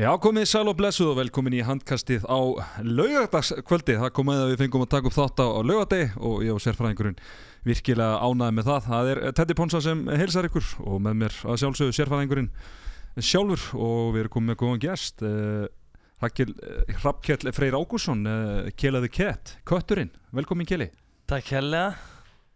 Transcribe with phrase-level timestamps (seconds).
[0.00, 2.40] Já, komið sæl og blessuð og velkomin í handkastið á
[2.80, 3.98] laugardagskvöldi.
[4.00, 7.18] Það kom að við fengum að taka upp þátt á, laugadegi og ég og sérfræðingurinn
[7.68, 8.86] virkilega ánaði með það.
[8.86, 12.48] Það er Teddy Ponsa sem heilsar ykkur og með mér að sjálfsögðu sérfræðingurinn
[13.20, 15.26] sjálfur og við erum komið með góðan gæst.
[15.28, 15.68] Uh,
[16.24, 20.16] Hrafkjell Freyr Ágússon, uh, Kjelaði Kett, Kötturinn.
[20.32, 20.88] Velkomin Kjeli.
[21.28, 21.86] Takk helga.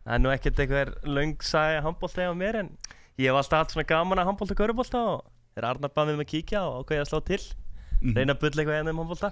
[0.06, 2.76] Það er nú ekkert eitthvað langsæði handbólta á mér en
[3.20, 5.04] ég hef alltaf hatt svona gaman að handbólta
[5.56, 7.40] þegar Arnar mig um að kíkja og ákveði að slá til
[7.96, 8.12] Mhm.
[8.16, 9.30] reyna að bulla eitthvað ennum handbólta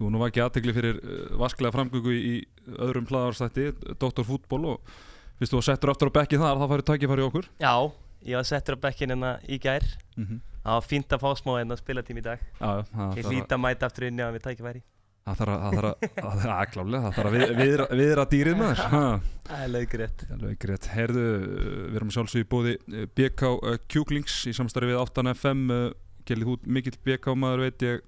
[0.00, 2.34] Þú nú var ekki aðtegli fyrir uh, vasklega framgöngu í
[2.80, 3.66] öðrum hlaðarstætti,
[4.00, 4.24] Dr.
[4.24, 4.80] Fútból og
[5.38, 7.46] fyrst þú var settur aftur á bekki þar, það færi tækifæri okkur.
[7.60, 7.74] Já,
[8.26, 9.84] ég var settur á bekkin hérna í gær
[10.16, 10.40] Mm -hmm.
[10.64, 13.54] Það var fínt að fá smá hérna spilatími í dag Já, já, Ég þarf að-
[13.54, 14.82] að mæta aftur inn að við tækifæri
[15.38, 18.62] það þarf að, það klálega, það þarf að við- viðra, viðra dýrið.
[18.90, 19.02] Ha,
[19.50, 20.84] Það er löggrétt Alveg greitt.
[20.94, 25.64] Herðu, uh, við erum sjálfsög í bóði uh, BK uh, Kjúklings í samstarfi við 8FM.
[25.74, 25.88] Uh,
[26.28, 28.02] Gelið þú mikill BK maður veit ég,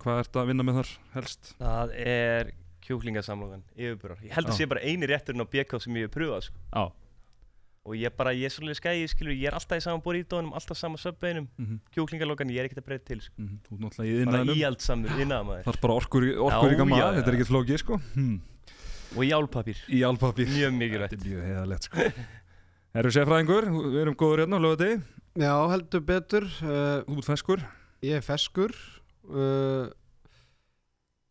[0.00, 1.50] hvað ert að vinna með þar helst?
[1.58, 2.52] Það er
[2.88, 4.58] kjúklingasamlogan, yfirbúrar Ég held að Já.
[4.62, 6.62] sé bara eini rétturinn á BK sem ég hef pröfað sko.
[6.72, 6.84] Já.
[7.88, 10.76] Og ég bara, ég er svolítið skæði, skilur, ég er alltaf í saman burrítónum, alltaf
[10.76, 11.78] sama söpbeinum Mm -hmm.
[11.94, 13.34] Kjúklingalogan, ég er ekkert að breyta til sko.
[13.38, 14.56] Þú er náttúrulega í Bara innæðinum.
[14.62, 18.00] íaldsamur innaðamaður Það er bara orkur, orkur gamma, já, þetta er ekkert flókið sko.
[18.14, 18.40] Hmm.
[19.16, 20.46] Og í álpapír Í alpapír.
[20.48, 21.10] Mjög mikilvægt.
[21.12, 21.96] Þetta er mjög heiðalegt sko.
[22.94, 25.02] Herru sérfræðingur, við erum góður hérna á lögadegi.
[25.38, 26.44] Já, heldur betur.
[26.62, 27.60] Uh, Þú ert feskur.
[28.02, 28.72] ég er feskur.
[29.28, 29.88] Uh,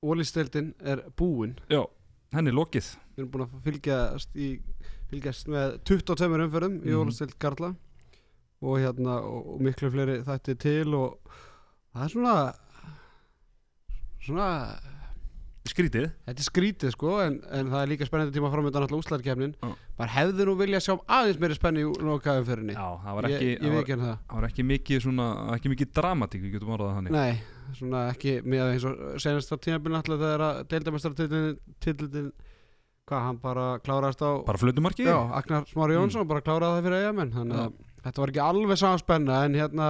[0.04, 1.56] Ólisteildin er búinn.
[1.70, 1.82] Já,
[2.34, 2.92] henni er lokið.
[3.18, 4.60] Við erum búin að fylgjast, í,
[5.12, 7.00] fylgjast með 22 umferðum í Mhm.
[7.04, 7.74] Ólisteild Garla
[8.62, 11.20] og, hérna, og, miklu fleiri þætti til og
[11.96, 12.36] það er svona
[14.28, 14.48] svona
[15.68, 16.06] Skrítið.
[16.26, 19.68] þetta er skrítið sko en, en það er líka spennandi tíma framöndan alltaf úslæðarkefnin Já.
[20.00, 21.90] maður hefði nú vilja sjá aðeins meiri spenni í
[22.78, 23.84] Já, það var ekki, ég, ég var,
[24.32, 27.18] það var ekki mikið svona, ekki mikið dramatík, við getum orðað þannig.
[27.18, 27.42] Nei,
[27.76, 32.32] svona ekki með eins og senast á tímabilið alltaf þegar að deildamestartillin
[33.08, 35.06] hvað, hann bara kláraðist á Bara flötumarki?
[35.08, 36.02] Já, Agnar Smári Mm.
[36.02, 39.56] Jónsson bara kláraði það fyrir eigamenn þannig að þetta var ekki alveg saman spenna en
[39.58, 39.88] hérna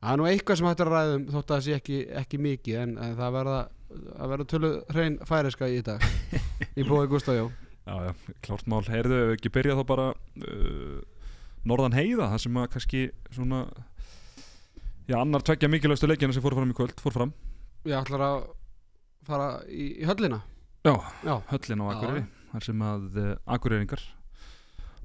[0.00, 2.78] það er nú eitthvað sem hættir að ræðum þótt að það sé ekki, ekki mikið
[2.82, 3.58] en, en það verða
[4.20, 6.04] að verða tölu hrein færiska í dag
[6.78, 7.48] í bóði Gustaf Jó
[7.90, 8.12] Já, já,
[8.44, 8.84] klárt mál.
[8.86, 10.98] Heyrðu, ef við ekki byrja þá bara uh,
[11.66, 13.00] Norðan heiða, það sem að kannski
[13.34, 13.62] svona
[15.10, 17.32] Já, annar tveggja mikilvægstu leikina sem fór fram í kvöld, fór fram
[17.88, 18.36] Ég ætlar að
[19.26, 20.38] fara í, í höllina
[20.86, 20.94] Já,
[21.26, 21.86] Já, höllin á.
[21.92, 22.24] Akureyri
[22.54, 24.00] þar sem að uh, Akureyringar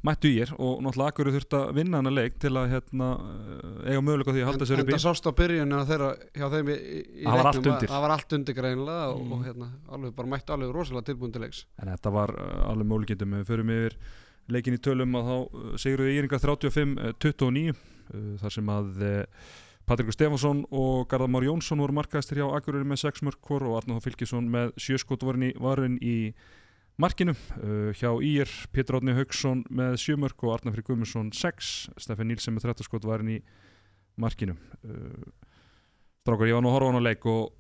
[0.05, 3.79] mættu í er og náttúrulega Akureyri þurfti að vinna hana leik til að hérna, uh,
[3.89, 6.45] eiga möguleika því að halda sér en upp í það sást á byrjunina þeirra hjá
[6.53, 7.87] þeim í, í, Það var að-.
[7.89, 9.33] Það var allt undir greinilega og, Mm.
[9.35, 12.89] og hérna, alveg bara mættu alveg rosalega tilbúin til leiks En þetta var uh, alveg
[12.93, 13.97] möguleikindum við förum yfir
[14.55, 19.05] leikin í tölum að þá uh, sigruðu Íringa 35-29 uh, þar sem að
[19.85, 23.79] Patrikur Stefansson og Garðar Már Jónsson voru markaðistir hjá Akureyri með 6 mörg hvor og
[23.79, 26.15] Arnáð Fylkisson með 7 skot varin í, varin í
[27.01, 27.35] markinu.
[27.59, 32.31] Uh, hjá Ír, Pétur Átni Haugsson með 7 mörg og Arnar Frið Guðmundsson 6, Stefán
[32.31, 33.41] Nílsen með 13 skot varin í
[34.17, 34.57] markinu.
[34.81, 35.29] Uh,
[36.25, 37.53] Strákar, ég var nú að horfa á hana leik og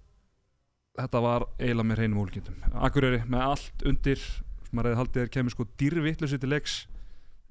[0.97, 5.31] þetta var eiginlega með hreinum ólíkindum Akureyri með allt undir sem maður hefði haldið er
[5.35, 6.77] kemur sko dýrvittlusi til leiks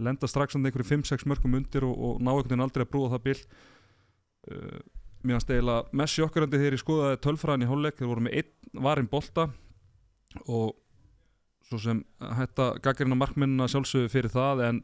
[0.03, 3.13] lenda strax hann einhverju 5-6 mörgum undir og, og ná einhvern veginn aldrei að brúa
[3.13, 3.37] það bil
[4.51, 4.79] uh,
[5.25, 8.83] mér fannst eiginlega mest sjokkurandi þegar ég skoðaði tölfræðin í hálfleik þeir voru með einn
[8.85, 9.49] varinn bolta
[10.45, 10.75] og
[11.65, 14.83] svo sem hætta gaggarinn á markmennina sjálfsögðu fyrir það en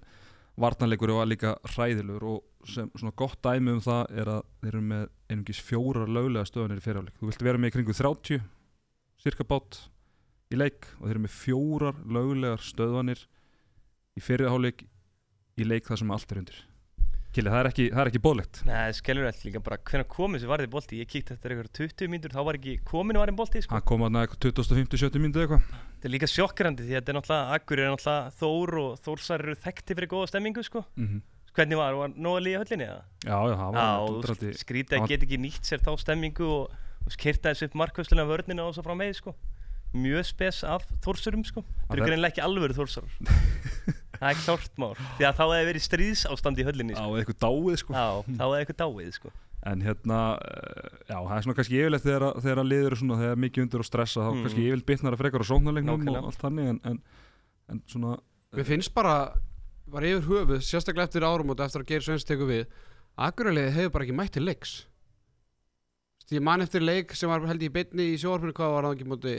[0.60, 4.82] varnanleikur var líka hræðilegur og sem svona gott dæmi um það er að þeir eru
[4.93, 8.43] með einungis fjórar löglega stöðanir í fyrirháleik þú viltu vera með í kringu 30
[9.20, 9.82] cirka bát
[10.50, 13.26] í leik og þeir eru með fjórar löglegar stöðvanir
[14.16, 14.84] í fyrirháleik
[15.60, 16.60] í leik þar sem allt er undir
[17.30, 20.50] Kili, það er ekki, það ekki bóðlegt Nei, skellur allt líka bara Hvernig komið sér
[20.50, 23.76] varðið bolti Ég kíkti eftir eitthvað 20 mínútur Þá var ekki kominu varðin bolti sko.
[23.76, 27.19] hann kom að næða 2050-70 mínúti eitthvað Þetta er líka sjokkrandi Því að þetta er
[27.20, 30.82] náttúrulega Akkur er náttúrulega Þór og Þórsar eru þekkti fyrir góða stemmingu sko.
[30.98, 31.20] mm
[31.50, 33.00] Hvernig var, var nóg að líða höllinni eða?
[33.26, 37.14] já, já, það var útrati skrítið að geta ekki nýtt sér þá stemmingu og, og
[37.16, 38.69] skirta þessu upp markvæslega vörnina
[39.19, 39.34] sko.
[39.90, 41.64] mjög spes af þórsurum sko.
[41.66, 43.10] það Það eru er- greinlega ekki alvöru þórsar
[44.20, 47.17] það er klárt mál því að þá hefði verið stríðsástand í höllinni á sko.
[47.20, 48.06] eitthvað dáið sko já,
[48.37, 49.32] þá hefði eitthvað dáið sko.
[49.70, 53.19] en hérna, eh, já, það er svona kannski yfirleitt þegar, þegar að liður er svona,
[53.20, 54.43] þegar er mikið undir og stressa þá Mm.
[54.46, 57.00] kannski yfirleitt bitnar að frekar á sóknarleiknum og allt þannig en, en,
[57.69, 58.14] en svona
[58.56, 59.17] Mér finnst bara,
[59.87, 62.64] bara yfir höfuð sérstaklega eftir árum og eftir að Geir Svens tekur við
[63.20, 67.44] Akureyliði hefur bara ekki mætt til leiks Þú veist, Ég man eftir leik sem var
[67.46, 69.34] held í beinni í sjóarfinu hvað var það ekki móti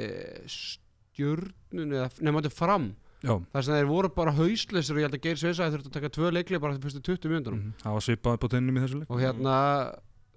[0.53, 2.87] stjörnun eða nefn móti fram
[3.21, 5.97] þar sem þeir voru bara hausleysir og ég held að Geir Svens að þurfti að
[5.97, 8.85] taka tvö leikli bara því fyrstu 20 mínútur mhm, það var svipað på tennum í
[8.85, 9.11] þessu leik.
[9.11, 9.57] Og hérna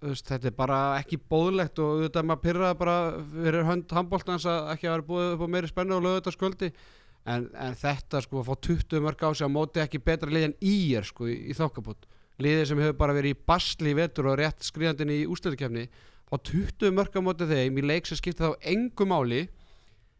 [0.04, 2.96] veist, þetta er bara ekki bóðlegt og er maður pyrraði bara
[3.32, 6.34] fyrir hönd handbóltans að ekki að vera búið upp á meiri spennu og lögu þetta
[6.36, 6.70] sköldi
[7.24, 10.50] en, en þetta sko að fá 20 mörg á sig á móti ekki betra lið
[10.50, 12.04] en í er sko í, í þokkabót.
[12.42, 15.86] Liðið sem hefur bara verið í basli í vetur og rétt skriðandinn í ústöðukefni
[16.28, 19.44] fá 20 mörg á móti þeim í leik sem skipta þá engu máli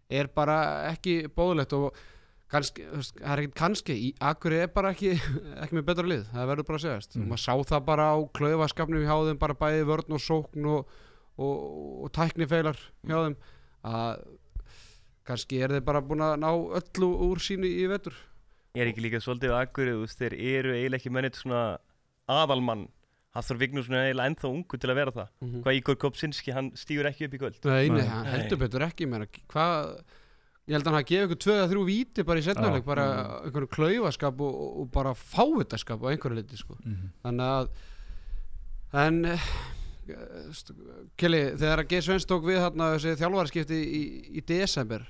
[0.09, 0.57] er bara
[0.93, 1.97] ekki bóðlegt og
[2.53, 5.15] kannski, það er ekkert kannski í Akuri er bara ekki,
[5.65, 7.17] ekki með betra lið það verður bara að segjast.
[7.19, 7.27] Mm.
[7.33, 10.95] maður sá það bara á klaufaskapnum hjá þeim bara bæði vörn og sókn og,
[11.39, 11.55] og,
[12.05, 13.39] og tæknifeilar hjá þeim
[13.85, 14.25] að
[15.25, 18.17] kannski er þeir bara búin að ná öllu úr sínu í vetur.
[18.75, 21.63] Ég er ekki líka svolítið á Akureyri, þú veist, þeir eru eiginlega ekki mennit svona
[22.31, 22.89] aðalmann.
[23.35, 25.31] Hafþór Vignursson er eiginlega ennþá ungu til að vera það.
[25.43, 27.57] Mm Hvað Ígor Kopsinski, hann stígur ekki upp í kvöld.
[27.65, 28.29] Nei, nei, Nei.
[28.35, 29.95] heldur betur ekki hvað
[30.65, 32.89] ég held að hann hafi gefið eða þrjú víti bara í setnuleik, Já.
[32.89, 33.07] bara
[33.45, 36.77] einhverju klaufaskap og, og bara fávitaskap á einhverju liti sko.
[36.85, 37.11] Mhm.
[37.25, 37.69] þannig að
[39.05, 39.49] en eh,
[41.17, 44.03] Kelly, þegar að Geir Svens tók við þarna þessi þjálfarskipti í,
[44.39, 45.05] í desember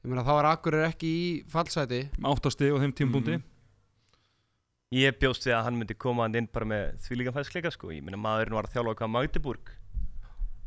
[0.00, 3.46] ég meina þá var Akkurir ekki í fallsæti áttasti á þeim tímpúndi Mhm.
[4.90, 8.02] Ég bjóst við að hann myndi koma hann inn bara með þvílíkan fæðsleika sko Ég
[8.02, 9.68] meina maðurinn var að þjálfa hvað Magdeburg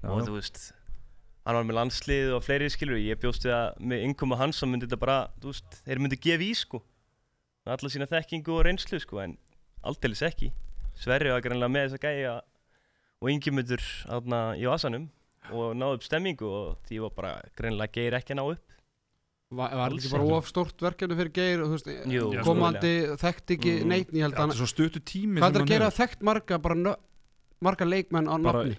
[0.08, 0.62] og þú veist
[1.46, 4.66] hann var með landslið og fleiri skilur ég bjóst við að með yngum hans þá
[4.72, 6.80] myndi þetta bara, þú veist, þeir myndi gefa í sko.
[7.66, 9.38] Með alla sína þekkingu og reynslu sko en
[9.84, 10.52] aldeilis ekki.
[10.96, 12.34] Sverri var greinlega með þess að gæja
[13.24, 13.84] og yngi myndur
[14.18, 15.10] aðna í vasanum
[15.52, 18.70] og náðu upp stemmingu og því var bara greinlega geir ekki að ná upp.
[19.54, 20.34] Var, var Alls ekki bara ekki.
[20.40, 23.88] of stórt verkefni fyrir Geir og, þú veist, Jú, komandi þekkt ekki Mm.
[23.92, 26.24] neitt ég held að þetta hann er svo stuttu tími hvað er að gera þekkt
[26.26, 26.58] marga
[27.62, 28.78] marga leikmenn á Bara- nafni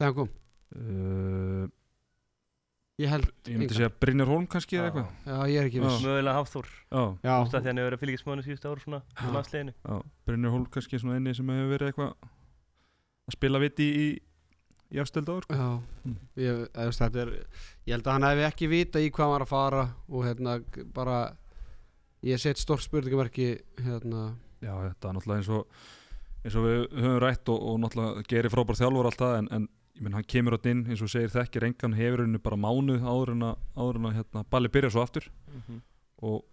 [0.00, 0.28] þegar hann kom
[0.76, 1.66] Uh,
[2.98, 5.10] ég held ég myndi segja Brynjar Holm kannski eða eitthvað.
[5.30, 6.00] Já ég er ekki viss.
[6.04, 6.68] Mögulega Hafþór.
[6.90, 8.82] Já, já, þú veist að því hann hefur verið að fylgjast með hann síðustu ára
[8.84, 9.32] svona í Já.
[9.36, 9.74] landsliðinu.
[9.88, 9.98] Já,
[10.28, 12.10] Brynjar Holm kannski svona einni sem hefur verið eitthvað
[13.28, 14.08] að spila viti í
[14.88, 15.56] í afstöld áður sko.
[15.60, 15.68] já.
[16.08, 16.16] Mm.
[16.40, 17.32] ég, eða, þú veist, þetta er,
[17.84, 20.54] ég held að hann hefði ekki vita í hvað hann var að fara og hérna
[20.64, 21.16] g- bara
[22.24, 23.48] ég set stórt spurningamarki
[23.84, 24.22] hérna.
[24.64, 25.66] Já, þetta er náttúrulega eins og
[26.44, 29.68] eins og við höfum rætt og, og náttúrulega gerir frábær þjálfur alltaf en, en
[29.98, 33.02] ég menn hann kemur átt inn eins og segir þekkir engan hefur henni bara mánuð
[33.02, 35.26] áður en að, áður en að hérna, balli byrja svo aftur
[36.22, 36.46] og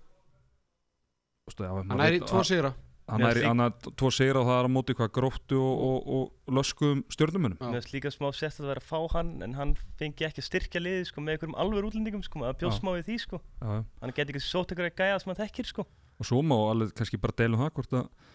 [1.45, 2.71] Stu, já, hann er í tvo sigra
[3.06, 6.07] hann er í er tvo sigra og það er á móti hvað gróttu og, og,
[6.15, 7.59] og löskuðum stjórnumunum.
[7.62, 10.48] Mér finnst líka smá sérst að vera að fá hann en hann fengi ekki að
[10.48, 12.81] styrkja liðið sko, með einhverjum alveg útlendingum sko, maður bjóst Já.
[12.81, 13.41] smá við því sko.
[13.62, 15.86] hann geti ekki sótt einhverja gæja sem hann þekkir sko.
[16.18, 18.33] og svo má alveg kannski bara deilum það hvort að það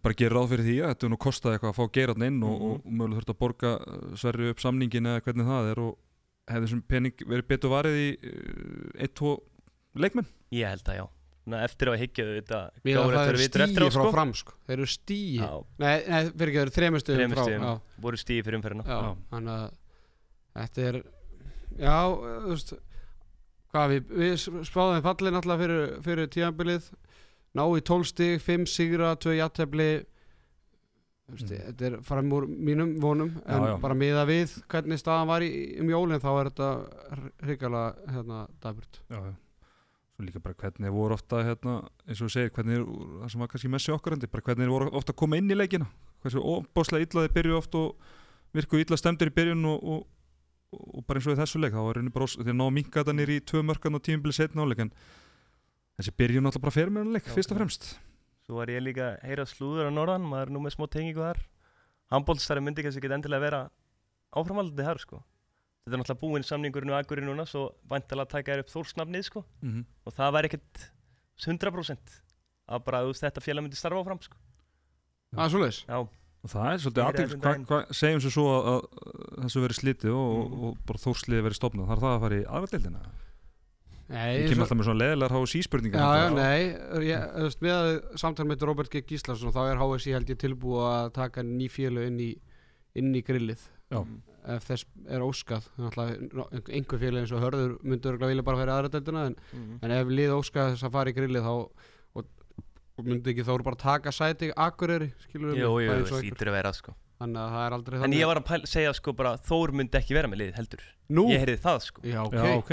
[0.00, 2.42] bara gerir ráð fyrir því að þetta er nú kostað eitthvað að fá geirann inn
[2.42, 2.68] og, Mhm.
[2.70, 5.98] og, og mögulega þurft að borga uh, sverri upp samningin eða hvernig það er og
[6.48, 9.34] hefði þessum pening verið betur varið í uh, eitt, tvo
[9.94, 10.26] leikmenn?
[10.52, 11.04] Ég held að já.
[11.42, 14.10] Ná, eftir að higgja þetta Við gáir það eftir eru á frá sko.
[14.14, 14.52] fram sko.
[14.68, 14.86] þeir eru
[15.82, 17.02] nei, nei fyrir ekki, þeir eru Þremur
[17.34, 17.42] frá
[18.04, 19.16] voru stíi fyrir umferðina.
[19.32, 19.72] Þannig að
[20.54, 20.98] þetta er
[21.82, 22.72] já, þú veist
[23.72, 24.36] hvað við, við
[24.68, 26.88] spáðum fallin alltaf fyrir, fyrir tíðanbilið
[27.54, 29.90] ná í 12 stig, 5 sigra 2 játefli
[31.32, 31.48] Mm.
[31.48, 33.76] þetta er fram úr mínum vonum en Já, já.
[33.80, 36.66] bara miða við hvernig staðan var í, um jólinn þá er þetta
[37.46, 42.76] hrikalega hérna daburt svo líka bara hvernig voru ofta hérna, eins og þú segir, hvernig
[42.76, 42.84] er,
[43.22, 45.86] það sem var kannski messi okkarandi, bara hvernig voru ofta að koma inn í leikina
[46.22, 47.96] hversu óbáslega illaði byrju oft og
[48.52, 50.06] virku illa stemdir í byrjun og, og,
[50.98, 53.00] og bara eins og í þessu leik þá var rauninni bara, þeir ná að minka
[53.00, 54.92] þetta nýr í tvö mörkan og tímubili setna áleik en
[56.02, 57.60] þessi byrjun alltaf bara fer með hann leik, Já, fyrst og já.
[57.62, 57.88] fremst.
[58.46, 61.22] Svo var ég líka að heyra slúður á norðan maður er nú með smá tengingu
[61.22, 61.38] þar.
[62.12, 63.60] Handbólstari myndi kannski ekki endilega vera
[64.36, 65.20] áframaldið þar sko.
[65.82, 69.24] Þetta er náttúrulega búinn samningurinn og agurinn núna svo vantilega að taka þér upp þórsnafnið
[69.26, 69.44] sko.
[69.62, 69.84] Mm -hmm.
[70.06, 70.90] og það væri ekkert
[71.46, 72.18] 100%
[72.72, 74.36] að bara þú veist þetta félag myndi starfa áfram sko.
[75.36, 75.80] Að svoleiðis.
[75.88, 79.78] Já, og það er svolítið aðeins, hvað hva, segjum sér svo að, að þessu verið
[79.80, 80.64] slitið og, Mhm.
[80.64, 83.00] og bara þórsliði verið stopnað, þarf það að fara í aðvaldildina
[84.12, 87.60] Nei, ég kem alltaf með svona leðilegar HSI spurningar Já, já, nei, ég, þú veist,
[87.64, 89.00] með að samtal með Robert G.
[89.08, 92.32] Gíslason þá er HSI held ég tilbúið að taka ný félög inn í,
[93.00, 93.62] inn í grillið.
[93.92, 94.02] Já.
[94.52, 95.66] ef þess er óskað.
[95.78, 99.76] Að einhver félög eins og hörður myndur vilja bara færa aðra deildina en, Mhm.
[99.86, 101.52] en ef lið óskað þess að fara í grillið þá
[102.16, 102.24] og,
[102.98, 106.72] og myndi ekki þá bara taka sæti Akureyri, skilur Jú, jú, jú, hlýtur að vera
[106.72, 106.94] sko.
[107.20, 110.14] Þannig að það er aldrei En ég var að segja sko bara Þór myndi ekki
[110.18, 110.82] vera með liðið heldur.
[111.08, 112.02] Nú, Ég heyrði það sko.
[112.02, 112.72] Já, ok, já, ok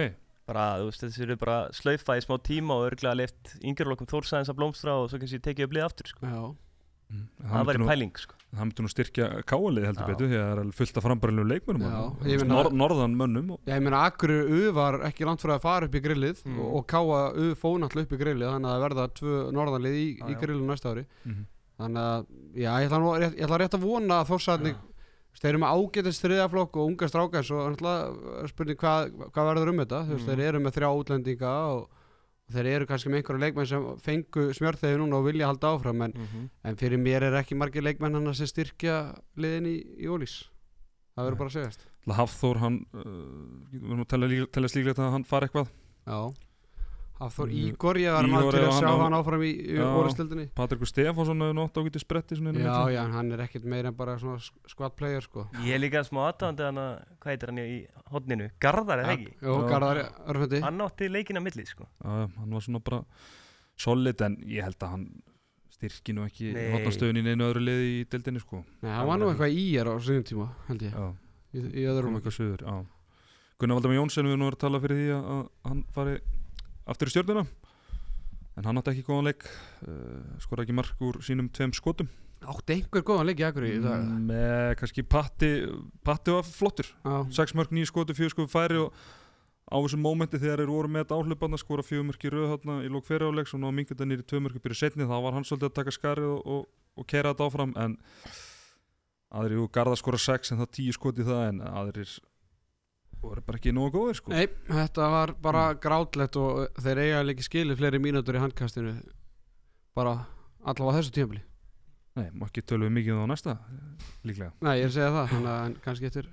[0.50, 4.50] bara, þú veist, þessi eru bara slaufa í smá tíma og örglega leift yngjörlokum Þórsæðins
[4.52, 6.26] að blómstra og svo kannski tekið upp lið aftur sko.
[6.26, 6.42] já.
[7.10, 7.24] Mm.
[7.42, 8.36] það það væri pæling sko.
[8.54, 10.10] það myndi nú styrkja káalið heldur Já.
[10.12, 11.06] betur því að það er fullt af
[12.44, 15.56] og meina- nor norðan mönnum og, Já, ég meina Akureyri U var ekki langt fyrir
[15.58, 16.60] að fara upp í grillið Mm.
[16.60, 20.06] og, Káa U fóð náttúrulega upp í grillið þannig að það verða tvö norðanlið í,
[20.22, 20.40] í já.
[20.44, 21.46] grillið næsta ári mm
[21.80, 22.26] þannig að,
[22.60, 24.72] já, ég ætla, nú, rétt, ég ætla rétt að vona að þórsæðni
[25.38, 27.60] þeir eru með ágætist þriðaflokk og unga stráka en svo
[28.50, 30.02] spurning hvað, hvað verður um þetta.
[30.08, 30.26] Mhm.
[30.26, 31.84] þeir eru með þrjá útlendinga og,
[32.50, 36.02] og þeir eru kannski með einhverja leikmenn sem fengu smjörþegi núna og vilja halda áfram
[36.08, 36.50] en, Mhm.
[36.66, 40.50] en fyrir mér er ekki margir leikmenn hann sem styrkja liðin í, í Ólís.
[41.16, 41.86] Það verður bara að segjast.
[42.10, 43.04] Hafþór, hann uh,
[43.72, 45.68] við erum að tella, tella slíklegt að hann fari eitthvað.
[46.08, 46.34] Já
[47.20, 49.84] Hafþór Mm, Ígor, ég var maður til já, að sjá hann áfram í, Já.
[50.00, 52.94] Ólistildinni Patrikur Stefánsson hefur nátt spretti á Já, milli.
[52.96, 54.40] já, en hann er ekkert meira en bara svona
[54.72, 58.48] squad player sko Ég er líka smá aðdáðandi hann að, hvað heitir hann í hodninu?
[58.64, 59.34] Garðar, eða ekki?
[59.42, 59.52] Já.
[59.74, 60.00] Garðar
[60.32, 61.90] Örfundi Hann átti leikina milli, sko.
[62.00, 63.02] Já, já, hann var svona bara
[63.76, 65.06] solid en ég held að hann
[65.76, 66.72] styrki nú ekki Nei.
[66.74, 69.92] hotnastöðun í neinu öðru liði í deildinni sko Nei, hann var nú eitthvað í er
[69.92, 71.12] á sinni tíma, held ég Já,
[71.50, 72.74] Í, öðrum kom eitthvað söður já.
[73.60, 76.18] Gunnar Valdemar Jónsson við erum nú verið að tala fyrir því að, að hann fari
[76.90, 77.46] aftur í stjórnuna
[78.60, 82.10] en hann átti ekki góðan leik uh, skora ekki mark úr sínum tveim skotum.
[82.40, 84.04] Átti einhver góðan leik í í dag?
[84.04, 85.52] Mm, með kannski patti
[86.04, 88.94] patti var flottur, Já, sex mörg nýju skotu fjögur skotu færi og
[89.70, 92.78] á þessum mómenti þegar þeir voru með þetta áhlaupanna skora fjögur mörg í röð þarna
[92.84, 95.46] í lók fyrir áleik og ná mingjönda nýri tvö mörg byrju setni þá var hann
[95.46, 96.64] svolítið að taka skarið og, og,
[96.98, 97.98] og kera þetta áfram en
[99.30, 102.16] aðrir, jú, Garða skora sex en það tíu skoti í það en aðrir
[103.22, 104.34] voru bara ekki nógu góðir sko.
[104.34, 108.96] Nei, þetta var bara grátlegt og þeir eiga ekki skilið fleiri mínútur í handkastinu
[109.98, 110.16] bara
[110.64, 111.44] allavega þessu tímabili.
[112.20, 113.56] Nei, má ekki tölum við mikið um á næsta
[114.28, 114.52] líklega.
[114.66, 116.30] Nei, ég er að segja það, þannig að en kannski eftir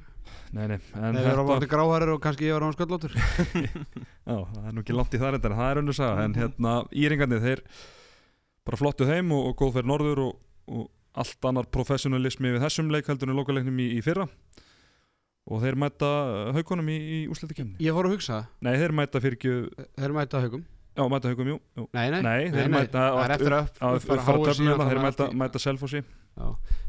[0.54, 3.12] Nei, nei, en á bátti gráhærir og kannski ég var á hann sköllóttur
[4.30, 6.24] Já, það er nú ekki langt í reyndar en það er önnur saga.
[6.24, 7.62] En hérna íringarnir þeir
[8.66, 10.32] bara flottu heim og, og góð fyrir norður og,
[10.66, 10.88] og
[11.22, 14.26] allt annar professionalismi við þessum leik heldur en lokaleiknum í, í fyrra
[15.46, 16.08] og þeir mæta
[16.56, 19.54] haugunum í, í úslitakemni Ég fór að hugsa, Nei, þeir mæta fyrir ekki
[19.98, 20.64] þeir mæta haugum
[20.96, 21.82] Já, mæta haugum, jú, jú.
[21.92, 25.26] Nei, nei, Nei, þeir mæta það er eftir að á upp, uppfara töfnuna, þeir mæta,
[25.42, 26.00] mæta Selfossi.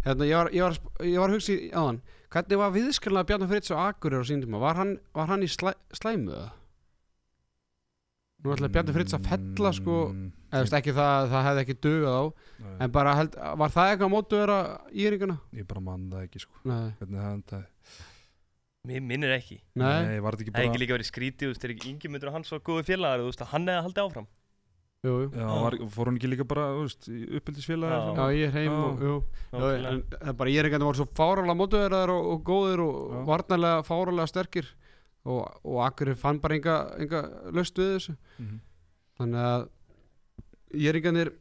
[0.05, 0.77] Hérna, ég ég
[1.09, 1.99] ég var að hugsa í áðan.
[2.31, 5.73] Hvernig var viðskilnaði Bjarnar Fritz og Akureyri á síndum var hann, var hann í slæ,
[5.99, 6.47] slæmu eða?
[8.43, 10.01] Nú ætlaði Bjarni Fritz að fella sko.
[10.13, 12.23] Mm, eða veist ekki það, það hefði ekki dugað á.
[12.63, 14.61] Nei, en bara held, var það eitthvað mótu vera
[14.93, 15.41] í yringuna?
[15.57, 16.61] Ég bara mann það ekki sko.
[16.63, 17.65] Nei, Hvernig það endaði
[18.87, 19.57] Mér minnir ekki.
[19.75, 21.89] nei, var þetta ekki Það hefði bara ekki líka verið skrítið, þú veist, þeir ekki
[21.93, 24.27] yngi myndur og hans var góðu félagar, þú veist, að hann hefði haldið áfram.
[25.07, 28.15] jú, jú Já, var, fór hún ekki líka bara, þú veist, í uppeldisfélagi Já.
[28.17, 28.79] Já, ég er heim Já.
[28.87, 29.15] og, jú,
[29.51, 29.91] Nákvæmlega.
[29.91, 32.43] en það er bara ég er ekki að það voru svo fáralega mótuverðar og, og
[32.47, 33.19] góðir og Já.
[33.29, 34.71] varnarlega fáralega sterkir
[35.27, 38.57] og, og Akureyri fann bara enga, enga löst við þessu Mhm.
[39.19, 39.67] þannig að
[40.77, 41.33] ég er ekki að bara vel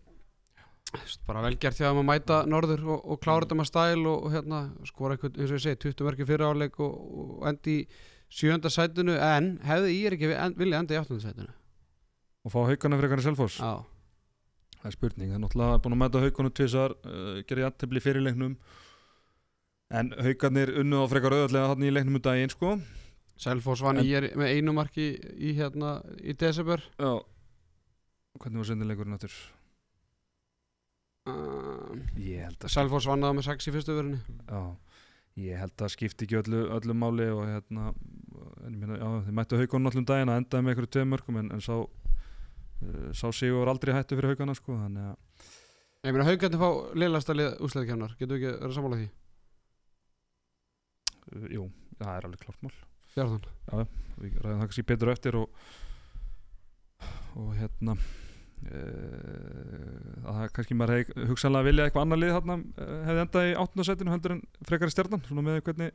[1.61, 4.61] gert hjá þeim að mæta norður og, og klára þetta með stæl og, og hérna
[4.89, 7.87] skora eitthvað, eins og ég segi, 20 verki fyrir áleik og, og endi í
[8.33, 9.15] sjönda sætinu.
[9.23, 11.53] En hefði ég ekki en, vilja enda í áttunda sætinu?
[12.47, 13.61] Og fá haugana fyrir eitthvað Selfoss?
[13.63, 13.75] Já,
[14.77, 18.23] Það er spurning, það er náttúrulega búin að mæta haugunum tvisar uh, Gerði jættibli fyrir
[18.23, 18.53] leiknum.
[19.91, 22.77] En haugarnir unnu á frekar auðvitað hann í leiknum um daginn, sko.
[23.41, 25.09] Selfoss vann En- í er með einu marki
[25.43, 26.85] í hérna í desember.
[27.01, 27.17] Já.
[28.39, 29.35] Hvernig var sendileikurinn áttur?
[31.31, 34.61] Uh, að Selfoss vann það með 6 í fyrstu verinu Já,
[35.43, 37.93] ég held að skipti ekki öllu, öllu máli og hérna
[38.71, 41.65] meina, já, þeir mættu haugunum allum daginn að endaði með einhverju tveim mörgum en, en
[41.65, 45.23] sá uh, sá sigur aldrei hættu fyrir haugana sko, þannig að
[46.07, 49.09] Ég meina haugandi fá liðlasta lið úsleðikefnar Getur við ekki verið sammála því?
[51.33, 51.67] uh, jú,
[51.99, 52.77] það er alveg klart mál.
[53.17, 53.47] Fjarðan.
[54.21, 55.61] Við ræðum það kannski betur eftir og
[57.37, 57.97] og hérna
[60.27, 63.57] að það kannski maður hefði hugsanlega vilja eitthvað annar lið þarna uh, hefði endað í
[63.63, 65.93] áttundarsætinu heldur en frekar í stjarnan svona með hvernig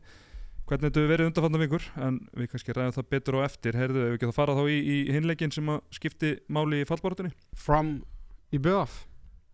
[0.72, 1.86] hvernig þetta hefur verið undanfanna vikur.
[2.00, 3.76] En við kannski ræðum það betur á eftir.
[3.76, 6.88] Heyrðu, ef við getum að fara þá í, í hinleikin sem að skipti máli í
[6.88, 7.90] fallbortunni From
[8.56, 9.02] í BF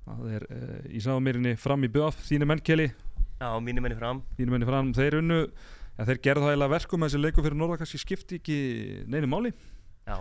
[0.07, 2.87] það er uh, í sámýrinni fram í BF þínu menn Kelly,
[3.41, 4.21] Já, mínu menni fram.
[4.37, 4.93] þínu menni fram.
[4.97, 5.39] Þeir unnu,
[5.97, 8.57] ja, þeir gerðu það eiginlega verkum að þessi leiku fyrir norða kannski skipti ekki
[9.11, 9.51] neinu máli?
[10.07, 10.17] Já,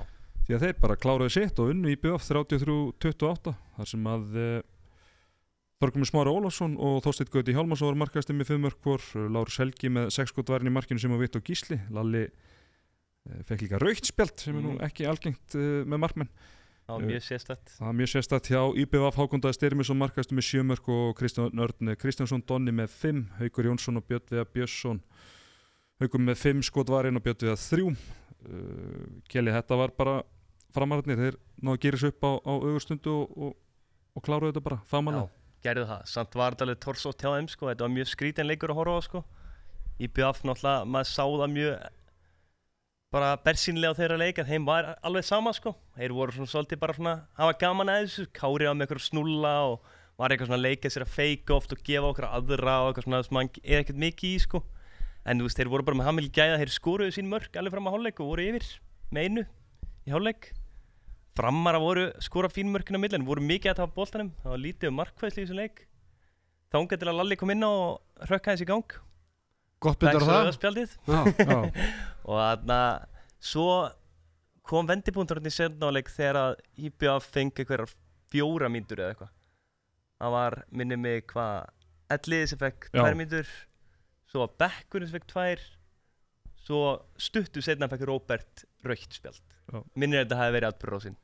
[0.47, 4.59] því að þeir bara kláruðu sitt og unnu í BF 33-28 þar sem að uh,
[5.77, 9.91] Þorgumur Smári Ólafsson og Þorsteinn Gauti Hjálmarsson var markastum með 5 mörg hvor Lárus Helgi
[9.93, 13.81] með 6 skot varin í markinu sem var vitt og gísli Lalli uh, fekk líka
[13.83, 14.85] raukt spjald sem er nú Mhm.
[14.89, 16.31] ekki algengt uh, með markmenn
[16.87, 17.71] það var mjög sérstætt.
[17.77, 21.93] það er mjög sérstætt hjá IBF Hákondaði Styrmisson markastum með 7 mörg og Kristján Örn
[21.99, 25.01] Kristjánsson Donni með 5 Haukur Jónsson og Björn Björnsson
[26.01, 30.17] Haukur með 5 skot varin og Björn Viða 3 uh, Kelly þetta var bara
[30.75, 33.53] framararnir, þeir náðu að gera sér upp á, á augustundu og, og,
[34.17, 35.27] og kláruðu þetta bara famalega.
[35.27, 36.07] Já, gerðu það.
[36.13, 37.71] Samt var þetta alveg torsótt hjá þeim, sko.
[37.71, 39.23] Þetta var mjög skrítin leikur að horfa á, sko.
[39.97, 41.87] Í BF náttúrulega, maður sá það mjög
[43.17, 45.73] bara bersýnilega á þeirra leik að þeim var alveg sama, sko.
[45.97, 49.55] Þeir voru svona svolítið bara svona, hafa gaman að þessu, kári á með eitthvað snulla
[49.71, 52.91] og var eitthvað svona að leika sér að feika oft og gefa okkur aðra og
[52.91, 54.63] eitthvað svona sem hann er ekkert mikið í, sko.
[55.27, 57.89] en þú veist, þeir voru bara með hamil gæða þeir skoruðu sín mörg alveg fram
[57.89, 58.69] að hálfleik og voru yfir
[59.11, 59.47] með einu
[60.07, 60.53] í hálfleik
[61.37, 64.33] framara voru skora fín mörgin á millin voru mikið að tafa boltanum.
[64.43, 65.83] Það var lítið um markvæðsli í þessum leik.
[66.73, 68.97] Þánga til að Lalli kom inn á og rökka þessi í gang.
[69.85, 70.51] Gott byrjar það.
[70.57, 70.97] spjaldið.
[71.05, 71.59] Já, Já,
[72.29, 72.81] og þarna
[73.45, 73.69] svo
[74.67, 76.55] kom vendipunkturinn í setnáleik þegar að
[76.89, 77.93] IBF fengi einhverjar
[78.33, 79.33] fjóra mínútur eða eitthvað.
[80.17, 81.73] Það var, minni mig hvað
[82.17, 83.51] Elliði sem fekk tvær mínútur
[84.31, 85.67] svo Bekkurinn sem fekk tvær
[86.67, 86.81] svo
[87.21, 89.56] stuttu setna fekk Róbert raukt spjald.
[89.95, 91.17] Minnir þetta hafi verið atbyrðrósin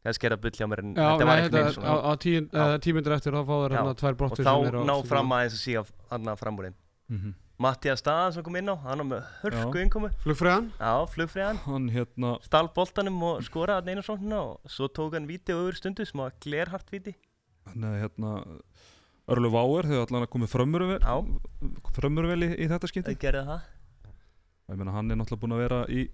[0.00, 2.80] er það bull hjá mér en Já þetta nei, var ekki þetta, meina á, á
[2.80, 3.76] tímyndir eftir þá fá þeir Já.
[3.76, 6.76] hérna tvær og brottir þá á ná fram aðeins að síga hann fram úr þeim.
[7.10, 7.34] Mhm.
[7.60, 10.08] Mattias Staðan sem kom inn á, hann var með hörku innkomu.
[10.24, 15.12] Flugfræðan já, flugfræðan hann hérna stál boltanum og skoraði hann einu svona og svo tók
[15.18, 17.12] hann víti og öfur stundu sem var glerhart víti.
[17.68, 18.38] Hann er hérna
[19.28, 21.20] Örlu Váer þegar allan að komið frömmur vel, Já.
[21.92, 23.12] frömmur vel í, í þetta skipti.
[23.12, 23.68] Það gerði það.
[24.70, 26.08] Ég meina hann er náttúrulega búin að vera í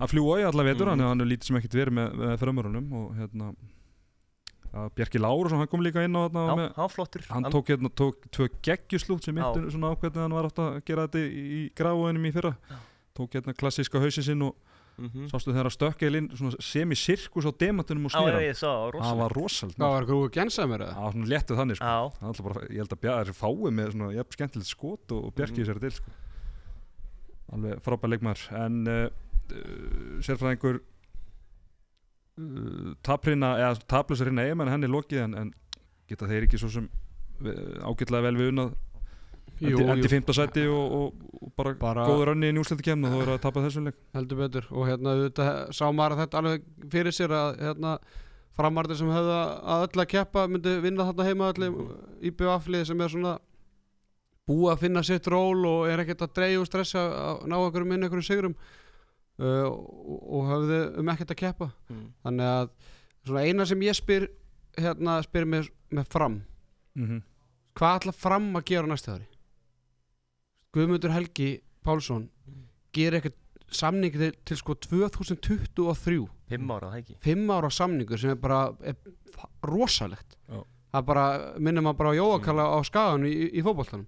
[0.00, 0.90] að fljúa í alla vetur, Mhm.
[0.90, 3.54] hann, er- hann er lítið sem ekkert verið með, með frömmurunum og hérna
[4.72, 7.66] að Bjarki Láru, hann kom líka inn á þarna já, með, hann flottur hann tók
[7.72, 11.42] hérna tók tvö geggjuslút sem myndur svona ákveðin hann var átt að gera þetta í,
[11.66, 12.76] í gráinum í fyrra Já.
[13.18, 14.54] tók hérna klassíska hausin sinn og
[15.00, 15.26] Mhm.
[15.30, 18.52] sástu þegar að stökka inn svona semi-sirkus á demantunum og snýra
[19.00, 20.94] það var rosald Hvað var grúi gensamir eða?
[20.94, 22.12] það var svona léttið þannig sko.
[22.20, 25.34] Það er bara, ég held að Bjarki þessi fái með svona jafn skemmtilegt skot og,
[25.34, 26.10] Bjarki í þessari til sko.
[27.52, 29.08] alveg frábær leikmaður en uh,
[30.26, 30.80] sérfræðingur
[32.40, 35.50] uh, taprina eða taplusarina eigamenn henni lokið en, en
[36.10, 38.78] geta þeir ekki svo sem uh, ágætlega vel við unnað?
[39.60, 43.10] Endi, endi jú, fymta sæti og, og, og bara, Bara- góður önni í njúsleiti kemna
[43.12, 43.98] þú eru að tapa þessum leik.
[44.16, 44.68] Heldur betur.
[44.72, 46.64] Og hérna þetta, sá maður þetta alveg
[46.94, 47.92] fyrir sér að hérna
[48.56, 51.76] framarðir sem hefðu að öll að keppa myndi vinna þarna heima allir
[52.24, 53.34] í BF-lið sem er svona
[54.48, 57.94] búið að finna sitt ról og er ekkert að dreigja og stressa að ná einhverjum
[57.94, 58.56] inn einhverjum sigrum
[59.40, 61.70] uh, og, og höfðu um ekkert að keppa.
[61.90, 62.06] Mm.
[62.26, 62.70] þannig að
[63.26, 64.28] svona eina sem ég spyr
[64.78, 66.40] hérna spyr með, með fram.
[66.94, 67.22] Mm -hmm.
[67.78, 69.28] hvað ætla fram að gera næsta ári?
[70.74, 72.28] Guðmundur Helgi Pálsson
[72.92, 73.38] gerir eitthvað
[73.70, 77.16] samning til, til sko 2023 fimm ára, það ekki?
[77.22, 78.96] Fimm ára samningur sem er bara er
[79.62, 80.36] rosalegt.
[80.48, 80.64] Já.
[80.90, 81.24] það bara,
[81.58, 84.06] minnum maður bara á Jóakalla á skagan í, í fótboltanum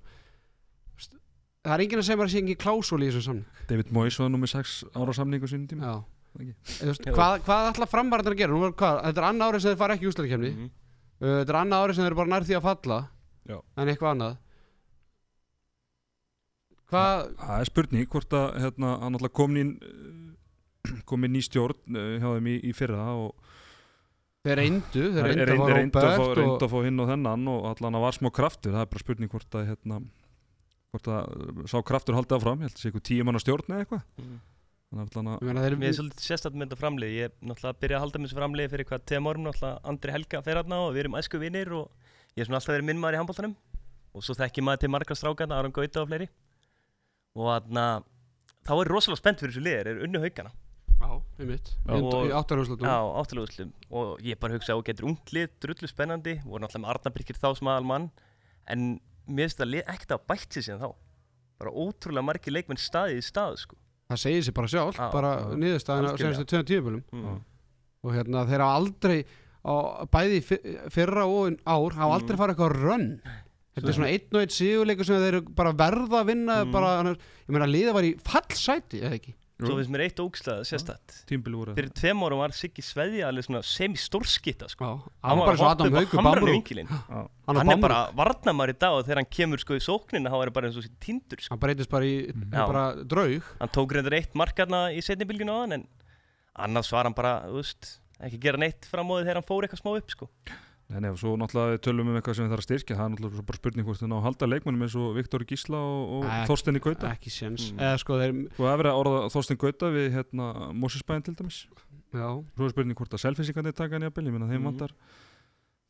[1.62, 4.30] það er enginn að segja að sé engin klásúli í þessum samning David Moyes var
[4.32, 5.92] nú með 6 ára samningu sínum tíma.
[6.32, 6.54] Ekki.
[6.82, 9.80] Veist, hvað, hvað ætla framvarðar að gera Nú hvað, þetta er annað árið sem þeir
[9.82, 10.70] fara ekki í úslæðikefni Mhm.
[11.20, 12.98] uh, þetta er annað árið sem þeir eru bara nær því að falla
[13.52, 13.58] Já.
[13.76, 14.36] en eitthvað annað
[16.92, 19.72] hvað Það er spurning hvort að hérna, hann alltaf kom inn
[21.08, 23.36] kom inn í stjórn uh, hjá þeim í, í fyrra og
[24.42, 27.12] þeir reyndu þeir Það reyndu að fá fá, Robert reyndu og, að fá hinn og
[27.12, 30.00] þennan og allan að var smá kraftur, það er bara spurning hvort að hérna,
[30.92, 33.68] hvort að uh, sá kraftur haldið áfram, ég held að sé eitthvað tíu manna stjórn
[33.72, 34.38] eða eitthvað, Mhm.
[34.92, 37.24] þannig að allan að ég meina, þeir, Mér er svolítið sérstætt með þetta framlið Ég
[37.24, 40.12] er náttúrulega að byrja að halda með þessu framlið fyrir hvað tegum árum náttúrulega Andri
[40.12, 41.88] Helga fer hérna og við erum æsku vinnir og
[42.36, 43.54] ég er svona alltaf verið minn maður í handbóltanum
[44.12, 46.28] og svo þekki maður til marga strákarna Aron Gauta og fleiri.
[47.40, 47.84] Og þarna
[48.68, 50.52] þá er rosalega spennt fyrir þessu liðir, er unnu haugana.
[51.02, 51.08] Já,
[51.40, 51.70] einmitt.
[51.88, 55.88] Í- Og- í áttarhúslutum Já, úrslum og ég bara hugsa og getur ungt lið, drullu
[55.88, 56.36] spennandi.
[56.44, 58.10] Voru náttúrulega með Arnabyrkir þá sem aðal mann
[58.68, 60.90] en mér finnst það ekkert að bætt sér síðan þá
[61.62, 63.76] bara ótrúlega margir leikmenn staðið í stað sko.
[64.10, 67.38] það segir sér bara sjálf Já, bara niðurstaðina á senstu tveim tíðbölum mm.
[68.02, 69.18] og hérna þeir hafa aldrei
[69.62, 69.74] á,
[70.10, 70.40] bæði
[70.90, 72.40] fyrra og ár hafa aldrei Mm.
[72.42, 73.06] farið eitthvað rönn
[73.72, 76.72] þetta er svona einn og einn sigurleikur sem þeir eru bara verða að vinna Mm.
[76.74, 79.34] bara, annars- ég meina liða var í fallsæti eða ekki
[79.68, 84.68] Svo finnst mér eitt ógslag sérstætt Fyrir tveim árum var Siggi Sveði alveg svona semi-stórskitta
[84.72, 84.90] sko.
[85.22, 86.98] Hann var bara svo Adam vinkilinn Já.
[87.08, 90.32] hann, Hann var er bara varnamar í dag og þegar hann kemur sko í sóknina
[90.32, 91.52] þá er það bara eins og sér tindur sko.
[91.54, 92.14] hann breytist bara í.
[92.32, 92.66] Já.
[92.66, 95.86] bara draug Hann tók reyndar eitt markarna í setni bylginu á hann en
[96.56, 99.66] annars var hann bara, þú veist ekki gera neitt fram á því þegar hann fór
[99.66, 100.28] eitthvað smá upp sko.
[100.92, 102.96] Nei, og svo náttúrulega við tölum um eitthvað sem við þarf að styrkja.
[102.98, 105.78] Það er náttúrulega bara spurning hvort þið ná að halda leikmannum eins og Viktor Gísla
[105.80, 107.12] og, og Ek- Þorstein í Gauta.
[107.16, 107.70] ekki séns.
[107.72, 107.78] Mm.
[107.80, 111.34] eða sko þeir og það er verið að orða Þorstein Gauta við hérna, Mósisbæðin til
[111.40, 111.58] dæmis.
[112.12, 114.68] Já, svo er spurning hvort að selfinsingandi taka hann jafnvel ég meina þeim Mhm.
[114.68, 114.92] vantar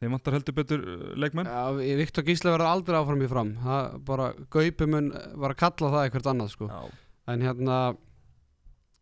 [0.03, 1.47] þeim vantar heldur betur uh, leikmenn.
[1.47, 3.53] Já Viktor Gísla verður aldrei áfram í fram.
[3.63, 6.07] Það bara Gaupi mun var að kalla það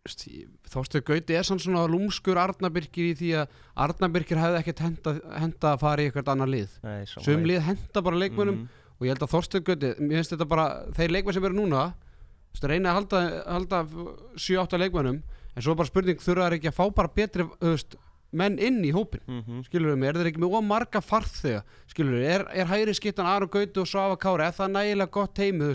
[0.09, 5.73] Þorstu Gauti er sann svona lúmskur Arnabyrkir í því að Arnabyrkir hefði ekkert henda, henda
[5.75, 6.77] að fara í eitthvað annað lið.
[6.87, 8.69] Nei, Sum lið henda bara leikmönnum Mhm.
[8.97, 11.95] og ég held að Þorstu Gauti, mér finnst þetta bara þeir leikmenn sem eru núna
[12.63, 13.85] reyna að halda, halda
[14.37, 15.23] 7-8 leikmönnum
[15.57, 17.95] en svo er bara spurning þurfa þær ekki að fá bara betri veist,
[18.33, 19.65] menn inn í hópin Mhm.
[19.69, 21.63] skilur við mig, er þeir ekki með ómarga farþega?
[21.89, 25.35] Skilur við, er, er hægri skittan Aron Gauti og Svafa Kári er það nægilega gott
[25.37, 25.75] heimi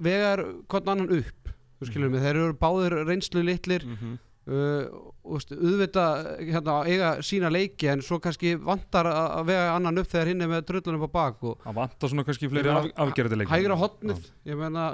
[0.00, 1.39] vegar hvern annan upp
[1.80, 4.18] þú skilur mig, þeir eru báðir reynslu litlir Mhm.
[4.50, 4.84] uh,
[5.24, 10.08] og veist, auðvitað hérna, eiga sína leiki en svo kannski vantar að vega annan upp
[10.10, 13.36] þegar hinn er með drullunum á bak og Það vantar svona kannski fleiri af, afgerði
[13.38, 14.86] leikmenn hægra hotnið ég meina,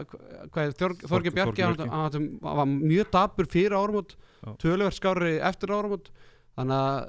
[0.53, 4.57] Þorgi Bjarki hann, hann, var mjög dapur fyrir áramót Já.
[4.63, 6.11] töluvert skári eftir áramót
[6.57, 7.09] þannig að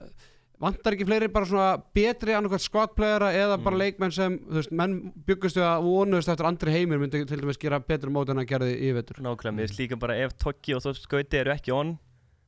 [0.60, 3.82] vantar ekki fleiri bara svona betri annarkvæmt skvatplegara eða bara Mm.
[3.84, 4.96] leikmenn sem þú veist, menn
[5.28, 8.74] byggustu að vonuðust eftir andri heimir myndi til dæmis gera betur mót en að gerði
[8.82, 11.98] í vetur Nákvæmlega, mér finnst líka bara ef Toggi og Þorst Gauti eru ekki on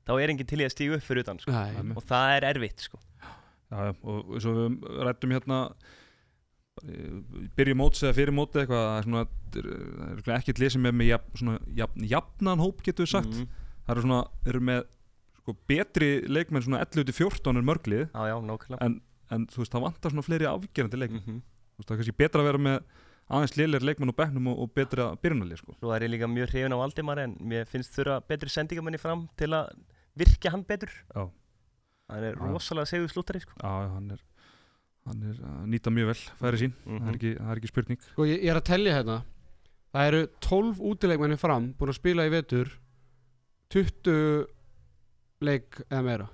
[0.10, 1.52] þá er enginn til í að stígu upp fyrir utan sko.
[1.54, 2.98] Nei, og það er erfitt sko.
[3.70, 5.60] Já, já, og eins og við rættum hérna
[6.88, 7.20] eh,
[7.60, 9.68] byrju móts eða fyrir móti eitthvað það er svona, það er
[10.14, 13.48] örugglega ekkert lið sem er með jafn, svona, jafn, jafnan hóp getur við sagt Mhm.
[13.86, 14.84] það eru svona, eru með
[15.50, 20.14] sko, betri leikmenn svona 11-14 en mörglið Já, já, en, en þú veist, það vantar
[20.14, 21.42] svona fleiri afgerandi leikmenn Mhm.
[21.42, 22.80] þú veist, það er kannski betra að vera með
[23.30, 25.76] aðeins liðlega leikmenn á bekknum og, og betra byrjunalið sko.
[25.80, 29.28] Svo er ég líka mjög hrifin á Valdimar en mér finnst þurfa betri sendingamenni fram
[29.38, 29.70] til að
[30.18, 31.30] virkja hann betur Já.
[32.10, 32.42] hann er Já.
[32.42, 33.54] rosalega segur slúttari sko.
[33.62, 34.20] já, hann er
[35.06, 37.08] hann er að nýta mjög vel færi sín, það, Mhm.
[37.10, 39.24] er ekki, það er ekki spurning Sko ég, ég er að tellja hérna
[39.94, 42.68] Það eru 12 útileikmenni fram búin að spila í vetur
[43.70, 44.48] 20
[45.46, 46.28] leik eða meira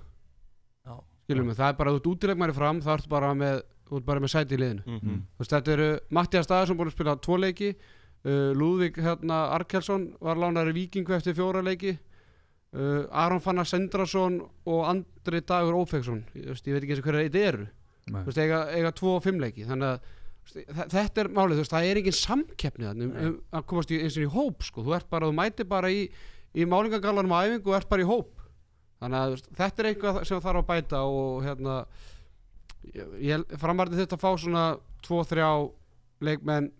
[0.86, 0.96] Já.
[1.26, 4.08] Skilum við, það er bara þú ert útileikmenni fram það ert bara með, þú ert
[4.08, 4.82] bara með sæti í liðinu.
[4.86, 5.22] Mm.
[5.34, 5.88] Þú veist, Þetta eru
[6.18, 11.16] Mattias Staðarsson búin að spila tvo leiki uh, Lúðvík hérna, Arkelsson var lánar í Víkingu
[11.16, 16.84] eftir fjóra leiki uh, Aron Fannar Sendrason og Andri Dagur Ófeksson ég, veist, ég veit
[16.84, 17.66] ekki eins og hverja þetta eru.
[18.06, 20.14] Þú veist, eiga, eiga tvo og fimm leiki þannig að
[20.46, 23.90] þú þetta er málið, þú veist, það er engin samkeppni þannig um, um, að komast
[23.90, 24.84] í, eins og í hóp sko.
[24.86, 26.04] þú ert bara, þú mætir bara í,
[26.54, 28.45] í málingagallanum á æfingu og ert bara í hóp
[29.00, 31.76] þannig að veist, þetta er eitthvað sem þarf að bæta og hérna
[32.94, 34.64] ég, ég framarði þetta að fá svona
[35.04, 35.48] tvo, þrjá
[36.26, 36.70] leikmenn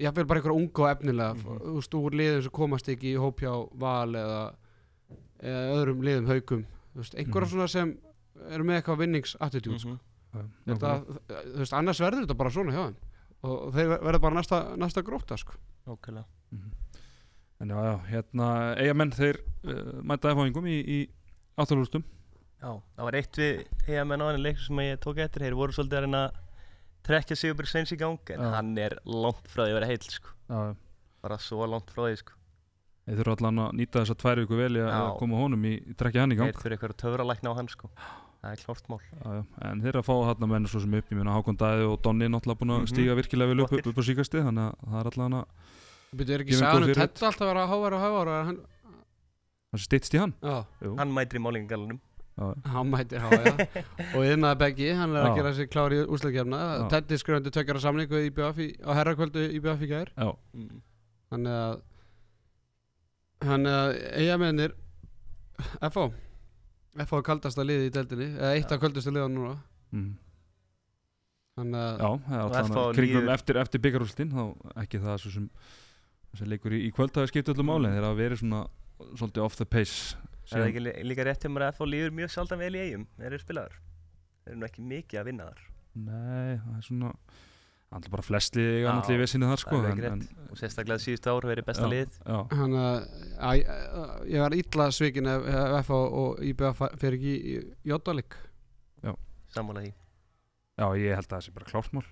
[0.00, 3.18] ég vil bara eitthvað unga og efnilega mm veist, úr liðum sem komast ekki í
[3.20, 4.40] hóp hjá val eða,
[5.42, 6.30] eða öðrum liðum
[6.94, 7.52] veist, einhverja Mhm.
[7.54, 7.96] svona sem
[8.50, 9.90] eru með eitthvað vinningsattitút sko.
[9.90, 10.00] Mhm.
[10.30, 10.90] Já, þetta,
[11.28, 12.96] þú veist, annars verður þetta bara svona hjá þeim
[13.42, 15.52] og þeir ver- verða bara næsta, næsta gróta sko.
[15.86, 16.70] Nákvæmlega Mhm.
[17.60, 19.36] En já, já, hérna, eigamenn þeir
[19.68, 21.08] uh, mæta efáingum í, í
[21.58, 22.04] áttalústum
[22.60, 25.72] Já, það var eitt við EMN á henni leikur sem ég tók eftir þeir voru
[25.72, 26.40] svolítið að reyna að
[27.08, 28.50] trekja Sigurbjörg Sveins í gang en Já.
[28.58, 30.34] hann er langt frá því að vera heill sko.
[30.50, 30.60] Já,
[31.24, 32.32] bara svo langt frá því sko.
[33.08, 34.98] þeir þurfa allan að nýta þessa tvær viku vel í að Já.
[35.08, 37.68] að koma honum í, í trekja hann í gang þeir þurfa eitthvað töfralækna á hann
[37.72, 37.88] sko.
[38.44, 39.42] það er klárt mál já, já.
[39.70, 42.28] En þeir að fá hann menn svo sem upp Ég meina Hákon Dæði og Donni
[42.28, 42.92] náttúrulega búin að Mhm.
[42.92, 43.88] stíga virkilega vel upp, Flottir.
[43.88, 45.44] upp, upp á síkasti Þannig að það er allan að
[46.10, 47.14] Byrju, er ekki Gefum sagan góð um fyrirheit.
[47.14, 48.60] Tetta alltaf að vera hávar og hávar og hann,
[49.70, 50.54] það stýttst í hann já,
[50.98, 53.82] hann mætir í málingagalunum já, hann mætir hávar já.
[54.16, 55.28] og yðnaði Beggi, hann er Já.
[55.28, 56.86] að gera sig klár í úsleikjafna Já.
[56.94, 57.18] Teddy
[57.84, 60.80] samning við IBF í, á herrakvöldu IBF í gær já, mm.
[61.34, 61.76] þannig að
[63.50, 64.74] þannig að eigamennir
[65.90, 66.08] FH
[67.04, 68.74] FH er kaldasta liði í deildinni eða eitt Já.
[68.76, 69.54] af kaldastu liðan núna
[69.94, 70.10] mm.
[71.60, 74.42] þannig að já það er að kringum líður- eftir, eftir byggarústin Þá
[74.82, 75.48] ekki það svo sem
[76.30, 77.96] þessi leikur í, í kvöld hafi skipt öllu máli Mm.
[77.96, 78.60] Þeir hafa verið svona
[79.18, 80.16] svolítið off the pace
[80.50, 82.80] það er ekki lí- líka rétt hjá mér að FH líður mjög sjaldan vel í
[82.86, 85.60] eigum þeir eru spilaðar þeir eru nú ekki mikið að vinna þar.
[86.00, 87.12] Nei, það er svona
[87.90, 90.58] er bara flestli eiga Já, náttúrulega í vesinni þar sko það er en, en, og
[90.60, 91.90] sérstaklega síðustu ár verið besta Já.
[91.90, 92.18] lið.
[92.22, 93.08] já, hann að
[93.50, 95.48] að- ég var illa svikin ef
[95.86, 97.56] FH og IBF fer ekki í
[97.90, 98.36] Jóttalik
[99.50, 99.92] sammála því.
[100.78, 102.04] Já, ég held að það sé bara klártmál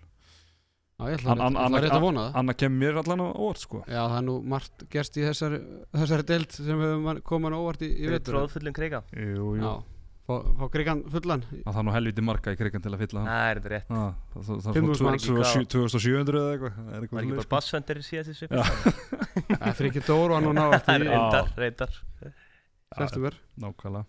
[0.98, 2.32] Já, ég ætla An- rétt- að vona það.
[2.40, 3.84] Anna kemur mér allan á óvart sko.
[3.86, 5.60] Já, það er nú margt gerst í þessari,
[5.94, 9.62] þessari deild sem hefur komað óvart í, í þeir eru vetur tróðfullum kreika Jú, jú.
[9.62, 9.70] Já,
[10.26, 11.44] fá, fá krigan fullan.
[11.62, 13.30] Það þarf nú helviti marga í krigan til að fylla hann.
[13.30, 13.86] Það er þetta rétt?
[13.94, 15.28] Ah, Það það- það er 5.000 svona manns.
[15.28, 17.54] 2700 2700 eða eitthvað Það er ekki bara sko.
[17.54, 18.62] bassvendir í síðast þessu Já.
[19.62, 21.14] Það er frikið Dór var nú það er í Já.
[21.14, 21.92] reyndar, reyndar.
[22.98, 24.06] September Nákvæmlega.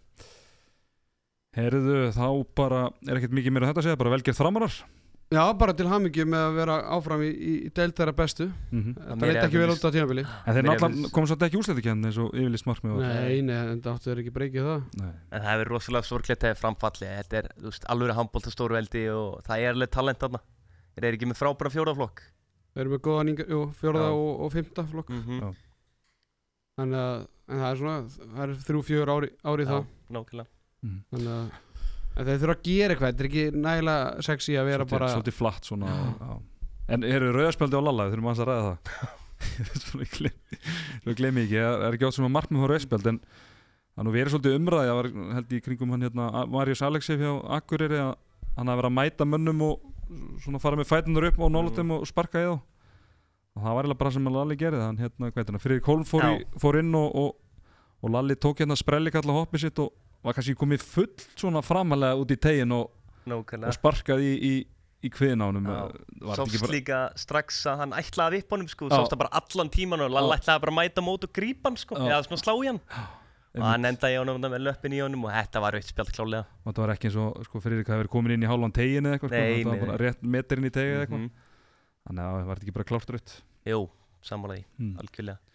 [1.54, 2.26] Herðu, þá
[2.56, 4.74] bara er ekkert mikið meira um þetta að segja, bara velgerð framarar
[5.30, 8.48] Já, bara til hamingju með að vera áfram í, í, deild þeirra bestu.
[8.74, 10.24] Mm Það mér leit ekki vel út á tímabili.
[10.26, 13.06] En þeir er náttúrulega komum svolítið ekki úsleitikend eins og yfirlist markmið var.
[13.14, 14.88] Nei, nei, en það áttu þeir ekki breykið það.
[15.04, 15.12] Nei.
[15.30, 17.12] en það hefur rosalega sorglegt þegar framfalli.
[17.20, 17.52] Þetta er
[17.94, 20.42] alveg handbólta stórveldi og það er alveg talent þarna.
[20.96, 22.26] Þeir eru ekki með frábæra fjóraflokk
[22.74, 25.10] Þeir eru með jú, fjórða og, og fymta flokk.
[25.14, 25.50] Mm Já.
[26.80, 30.52] Þannig að, en það er svona, það er þrjú, fjör ári, ári það nákvæmlega.
[30.86, 31.00] Mm.
[31.12, 31.58] Þannig að,
[32.18, 35.12] en þeir þurfa að gera eitthvað Þetta er ekki nægilega sexy að vera Svolítið, bara
[35.14, 36.32] svolítið flatt svona já.
[36.90, 38.80] En eru rauðarspjaldi á Lalla, við þurfum aðeins að ræða það.
[39.84, 40.58] Svo ég gleymi-
[41.04, 44.02] svo ég gleymi ekki, það er ekki átt sem að markmið á rauðarspjald en það
[44.02, 47.22] er nú verið svolítið umræði það var held ég í kringum hann hérna Marius Alexeif
[47.24, 48.12] hjá Akureyri að
[48.58, 49.86] hann hafi verið að mæta mönnum og
[50.44, 52.58] svona fara með fætunar upp á nólutum og sparka í þá.
[53.56, 56.44] Og það var eiginlega bara sem að Lalli gerði hann hérna, Friðrik Holm fór, í,
[56.62, 57.64] fór inn og, og,
[58.04, 59.94] og Lalli tók hérna sprelli kalla hoppið sitt og
[60.26, 62.92] var kannski komið full svona framalega út í tegin og,
[63.30, 64.54] og sparkaði í, í,
[65.08, 68.72] í kviðin á var þetta Sást bara, líka strax að hann ætlaði að vippa honum
[68.72, 68.92] sko.
[68.92, 70.20] Sást það bara allan tíman og Já.
[70.36, 72.00] ætlaði bara að mæta á mót og grípa hann sko.
[72.00, 72.82] Eða svona slá í hann.
[73.58, 76.44] Og hann endaði í honum með löppin í honum og þetta var rautt spjald klálega
[76.62, 79.10] og það var ekki eins og sko, Friðrik hafi verið komin inn í hálfan tegin
[79.10, 81.24] eða eitthvað sko, Nei, þetta var nei, bara rétt meterinn í tegið eða eitthvað.
[81.24, 81.48] Mhm.
[82.06, 83.34] þannig að það var ekki bara klárt rautt?
[83.66, 83.80] Jú,
[84.30, 84.94] því, hmm.
[85.02, 85.49] algjörlega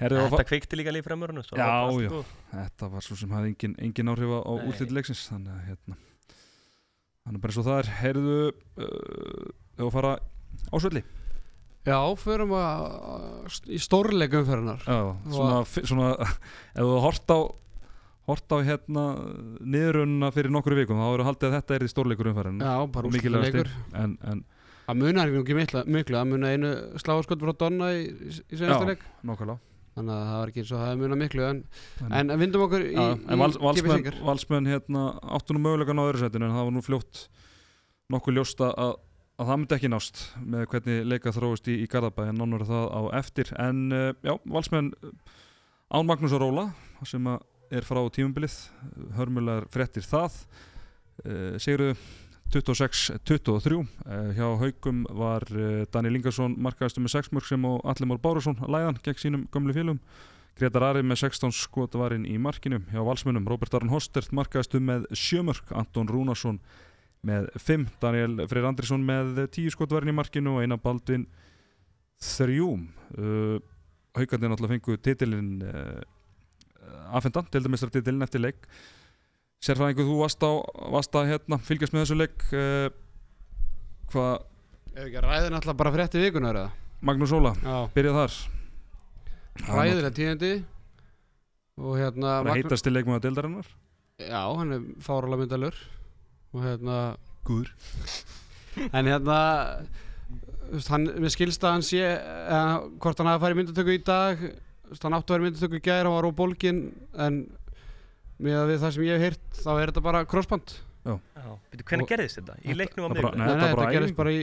[0.00, 2.10] Herðu, Þetta kveikti líka líf fremurinn Já, já.
[2.54, 4.52] þetta var svo sem hafði engin, engin áhrif á
[4.96, 5.98] leiksins þannig að hérna.
[7.20, 7.90] Þannig bara svo það er.
[8.00, 10.14] Heyrðu uh, ef að fara
[10.72, 11.02] ásvelli
[11.88, 14.98] Já, förum að í stórleikum fyrir hennar Já,
[15.32, 16.10] svona, svona
[16.76, 17.38] ef þú hort á
[18.30, 19.04] hort á hérna
[19.64, 23.00] niðurunna fyrir nokkru vikum þá eru haldið að þetta er í stórleikur umfærin Já, Og
[23.08, 23.72] úrslitaleikur.
[23.96, 24.44] En, en
[24.90, 28.82] Það munar ekki miklu, miklu, það munar einu sláskot frá Donna í, í, í senasta
[28.82, 28.90] Já.
[28.90, 29.04] leik.
[29.22, 31.60] nákvæmlega Þannig að það var ekki eins og það munar miklu En,
[32.14, 35.04] en, vindum okkur í, í valsmenn, valsmenn hérna,
[35.36, 37.22] áttu nú mögulegan á öðru setinu en það var nú fljótt
[38.10, 38.94] nokkuð ljóst að,
[39.40, 40.22] að það myndi ekki nást
[40.54, 43.52] með hvernig leika þróist í, í Garðabæ en nánur það á eftir.
[43.58, 45.12] En uh, já, valsmenn uh,
[45.90, 46.68] Án Magnús og Róla
[47.08, 47.26] sem
[47.70, 48.56] er frá tímumbilið
[49.18, 50.38] hörmulegar fréttir það.
[51.24, 51.96] Uh, Sigurðu
[52.50, 53.86] 26-23 uh,
[54.34, 58.98] hjá Haugum var uh, Daniel Ingarsson markaðistu með 6 mörg sem og Allimór Bárusson læðan
[59.04, 60.00] gegn sínum gömlu félum
[60.58, 62.82] Gretar Ari með 16 skot varinn í markinu.
[62.90, 66.58] Hjá valsmönum Robert Aron Hostert markaðistu með 7 mörg Anton Rúnarsson
[67.24, 71.28] með 5 Daniel Freyr Andrisson með 10 skot varinn í markinu og Einar Baldvin
[72.20, 73.60] 3 uh,
[74.18, 76.00] Haugarnir náttúrulega fengu titilinn uh,
[77.14, 78.66] afhendan, deildamestrar titilinn eftir leik
[79.60, 80.50] Sérfræðingu, þú varst á,
[80.94, 82.86] varst að hérna, fylgjast með þessu leik uh,
[84.12, 84.46] hvað,
[84.94, 86.70] Ef ekki að ræðin alltaf bara frétti vikunar eða?
[87.04, 88.38] Magnús Óla Já, byrjað þar.
[89.68, 90.50] Ræðilega tíðandi
[91.80, 93.68] Og hérna Magnú- heitast til leikmaða deildarinnar.
[94.20, 95.76] Já, hann er fáralega myndalur
[96.56, 96.96] Og hérna
[97.48, 97.70] Guður.
[98.96, 99.38] En hérna
[100.88, 102.64] hann, Mér skilst að hann sé eða,
[102.96, 104.42] Hvort hann hafi farið myndatöku í dag.
[105.04, 106.82] Hann átti að vera myndatöku í gær Hann var á bólgin
[107.14, 107.40] En
[108.40, 110.76] með við það sem ég hef heyrt Þá er þetta bara crossband.
[111.04, 112.58] Hvernig gerðist þetta?
[112.64, 113.40] Í leiknum á miðvikudag?
[113.40, 114.40] Nei, þetta var bara í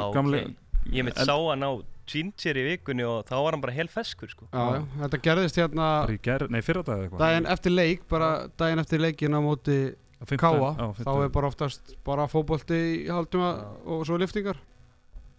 [0.00, 0.42] Ah, gamli
[0.90, 1.70] Ég mitt sá hann á
[2.10, 4.48] Ginger í vikunni og þá var hann bara hel feskur sko.
[4.50, 7.20] Þetta gerðist hérna bara í ger, nei fyrra dag eitthvað.
[7.22, 9.76] daginn eftir leik bara daginn eftir leikin á móti
[10.40, 13.52] Káa þá er bara oftast bara fótbolti í halduma
[13.86, 14.58] og svo liftingar.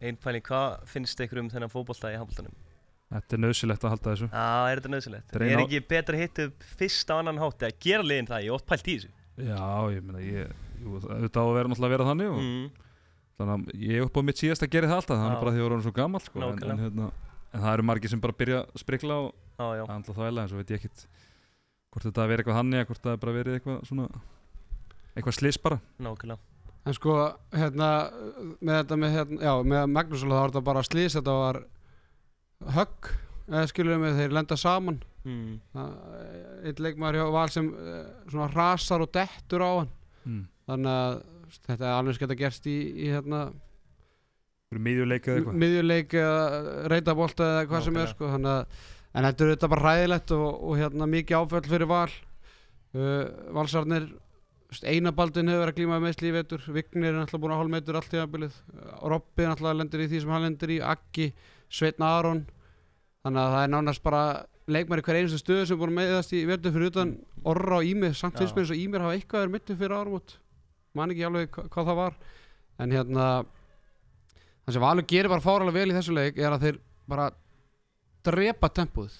[0.01, 2.55] Einn pæling, hvað finnst ykkur um þennan fótbolta í handboltanum?
[3.11, 5.31] Þetta er nöðsilegt að halda þessu Já, er þetta nöðsilegt?
[5.31, 8.45] Þetta er ekki betra að hitta upp fyrst á annan hátt eða gera liðin það?
[8.45, 11.71] Ég er oft pælt í þessu já, ég meina ég jú, þetta á að vera
[11.71, 12.91] náttúrulega að vera þannig og, mm.
[13.39, 15.41] þannig að ég er upp á mitt síðast að gera það alltaf þannig Já.
[15.41, 17.09] bara því að ég orðinn svo gammal sko, en, en, hérna,
[17.51, 20.43] en það eru margir sem bara byrja að sprikla og Já, já, er alltaf þvægilega
[20.43, 21.03] en svo veit ég ekkit
[21.91, 24.07] hvort þetta verið eitthvað þannig eða hvort það bara verið eitthvað svona
[25.11, 26.49] eitthvað slis bara nákvæmlega
[26.81, 27.15] en sko
[27.53, 27.89] hérna
[28.63, 31.61] með þetta með, hérna, já, með Magnús þá var þetta bara slís þetta var
[32.75, 33.09] högg
[33.51, 35.01] eða skilur við þeir lenda saman.
[35.21, 35.59] Mm.
[36.65, 39.91] einn leikmaður hjá Val sem eh, svona rasar og dettur á hann.
[40.25, 40.39] Mm.
[40.69, 41.13] þannig að
[41.67, 43.41] þetta er alveg skemmt að gerst í, í hérna
[44.71, 45.59] fyrir miðjuleik eða eitthvað?
[45.61, 49.87] miðjuleik eða reytabolta eða hvað sem er sko, þannig að en þetta er þetta bara
[49.87, 52.11] ræðilegt og, og hérna mikið áföll fyrir val.
[52.91, 54.07] Uh, valsarnir
[54.87, 56.67] einabaldin hefur verið að glíma með meðsli í vetur.
[56.71, 58.59] Vignir er náttúrulega búin að hálf metur allt tíðanbilið
[59.11, 60.77] Robbi náttúrulega lendir í því sem hann lendir í.
[60.93, 61.27] Aggi,
[61.71, 62.43] Sveitn Aron.
[63.23, 64.21] Þannig að það er nánast bara
[64.71, 67.15] leikmæri hver einustu stöðu sem er búin að meðast í vetur fyrir utan.
[67.47, 70.21] Orra og Ímir samt finnst mér eins og Ímir hafa eitthvað er mittu fyrir árum
[70.93, 72.15] man ekki alveg hva- hvað það var.
[72.79, 73.25] En hérna
[74.65, 77.29] það sem Valur gerir bara fáralega vel í þessu leik er að þeir bara
[78.27, 79.13] drepa tempóð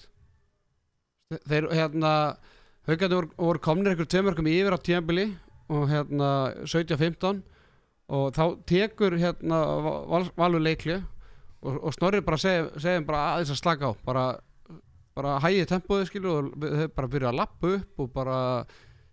[1.48, 2.10] þeir hérna
[2.86, 5.24] haugandi voru, voru komnir einhver tveimörkum yfir á tíðanbili
[5.72, 6.28] og hérna
[6.68, 7.40] 17-15
[8.12, 9.62] og þá tekur hérna
[10.10, 10.98] val, Valur leikli
[11.62, 14.24] og, og Snorri bara segja, segja bara aðeins að slaka á bara,
[15.16, 18.38] bara hægið tempóði skilur og þeir bara byrja að lappa upp og bara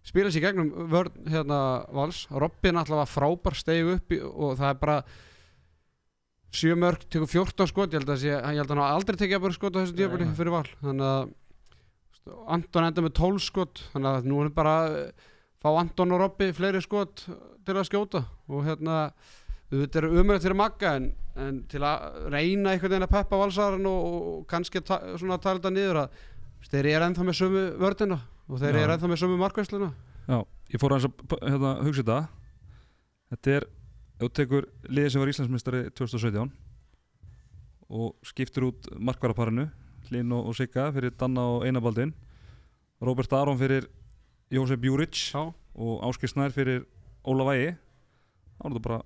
[0.05, 1.59] spila sér gegnum vörn hérna
[1.93, 2.23] vals.
[2.31, 4.99] Robin alltaf var frábær stegu upp í, og það er bara
[6.55, 7.93] sjö mörg tekur 14 skot.
[7.93, 10.31] Ég held að, hann aldrei tekið að bara skot á þessu nei.
[10.37, 10.65] fyrir val.
[10.81, 11.35] Þannig að
[12.55, 13.83] Anton enda með 12 skot.
[13.93, 14.97] Þannig að nú er bara að
[15.59, 18.23] fá Anton og Robby fleiri skot til að skjóta.
[18.49, 19.11] Og hérna
[19.69, 23.87] þetta er umrætt fyrir Magga en, en til að reyna einhvern veginn að peppa valsarinn
[23.89, 26.21] og, og kannski ta, svona tala þetta niður að
[26.69, 29.91] þeir eru ennþá með sömu vördina og þeir eru ennþá með sömu markvæsluna
[30.29, 32.17] Já, ég fór aðeins að hérna, hugsa þetta.
[33.33, 33.63] Þetta er,
[34.21, 36.51] þú tekur liðið sem var Íslandsmeistari 2017
[37.89, 39.65] og skiptir út markvaraparinu
[40.09, 42.13] Hlinn og, og Sigga fyrir Danna og Einabaldin
[43.01, 43.87] Robert Aron fyrir
[44.53, 46.83] Jósef Júric og Áskir Snær fyrir
[47.25, 49.01] Óla Vægi þá er þetta bara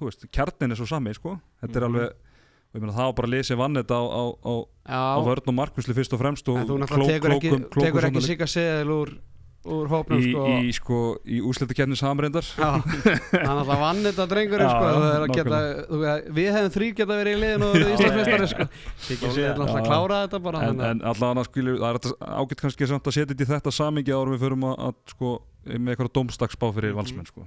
[0.00, 1.38] þú veist, kjarnin er svo sami sko.
[1.62, 1.94] þetta er Mhm.
[1.94, 4.54] alveg og ég meina það var bara að lesa vann þetta á, á, á,
[4.88, 8.04] á vörn og markvisli fyrst og fremst og þú náttúrulega tekur ekki, klókum- klókum tekur
[8.06, 9.10] ekki svona sigga seðil úr,
[9.66, 10.44] úr hópnum í, sko.
[10.46, 14.24] í, sko, í úslitakefni samreindar Já, hann alltaf vann þetta
[15.50, 18.68] það að veist, við hefum þrý geta verið í liðin og verið Íslandsmeistari sko.
[19.08, 22.14] Siggi seðil alltaf að klára þetta bara en, þannig að- en allavega skilur, það er
[22.40, 25.34] ágætt kannski samt að setja þetta í þetta samingi árum við förum að, að sko,
[25.66, 27.00] með eitthvað domstagsbá fyrir Mhm.
[27.02, 27.44] valsmenn sko.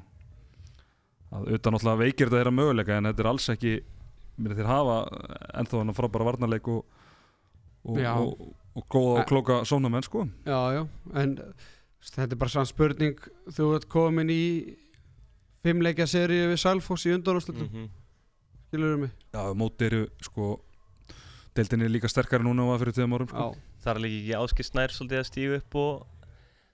[1.33, 3.73] Að utan alltaf veikir þetta þeirra möguleika en þetta er alls ekki
[4.43, 4.97] mér þeir hafa
[5.61, 6.83] ennþá hann frábæra varnarleik og,
[7.85, 10.27] og, og, og góða og klóka sónamenn sko.
[10.47, 10.83] Já, já,
[11.21, 11.35] en
[12.03, 13.19] þetta er bara sann spurning
[13.53, 14.41] þú ert komin í
[15.63, 17.89] fimmleikja seríu við Salfoss í undanúrslutum, Mhm.
[18.67, 20.59] skilur mig Já, móti eru sko
[21.55, 23.37] deildin er líka sterkari núna en var fyrir tíðum árum sko.
[23.53, 26.07] Já, Það er líka ekki áskil snær svolítið að stígu upp og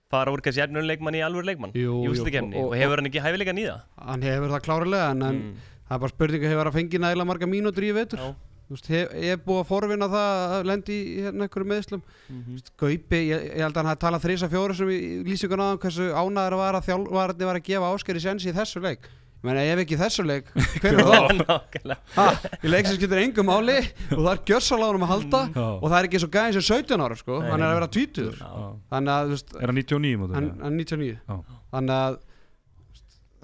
[0.10, 3.10] fara úr kannski efnum leikmann í alvöru leikmann í jú, úslitakefni og- og, hefur hann
[3.10, 5.56] ekki hæfileika nýða hann hefur það klárulega en, en mm.
[5.90, 8.24] það er bara spurning að hefur að fengi nægilega marga mínútur í vetur?
[8.70, 12.58] Ég er búið að forvinna það að lendi í hérna einhverju meðslum Mhm.
[12.78, 16.10] Gaupi, ég, ég held að hann hafi talað þrisa fjóru sem í lýsingun áðan hversu
[16.14, 19.80] ánæður var að þjálfarni var að gefa áskeri sens í þessu leik ég meina ef
[19.84, 20.50] ekki í þessu leik
[20.84, 21.20] hver er þá?
[21.40, 21.98] Nákvæmlega.
[22.16, 22.26] Ha,
[22.64, 23.78] í leik sem skiptir engum máli
[24.12, 25.68] og það er gjörsaláðunum að halda Já.
[25.80, 28.34] og það er ekki svo gæðin sem 17 ára sko, hann er að vera tvítur
[28.36, 28.50] Já.
[28.92, 30.36] þannig að þú veist, Er hann 99 móti?
[30.40, 31.40] hann, er 99 Já.
[31.72, 32.20] þannig að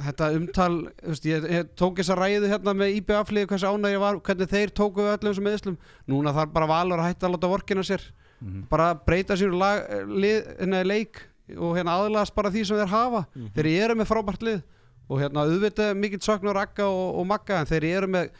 [0.05, 4.17] þetta umtal þú veist, ég, ég tók þessa ræðu hérna með IBF-lið hversu ánægir var,
[4.27, 5.77] hvernig þeir tóku við öllum þessum meðslum,
[6.11, 8.03] núna þarf bara valur að hætta að láta vorkina sér,
[8.43, 8.65] Mhm.
[8.69, 11.21] bara breyta sér lag, lið, hérna, leik
[11.55, 13.47] og hérna aðlast bara því sem þeir hafa Mhm.
[13.55, 14.63] þeir eru með frábært lið
[15.09, 18.31] og hérna auðvitað mikill sökn og rakka og, og magga en þeir eru með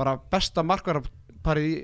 [0.00, 1.78] bara besta markvarapari í,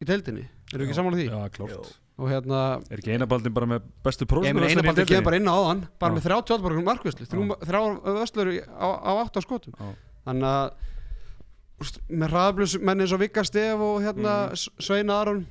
[0.00, 0.44] í deildinni.
[0.74, 1.32] Eru ekki samanlega því?
[1.32, 1.96] Já, klárt.
[2.18, 5.38] Og hérna Er ekki einabaldin bara með bestu Ég meina prósnur eina baldi kemur bara
[5.38, 6.16] inn á áðan bara Já.
[6.16, 7.82] með 38 borgar markvislu þrjá
[8.24, 9.76] öslur á, á 8 skotum.
[9.78, 9.92] Já.
[10.26, 14.82] þannig að úst, með hraðblus menn eins og Vika Stef og hérna mm.
[14.82, 15.44] Svein Aron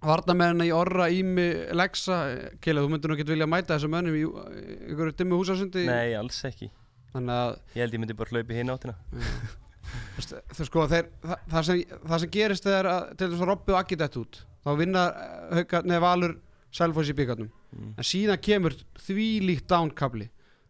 [0.00, 2.22] varnamenn í Orra, Ími, Lexa
[2.64, 6.40] Kjell, þú myndir nú ekki vilja mæta þessum mönnum í einhverju dimmu húsasundi Nei, alls
[6.48, 6.70] ekki
[7.14, 8.94] þannig að Ég held ég myndi bara hlaupi hinn áttina
[10.54, 13.72] þú sko, þeir, það, það, sem, það sem gerist er að til þess að Robby
[13.74, 15.04] og Akki dett út þá vinna
[15.56, 16.34] hauka, neða Valur
[16.70, 17.94] Selfoss í byggarnum mm.
[17.98, 20.28] en síðan kemur því líkt dánkabli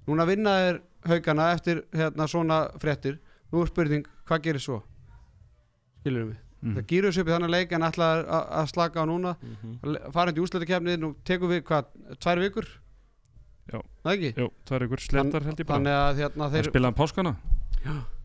[0.09, 0.79] núna vinna þeir
[1.11, 3.19] haugana eftir hérna, svona fréttir
[3.51, 4.83] nú er spurning, hvað gerir svo
[6.01, 6.75] skilur við Mhm.
[6.77, 8.27] það gýrur sér upp í þannig leik en ætla að,
[8.61, 9.95] að slaka á núna Mhm.
[10.13, 11.87] farið í úsleitakefni, nú tekum við hvað,
[12.21, 12.67] tvær vikur.
[14.05, 14.31] Það ekki?
[14.41, 15.79] Jú, það er ykkur slettar held ég bara.
[15.79, 17.33] Þannig að hérna, Það þeir, spilaði um páskana.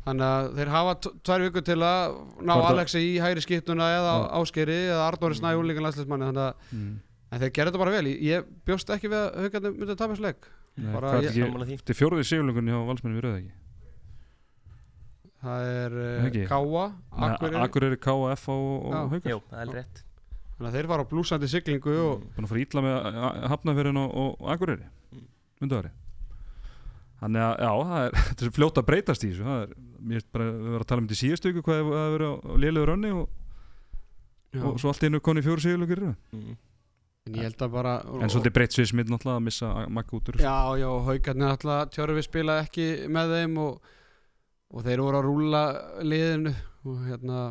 [0.06, 0.94] Þannig að þeir hafa
[1.26, 4.26] tvær vikur til að ná Hvort Alexi í hægri skiptuna eða Já.
[4.42, 6.92] áskeri eða Arnóri Snæ úrlíkan landsleismanni þannig að mm.
[7.32, 10.50] en þeir gerðu þetta bara vel, ég, bjóst ekki við að haugarnir myndi að leik.
[10.76, 11.78] Nei, Bara ég- ekki.
[11.80, 13.54] Þetta er fjóruði sigurlungun hjá valsmenni við rauða ekki?
[15.46, 16.44] Það er Ekki.
[16.44, 16.86] uh, Káa,
[17.30, 17.62] Akureyri.
[17.66, 19.02] Akureyri, KF og, og Já.
[19.14, 20.02] Haukar Jú, það er rétt.
[20.56, 22.32] þannig að þeir fara á blúsandi siglingu og Mm.
[22.36, 24.86] Búin að fara ítla með hafnaferðin og, og, og Akureyri
[25.56, 25.64] Mm.
[25.66, 25.92] Undaðari
[27.16, 29.46] Þannig að já, það er, þetta er fljótt að breytast í þessu.
[29.48, 29.74] Það er,
[30.06, 31.88] Mér finnst bara að við varum að tala um þetta í síðustu ykkur hvað það
[31.88, 33.24] hefur verið á, á lélugur önni og,
[34.62, 36.52] og svo allt einu koni fjóru sigurlungur mm.
[37.26, 40.38] en ég held að bara En svolítið breytt sviðsmið náttúrulega að missa makka út úr
[40.44, 43.90] já, já, haugarnir alltaf tjörfi spila ekki með þeim og,
[44.76, 45.64] og þeir voru að rúla
[46.06, 46.54] liðinu
[46.86, 47.48] og hérna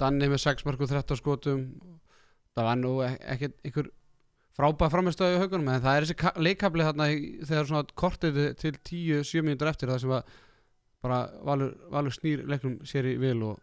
[0.00, 1.62] Danni með 6 mark og 13 skotum.
[2.56, 3.86] Það var nú ek- ekkert einhver
[4.56, 7.06] frábæð framistöðu í haugunum en það er þessi ka- leikkafli þarna
[7.48, 10.34] þegar svona kortið til 10-7 mínútur eftir það sem að
[11.04, 13.58] bara Valur, Valur snýr leiknum sér í vil og,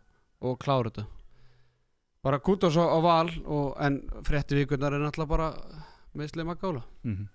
[0.46, 1.06] og klára þetta.
[2.24, 5.50] Bara kútos á, á val og, en frétti vikurnar er náttúrulega bara
[6.16, 7.26] meðslega maggála Mhm.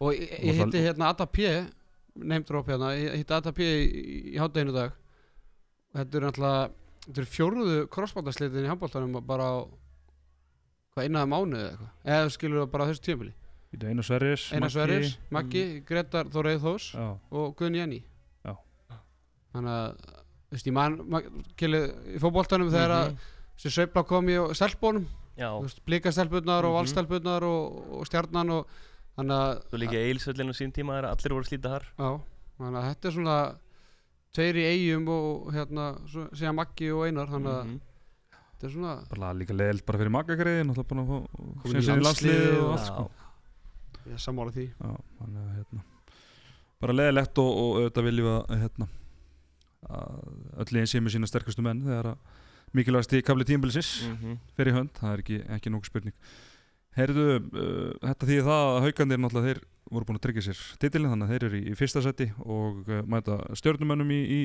[0.00, 1.38] og ég, ég Og það- hitti hérna Adda P
[2.20, 4.92] neymdróp hérna, ég hitti Adda P í, í hátteginu dag.
[5.94, 6.70] Og þetta er náttúrulega
[7.08, 9.56] þetta er fjórðu krossbátaslitin í handbóltanum bara á
[11.00, 13.34] hvað innan mánuð eða eitthvað eða skilur það bara þessu tímili
[13.70, 14.74] Þetta er Einar Sverris Einar Maggi.
[14.74, 18.00] Sverris, Maggi, Gretar Þóreið Þós Já, og Gunn Jenny
[18.44, 18.54] Já.
[19.54, 20.00] þannig að
[20.50, 20.96] þú veist, ég man
[21.56, 21.80] kili,
[22.14, 23.18] í fótboltanum þegar að Mhm.
[23.56, 25.06] þessi sveifla kom í stelpunum
[25.38, 25.50] Já,
[25.86, 26.78] blíkastelpunar og Mhm.
[26.80, 28.66] valstelpunar og, og stjarnan og
[29.16, 31.84] þannig að þú líka eilsvöllin á sín tíma er að allir voru að slíta þar
[31.98, 32.20] Já,
[32.58, 33.38] þannig að þetta er svona
[34.34, 37.80] tveir í eigum og hérna svo, síðan Maggi og Einar þannig að Mhm.
[38.60, 41.96] Þetta er svona bara líka leiðilt bara fyrir maggagreiðin náttúrulega búin að fá Komin sem
[41.96, 43.06] í í landslið og og- allt sko.
[44.06, 44.64] Ég er sammála því.
[44.80, 44.90] Já,
[45.20, 45.82] þannig að hérna
[46.80, 48.86] bara leiðilegt og, og auðvitað viljum við að hérna
[49.90, 52.38] að öll liðin sé með sína sterkustu menn þegar að
[52.76, 54.36] mikilvægast í kafli tímabilisins Mhm.
[54.56, 56.14] fyrir hönd, það er ekki, ekki nokkuð spurning.
[56.96, 61.10] Heyrðu, uh, þetta þýðir það að haugandir náttúrulega þeir voru búin að tryggja sér titilin
[61.10, 64.40] þannig að þeir eru í, í fyrsta seti og uh, mæta stjórnumönnum í, í,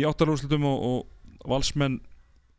[0.00, 1.98] í áttalúslutum og, og valsmenn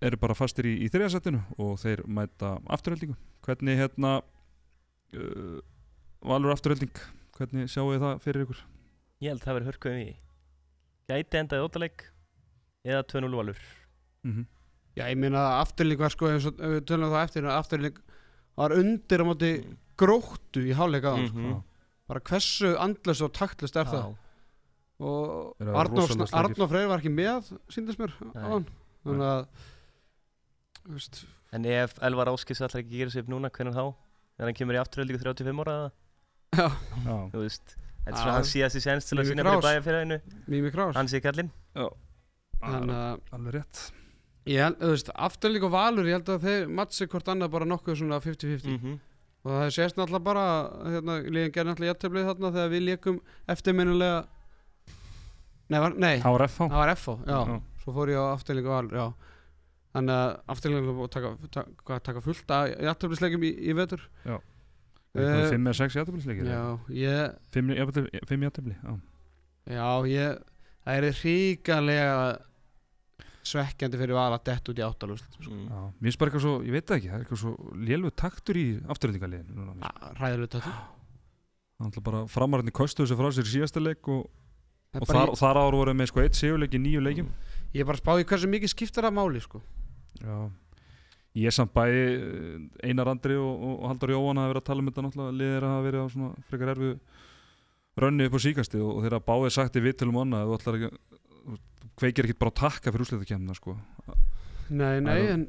[0.01, 5.57] eru bara fastir í, í þriða setinu og þeir mæta afturheldingu hvernig hérna uh,
[6.23, 7.01] valur afturhelding
[7.37, 8.61] hvernig sjáu þið það fyrir ykkur?
[9.19, 10.13] Ég held að það verið hörkuðum í
[11.09, 12.07] Gæti endaði ótaleg
[12.87, 13.67] Eða 2-0 valur
[14.23, 14.47] Mm
[14.97, 17.99] Já, ég meina afturlík var sko, eins og ef við tölum það eftir, afturlík
[18.59, 19.51] var undir á móti
[19.99, 21.27] gróttu í hálfleika mm.
[21.29, 21.59] Mhm.
[22.09, 24.15] bara hversu andlust og taktlust er það Já.
[24.99, 26.39] og rosalega slakir.
[26.41, 28.65] Arnór Freyr var ekki með síndist mér á hann
[29.05, 29.43] þannig að
[30.89, 31.21] þú veist,
[31.53, 33.85] En ef Elvar Áskis ætlar ekki að gera sig upp núna Hvernig þá?
[34.37, 35.91] Þegar hann kemur í afturöldingu 35 ára eða?
[36.57, 36.67] já,
[37.05, 38.21] Já, Þú veist Þetta er Já.
[38.23, 40.17] svona hans síðast í sens til að sína fyrir bæjarfélaginu.
[40.47, 40.95] Mimi Krás.
[40.95, 41.19] Hans í
[42.59, 43.81] þannig að alveg rétt.
[44.49, 47.67] Ég held, þú veist, afturlík og Valur ég held að þeir matsi hvort annað bara
[47.69, 48.95] nokkuð svona 50-50 Mhm.
[49.45, 50.45] og það sést náttúrulega bara
[50.89, 54.25] hérna, líðan gerði náttúrulega jættöflið þarna þegar við leikum eftirminnulega
[55.69, 56.19] nei, var, nei.
[56.23, 57.61] Það var FH það var FO, já, Já.
[57.83, 59.07] svo fór ég á afturlík og Valur, já
[59.95, 64.03] þannig að afturlík og taka, taka, taka fullt að jættöflisleikum í, í vetur.
[64.25, 64.45] Eitthvað
[65.17, 68.91] Eh, Fimm eða sex jættablisleikir já, ég Fimm jafntefli- fimm jættabli Já,
[69.65, 70.35] já, ég
[70.85, 72.19] það er ríkalega
[73.49, 75.65] svekkjandi fyrir val að dett út í áttalust Mm.
[75.65, 77.53] já Mér finnst bara eitthvað svo, ég veit það ekki Það er eitthvað svo
[77.89, 78.65] lélug taktur í
[79.49, 80.13] mér finnst.
[80.21, 80.73] ræðilegt þetta
[81.79, 84.29] Það er bara framararni kostuðu sig frá sér í síðasta leik og,
[84.93, 87.29] og þar, þar ára voru með sko eitt sigurleik í nýju leikjum.
[87.73, 89.61] Ég er bara að spá í hversu mikið skiptir það máli sko.
[90.23, 90.49] Já
[91.39, 94.81] Ég er samt bæði eh, Einar Andri og, og Haldur Jóhann hafa verið að tala
[94.81, 96.89] um þetta náttúrulega liðir að hafa verið á svona frekar erfu
[98.01, 100.77] rönni upp á síkasti og, og þeirra báðið sagt í vittilum annað að þú ætlar
[100.79, 100.89] ekki
[101.45, 103.75] þú kveikir ekkert bara að takka fyrir úsleitakemna sko.
[104.69, 105.43] Nei, nei, en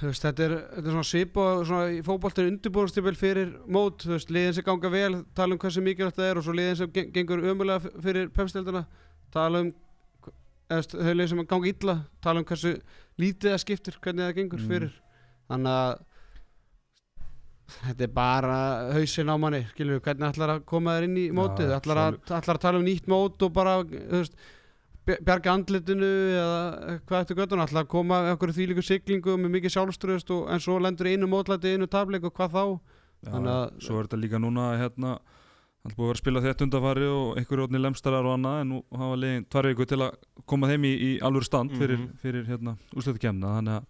[0.00, 4.02] þú veist, þetta er, þetta er svona svip og svona í fótboltin undirbúrstipil fyrir mót,
[4.06, 6.78] þú veist, liðin sem ganga vel tala um hversu mikilvægt það er og svo liðin
[6.80, 8.82] sem gen- gengur ömulega f- fyrir pepstildina
[9.34, 9.70] tala um
[10.70, 12.74] eða, þau liðin sem ganga illa tala um hversu
[13.18, 14.68] lítið það skiptir, hvernig það gengur Mm.
[14.68, 14.92] fyrir.
[15.50, 15.98] Þannig að
[17.66, 18.58] þetta er bara
[18.94, 22.18] hausinn á manni, skilur hvernig ætlar að koma þér inn í mótið, Já, ætlar, að,
[22.38, 24.36] ætlar að tala um nýtt mót og bara, veist
[25.06, 29.74] bj- bjarga andlitinu eða hvað eftir göttun ætla að koma einhverju þýlíku siglingu með mikið
[29.76, 32.64] sjálfströðust en svo lendur einu mótlæti, einu tableik og hvað þá?
[33.26, 35.18] Þannig að- Svo er þetta líka núna hérna
[35.86, 38.60] Það er búið að vera að spila þetta undarfari og einhverju rótni lemstarar og annað
[38.60, 40.16] en nú hafa liðin tvær viku til að
[40.50, 42.16] koma þeim í, í alvöru stand fyrir, Mhm.
[42.22, 43.84] fyrir hérna, úrslutakemna þannig að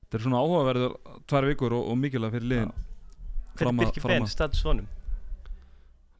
[0.00, 0.94] þetta er svona áhugaverður
[1.28, 4.26] tvær vikur og, og mikilvæg fyrir liðin Hver er Fram að- Birki fram að- Ben
[4.26, 4.86] status honum?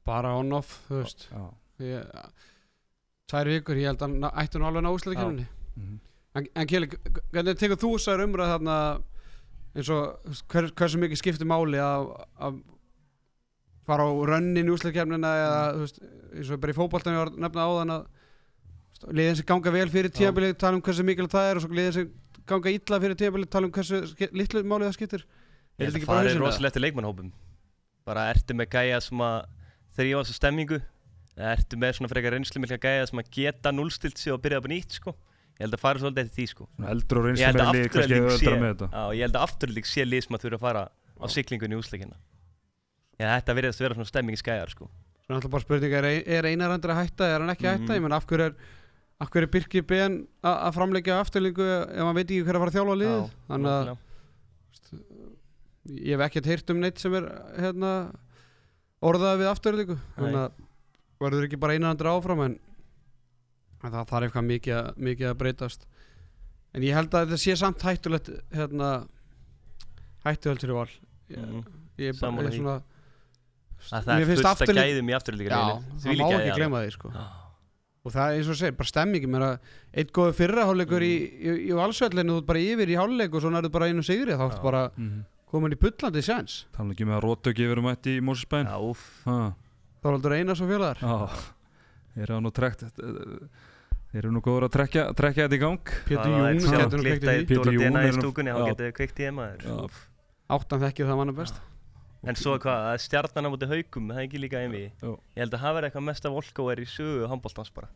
[0.05, 1.29] bara on off, þú veist
[3.31, 5.47] tvær vikur, ég held að hann ætti nú alveg ná úslæðikennunni
[5.77, 5.99] Mhm.
[6.35, 6.89] en, en Kjeli,
[7.33, 8.77] hvernig tekur þú þessar umræð þarna
[9.77, 10.19] eins og
[10.51, 12.61] hver, hversu mikið skiptir máli að, að
[13.91, 16.01] fara á rönnin í úslæðikennuna eða þú veist,
[16.37, 18.09] eins og bara í fótboltan ég var að nefna áðan að
[19.01, 21.79] þú liðin sem ganga vel fyrir tíðanbilið tala um hversu mikilvægt það er og svo
[21.79, 22.11] liðin sem
[22.51, 24.01] ganga illa fyrir tíðanbilið tala um hversu
[24.41, 25.25] litlu máli það skiptir.
[25.81, 27.31] Ég Er þetta held ekki að það er rosalegt í leikmannhópum
[28.09, 29.37] Bara ertu með gæja sem að
[29.97, 30.79] þrýfa þessu stemmingu
[31.37, 34.61] eða ertu með svona frekar reynslu mikla gæja sem að geta núlstilt sig og byrja
[34.61, 35.15] upp á nýtt sko.
[35.61, 36.67] Ég held að fara svolítið eftir því sko.
[36.75, 38.89] Svona eldur og Ég reynslu að lið kannski öðvöldra með þetta.
[38.91, 41.81] Á, ég held að afturölding sé lið sem að þurfa að fara á siglingunni í
[41.81, 42.17] úsleikina
[43.21, 44.89] Já, þetta verðist að vera svona stemmingsgæjar sko
[45.27, 47.91] Svo alltaf bara spurning, er, er einar andri að hætta, er hann ekki að hætta?
[47.93, 47.99] Mhm.
[47.99, 48.55] Ég menn, af hverju er,
[49.21, 52.73] af hverju er Birkir Ben að framleggja afturlingu ef hann veit ekki hver að fara
[52.73, 53.29] að þjálfa liðið?
[53.51, 53.93] Þannig að
[55.91, 57.29] ég hef ekkert heyrt um neitt sem er
[57.61, 57.93] hérna,
[59.07, 59.97] orðað við afturlingu.
[60.17, 60.67] Þannig að
[61.21, 62.59] verður ekki bara einar andri áfram en
[63.81, 65.87] en það þarf eitthvað mikið, mikið að breytast.
[66.77, 68.91] En ég held að þetta sé samt hættulegt, hérna,
[70.27, 70.91] hættulegt fyrir val.
[71.31, 71.63] Ég, Mhm.
[71.97, 72.19] ég, ég
[72.59, 72.83] svona,
[73.91, 75.61] Að það er að afturlík- gæðum í afturöldingar já,
[76.05, 77.13] það má ekki gleyma því, sko.
[78.05, 79.59] og það er eins og segir, bara stemming mér að
[80.01, 83.51] eitt góður fyrraháleikur í, í, í valsvellinu, þú ert bara yfir í háleik og svo
[83.53, 85.25] nærðu bara einu sigri, þá ertu bara Mhm.
[85.51, 86.65] komin í pullandi séns.
[86.73, 89.25] Tala ekki með að rótöki yfir um ætti í Mósusbæn Já, úff.
[89.27, 89.55] Já,
[90.03, 90.97] Þorvaldur Einars og félagar
[92.15, 92.85] þeir eru nú trekt
[94.11, 95.91] Þeir eru nú góður að trekja, trekja þetta í gang.
[96.09, 97.45] Pétur Það Jún sjá getur nú kveikt í því.
[97.47, 97.85] Pétur Dóra Jún
[98.49, 99.91] er hann getið kveikt í þeim maður.
[100.51, 101.61] Áttan þekkið það manna best
[102.21, 105.15] En svo hvað, að stjarnan á móti haugum, það er ekki líka einvi Jú.
[105.37, 107.89] Ég held að það verði eitthvað mesta volkóer í sögu handbóltans bara.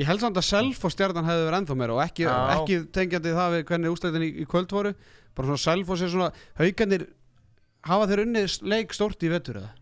[0.00, 3.34] Ég held samt að Self og Stjarnan hefði verið ennþá meira og ekki, ekki tengjandi
[3.36, 4.94] það við hvernig úsleitin í, í kvöld voru.
[5.36, 7.04] Bara svona Self og sér svona haugandir
[7.90, 9.74] hafa þeir unnið leik stórt í vetur eða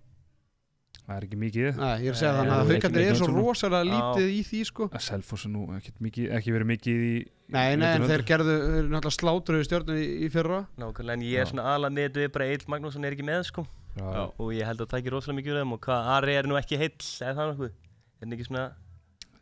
[1.11, 1.69] það er ekki mikið.
[1.81, 4.89] Nei, ég er að segja þannig að haugarnir er svo rosalega lítið í því sko.
[5.03, 7.13] Selfoss er nú ekki, mikið, ekki verið mikið í
[7.51, 10.61] Nei, nei, en þeir gerðu, þeir eru náttúrulega slátruðu stjórnum í, í fyrra.
[10.79, 13.43] Nákvæmlega, en ég er svona aðalega með þetta við bara Egil Magnússon er ekki með
[13.49, 13.65] sko.
[13.99, 16.47] Já, og ég held að það tækir rosalega mikið úr þeim og hvað Ari er
[16.47, 16.95] nú ekki heill
[17.27, 17.73] eða það nokkuð?
[17.75, 18.67] Er hann ekki svona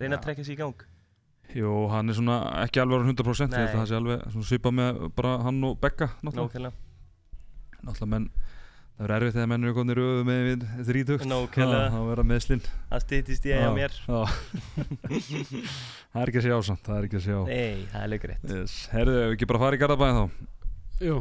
[0.01, 0.17] reyna Já.
[0.17, 0.87] að trekka sig í gang?
[1.59, 4.75] Jú, hann er svona ekki alveg orðinn 100% ég held að það sé alveg svipað
[4.79, 6.73] með bara hann og Begga náttúrulega, Nákvæmlega.
[7.85, 8.27] Náttúrulega menn
[8.99, 11.27] það er erfitt þegar menn eru konir auðu með við þrítugt.
[11.31, 11.91] Nákvæmlega.
[11.95, 13.99] það verða meðslinn Það stýttist ég á mér.
[14.05, 14.21] Já.
[16.13, 17.37] það er ekki að sjá samt það er ekki að sjá.
[17.49, 18.79] Nei, það er lögur rétt yes.
[18.95, 20.25] Herðu, ef við ekki bara fara í Garðabæðin þá?
[21.09, 21.21] Jú.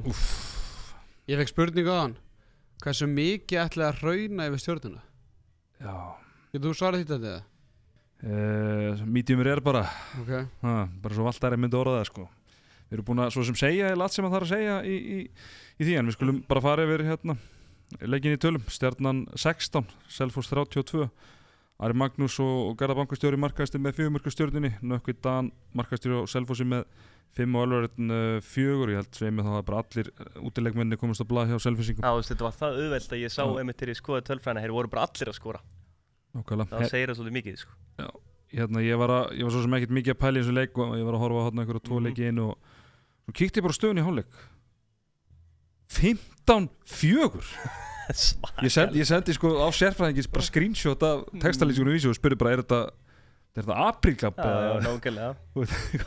[1.27, 2.15] Ég fekk spurningu á hann
[2.81, 5.05] Hversu mikið ætlaði að rauna yfir stjórnuna?
[5.81, 5.95] Já.
[6.53, 7.37] Getur þú svarað þetta?
[8.23, 9.83] uh, Mediumur er bara.
[10.21, 10.33] Ok.
[10.63, 12.25] Ha, bara svo valtari myndi orða það sko.
[12.87, 14.95] Við erum búin að svo sem segja eða allt sem það þarf að segja í,
[14.95, 15.19] í,
[15.75, 17.35] í því en við skulum bara fara yfir hérna
[18.03, 21.07] leikin í tölum, stjarnan 16 Selfoss 32
[21.79, 26.87] Ari Magnús og, og Garðabankastjóri markaðistir með fjögumörku stjórnunni Nökkvi Dan markaðistjóri og Selfossi með
[27.37, 30.09] 5 og Ölverðin uh, fjögur ég held sveimi þá að bara allir
[30.47, 33.51] útilegmenni komast á blað hjá Selfossingum Já, þetta var það auðvelt að ég sá Já.
[33.61, 35.61] einmitt þegar ég skoði tölfræðina þeir voru bara allir að skora
[36.37, 36.71] Nákvæmlega.
[36.81, 37.77] það segir það svolítið mikið sko.
[38.57, 40.77] hérna, ég, var að, ég var svo sem ekkert mikið að pæla í þessu leik
[40.81, 42.05] og ég var að horfa á einhverja tvo Mhm.
[42.07, 42.57] leiki einu og
[43.27, 44.41] svo kíkti bara stöðun í hálfleik
[45.89, 47.49] 15 fjögur?
[48.63, 52.53] Ég, send, ég sendi sko á sérfræðingis bara screenshot af textalýsingunum vísi og spurði bara
[52.55, 53.81] er þetta er þetta hvað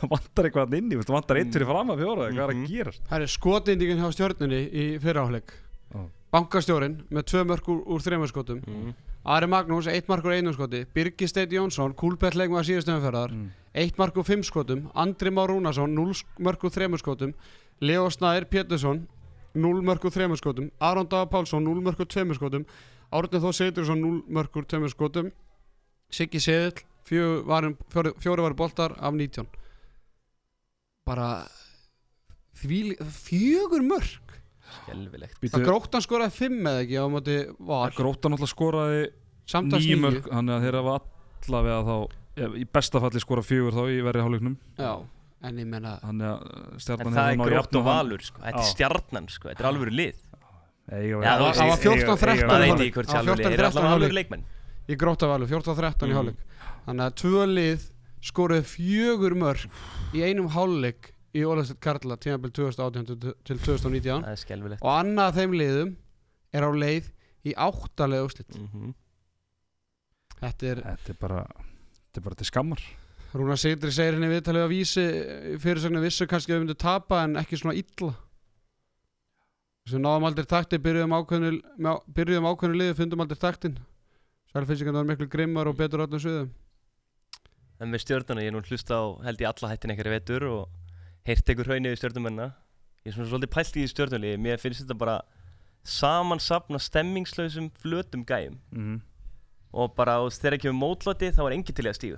[0.15, 2.65] vantar eitthvað inni Veistu, vantar eitt fyrir fram að fjóra hvað er að Mhm.
[2.71, 3.03] gerast?
[3.11, 5.53] Það er skotindingin hjá stjórnunni í fyrraáleik
[5.93, 6.01] Já.
[6.33, 8.61] Bankastjórin með tvö mörk úr, úr þreymur skotum.
[8.65, 8.93] Mm.
[9.27, 10.85] Ari Magnús, eitt mark úr einum skoti.
[10.95, 13.33] Birgir Steinn Jónsson, kúlbett leikmaður síðustu umferðar.
[13.35, 13.49] Mm.
[13.75, 14.85] eitt mark úr fimm skotum.
[14.95, 17.33] Andri Már Rúnarsson, 0 mörk úr þreymur skotum.
[17.83, 19.03] Leo Snæður Pétursson
[19.53, 22.65] 0 mörk úr þreymur skotum Aron Daga Pálsson, 0 mörk úr tveimur skotum
[23.11, 25.31] Árni Þó Seytursson, 0 mörk úr tveimur skotum
[26.11, 29.47] Siggi Seðill fjóri fjóri varum boltar af 19
[31.07, 31.29] bara
[32.61, 34.37] því, fjögur mörk?
[34.81, 39.01] Skelvilegt Það gróttan skoraði fimm eða ekki á móti var Gróta náttúrulega skoraði
[39.49, 40.05] Samtals nýjum níu.
[40.05, 40.93] mörg þannig að þeir hafa
[41.41, 41.95] allavega þá
[42.61, 44.55] í besta falli skora fjögur þá í verið hálfleiknum.
[44.79, 44.93] Já,
[45.43, 48.41] en ég menna uh, stjarnan það hefur er náð grótt og valur sko.
[48.43, 49.49] Þetta er stjarnan sko.
[49.49, 50.19] Þetta er alvöru lið
[50.91, 53.67] það var veist, 14-13 eiga- Það veit ég hvort Já, sjálfur lið 14-13 Þeir eru
[53.67, 53.95] allavega hálfleik.
[53.95, 54.43] alvöru leikmenn
[54.91, 56.17] Í gróta valu, 14-13 í Mm.
[56.17, 56.39] hálfleik
[56.85, 57.81] Þannig að tvö lið
[58.21, 59.65] skoruðu fjögur mörg
[60.13, 64.91] í einum hálfleik í Ólafsett Karla tímabil 2018 til- til 2019 Það er skelvilegt og
[64.91, 65.95] annað af þeim liðum
[66.53, 67.05] er á leið
[67.45, 68.93] í áttalega úslit Mhm.
[70.41, 72.81] Þetta er, Þetta er bara Þetta er bara til skammar
[73.31, 75.03] Rúnar Sigdri segir henni viðtalið að vísi
[75.63, 78.11] fyrirsögnu vissu kannski að við myndum tapa en ekki svona illa.
[79.87, 83.77] Við náðum aldrei takti byrjuðum ákveðnu, með- byrjuðum ákveðnu liði fundum aldrei taktin.
[84.51, 86.49] Sælfinsingarna var miklu grimmar og betur á öllum sviðum.
[87.81, 90.43] En með stjörnuna, ég er nú hlusta á held ég alla hættin ekkert í vetur
[90.51, 90.67] og
[91.25, 92.51] heyrt ykkur hraunni við stjörnumenna
[93.01, 95.15] Ég er svona svolítið pælt í stjörnulíði Mér finnst þetta bara
[95.81, 98.59] samansapna stemmingslausum flötum gæjum.
[98.75, 98.99] Mm
[99.73, 102.17] og bara þegar ekki um mótloti þá er engin til í að stígu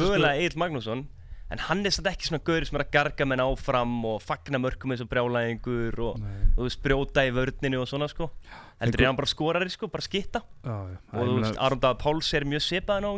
[0.00, 1.06] mögulega Egil Magnússon
[1.54, 4.58] en hann er satt ekki svona gauri sem er að garga menn áfram og fagna
[4.58, 6.18] mörkum eins og brjálæðingur og
[6.56, 8.32] þú veist, brjóta í vörninu og svona sko.
[8.80, 10.42] Heldur Einhver- er hann bara skorari sko, bara skitta.
[10.66, 10.98] Já, já.
[11.14, 13.10] Og þú veist, Aron Daða Páls er mjög svipaðan á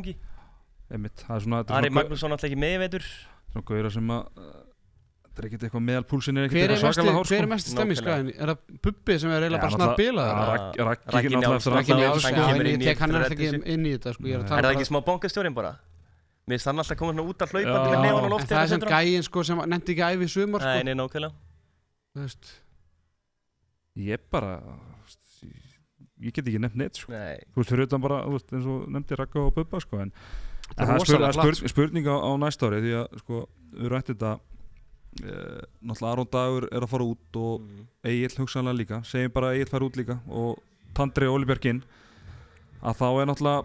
[0.88, 0.98] það er
[1.70, 3.04] er Ari Magnússon alltaf ekki með í vetur
[3.52, 4.67] svona gauðra sem að
[5.38, 7.50] þetta er ekkert eitthvað meðal púlsin er ekkert er eitthvað svakalega hár hver er sko.
[7.52, 8.30] mesti stemmingsgræðin?
[8.34, 10.28] Er það Bubbi sem er Já, bara snar náttúrulega- bilað?
[10.34, 13.38] Náttúrulega Njáls, að- Njáls, hann já, kemur en inn ég í tek hann eftir alltaf
[13.38, 14.48] ekki inn í þetta sko, ég er að Nei.
[14.48, 15.72] tala er það ekki smá bankastjórin bara?
[16.48, 18.68] Mér finnst hann alltaf koma svona út af hlaupandi með nefn En lofti það er
[18.68, 20.84] sem gæin sko sem nefndi ekki æfi sumar nei, sko.
[20.84, 21.32] Nei, nákvæmlega.
[22.16, 22.44] Þú veist,
[23.96, 24.52] ég bara
[26.18, 27.12] ég get ekki nefnt neitt sko.
[27.12, 29.14] nei, þú veist, fyrir utan bara, þú veist, eins og nefndi
[35.08, 37.86] Sko, sko, e, náttúrulega Aron Dagur er að fara út og Mm.
[38.04, 40.58] Egil hugsanlega líka segjum bara að Egil fara út líka og
[40.94, 41.82] Tandri og Olibjörg inn
[42.82, 43.64] að þá er náttúrulega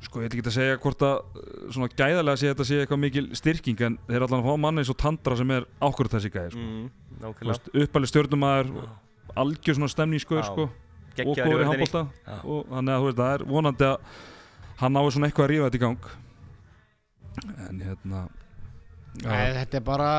[0.00, 3.00] sko ég ætla ekki að segja hvort að eh, svona gæðarlega sé þetta sé eitthvað
[3.02, 6.14] mikil styrking en þeir er allan að fá manni eins og Tandra sem er ákvörð
[6.16, 6.64] þessi gæði sko.
[6.64, 8.70] mm, veist, uppalið stjórnumæður
[9.36, 10.46] algjör svona stemningsskur Já.
[10.48, 10.68] sko,
[11.20, 12.36] og góður í handbólta Já.
[12.44, 13.96] og þannig að þú veist það er vonandi að
[14.80, 16.02] hann náði svona eitthvað að rífa þetta í gang
[17.68, 18.22] en hérna
[19.26, 20.10] Nei, þetta er bara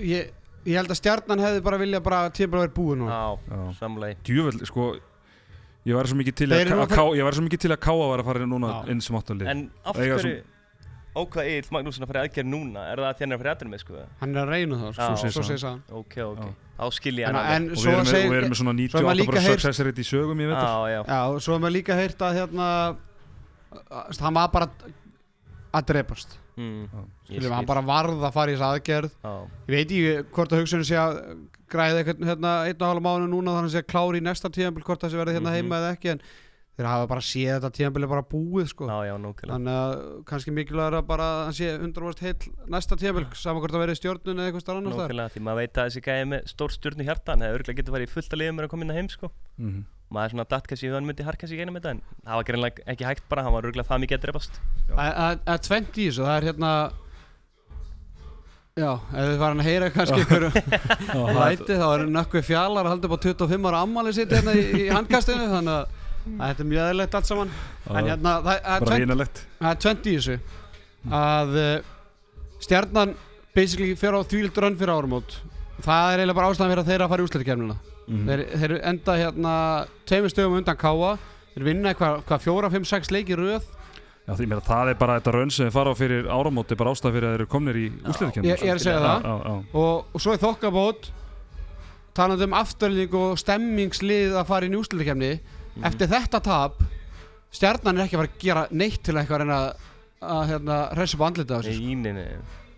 [0.00, 0.30] ég,
[0.66, 4.60] ég held að stjarnan hefði bara viljað bara tíma verið búið núna já, samlega djúvel
[4.68, 4.90] sko
[5.88, 7.60] ég væri svo mikið til Þeir að, eru að, náttúrulega- ká, ég væri svo mikið
[7.64, 8.80] til að káa var að fara núna Já.
[8.92, 10.40] inn sem áttalið en af hverju
[11.10, 12.82] ákvað Egil Magnússon að fara í aðgerð núna?
[12.92, 14.02] Er það að hann er að fara í aðgerð með sko?
[14.20, 16.44] Hann er að reyna það, svo, segir það Ok, ok.
[16.44, 16.52] Já.
[16.80, 17.56] Þá skil ég En, hann alveg.
[17.56, 19.18] en og við svo erum, með, og við segir erum með svona svo er maður
[19.18, 21.00] 98% líka heyrt- success rate í sögum í vetur Já, já.
[21.10, 24.68] Já, og svo er maður líka heyrt að hérna að- Hann var bara
[25.72, 26.36] að drepast.
[26.60, 27.06] Mm.
[27.28, 29.12] Skiljum, hann bara varð að fara í þessa aðgerð.
[29.22, 29.34] Já.
[29.70, 31.20] Ég veit ekki hvort að hugsunum sé að
[31.70, 34.50] græða eitthvað hérna einn og hálfa mánu núna þannig að sé að klári í næsta
[34.50, 35.58] tíðanbíl hvort það sé verið hérna Mhm.
[35.60, 36.20] heima eða ekki en
[36.80, 38.86] þeir hafa bara séð þetta tíðanbíl er bara búið sko.
[38.88, 43.26] Já, já, þannig að kannski mikilvægur að bara að hann sé 100% heill næsta tíðanbíl
[43.36, 46.02] saman hvort það verið stjórnun eða eitthvað starf annars þar því maður veit að þessi
[46.02, 47.42] gæði með stór stjórn í hjarta, hann
[50.10, 50.16] með.
[50.16, 52.40] Maður er svona datt kannski í hann myndi harka sig í einum þetta, en það
[52.40, 54.58] var greinlega ekki hægt bara, hann var örgulega það mikið að drefast.
[54.90, 56.72] Það er tvent í þessu, það er hérna
[58.78, 60.44] Já, ef þið farin að heyra kannski ykkur
[61.40, 64.62] læti þá er nökkvi fjallar að halda upp á 25 ára ammali sitt hérna í,
[64.78, 65.96] í handkastinu þannig að
[66.30, 67.52] þetta er mjög eðlilegt allt saman.
[67.90, 68.68] En hérna, það,
[69.72, 70.38] er tvent í þessu
[71.18, 71.72] að uh,
[72.62, 73.14] stjarnan
[73.56, 75.38] basically fer á þvílild rönn fyrir áramót.
[75.82, 77.78] Það er eiginlega bara ástæðan fyrir að þeirra að fara í úsleitikefnina
[78.10, 78.26] Mhm.
[78.28, 79.54] þeir, þeir enda hérna
[80.06, 81.12] tveimur stöðum undan káa
[81.54, 83.62] þeir vinna eitthvað hva, fjóra, fimm, sex leiki í röð?
[84.26, 86.90] Já, því meira það er bara þetta raun sem þið fara á fyrir áramóti bara
[86.94, 89.22] ástæð fyrir að þeir eru komnir í úsliðkjörnum ég, ég er að segja það.
[89.24, 91.10] Já, já, og, og svo er þokkabót
[92.14, 95.32] talandi um afturlýning og stemmingslið að fara inn í úsleitikefni
[95.70, 95.84] Mhm.
[95.86, 96.82] eftir þetta tap
[97.54, 99.74] stjarnan er ekki að fara að gera neitt til eitthvað að að,
[100.22, 102.26] að hérna, reysa upp andlita á Nei, þessu íninni.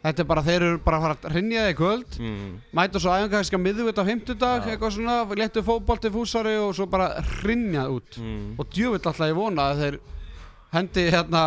[0.03, 2.48] Þetta er bara, þeir eru bara að fara að rinja það í kvöld Mm.
[2.74, 3.11] Mæta svo
[3.55, 4.72] að miðvita á fimmtudag Já.
[4.74, 8.57] Eitthvað svona, léttu fótbolti fúsari Og svo bara rinja út Mm.
[8.59, 9.98] Og djöfull alltaf ég vona að þeir
[10.72, 11.42] Hendi hérna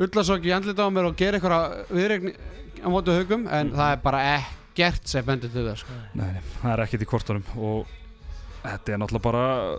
[0.00, 2.32] Ullasokki í andlita á mér og gera eitthvað Viðregni
[2.80, 3.76] á mótu haugum En Mhm.
[3.76, 5.92] það er bara ekkert sem bendir til þess sko.
[6.14, 7.86] Nei, nei, það er ekkert í kortunum og
[8.62, 9.76] þetta er náttúrulega bara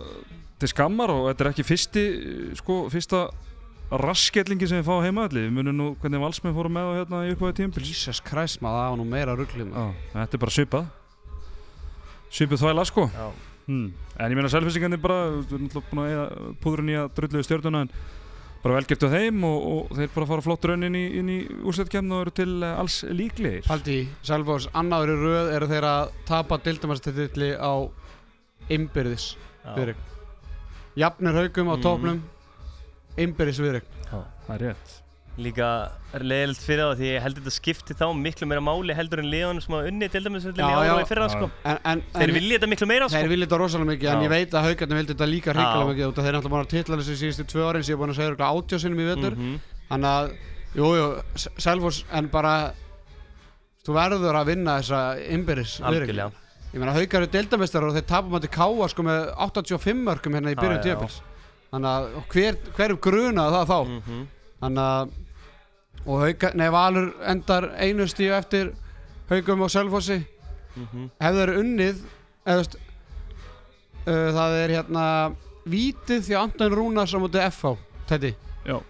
[0.58, 2.04] til skammar og þetta er ekki fyrsti
[2.56, 3.30] sko, fyrsta
[4.00, 7.32] rasketlingi sem við fá heimaðalli, við munum nú hvernig valsmenn fórum með á hérna í
[7.34, 9.72] uppáði tímpils Jesus Christ maður, það var nú meira rugglum
[10.14, 10.86] þetta er bara svipað.
[12.32, 13.06] Svipað þvæla sko.
[13.62, 13.92] Hmm.
[14.18, 17.44] en ég meina selfisingarnir bara við erum náttúrulega búin að eða púðrun í að drulluðu
[17.46, 17.90] stjórnuna en
[18.64, 21.36] bara velgert á þeim og, og þeir bara fara flott raun inn í, inn í
[21.62, 23.62] úrsættkemna og eru til uh, alls líklegir.
[23.70, 27.72] Haldi, Selvós, annaður í röð eru þeir að tapa dildamastilli á
[28.72, 29.96] viðrygg
[30.98, 31.82] Jafnir haugum á Mhm.
[31.86, 32.22] topnum
[33.20, 34.98] Imbyrðis viðrygg það er rétt
[35.40, 35.66] Líka
[36.12, 39.30] er leiðilegt fyrir það því ég held þetta skipti þá miklu meira máli heldur en
[39.32, 41.46] liðanum sem hafa unnið til dæmis Já, í ára í fyrra sko.
[41.64, 43.16] en, en, Þeir en, vilja þetta miklu meira sko.
[43.16, 44.24] Þeir vilja þetta rosalega mikið en Já.
[44.26, 45.88] ég veit að haugarnir vildi þetta líka hrikalega Já.
[45.92, 48.02] mikið út af þeir náttúrulega búin að titla þessu síðustu tvö árin sem ég er
[48.02, 49.56] búin að segja örugglega átjásinum í vetur Mhm.
[49.88, 50.36] þannig að,
[50.76, 51.08] jú, jú,
[51.64, 52.54] Selvós en bara
[53.88, 55.00] þú verður að vinna þessa
[55.32, 56.30] Imbyrðis Algjörlega
[56.72, 60.36] Ég meina haugar eru deildamestrar og þeir tapum að til káa sko með 85 mörgum
[60.36, 61.22] hérna í byrjun tíðabils
[61.72, 64.26] Þannig að hver, hverjum grunaði það þá Mhm.
[64.62, 65.10] Þannig að
[66.06, 68.72] og haugar, nei Valur endar einu stíu eftir
[69.30, 70.24] haugum og Selfossi
[70.76, 71.10] Mhm.
[71.20, 71.96] ef það eru unnið
[72.46, 72.76] eða, veist,
[74.06, 75.04] uh, það er hérna
[75.68, 77.76] vítið því Anton Rúnars á móti FH
[78.08, 78.34] Teddy
[78.66, 78.80] Já.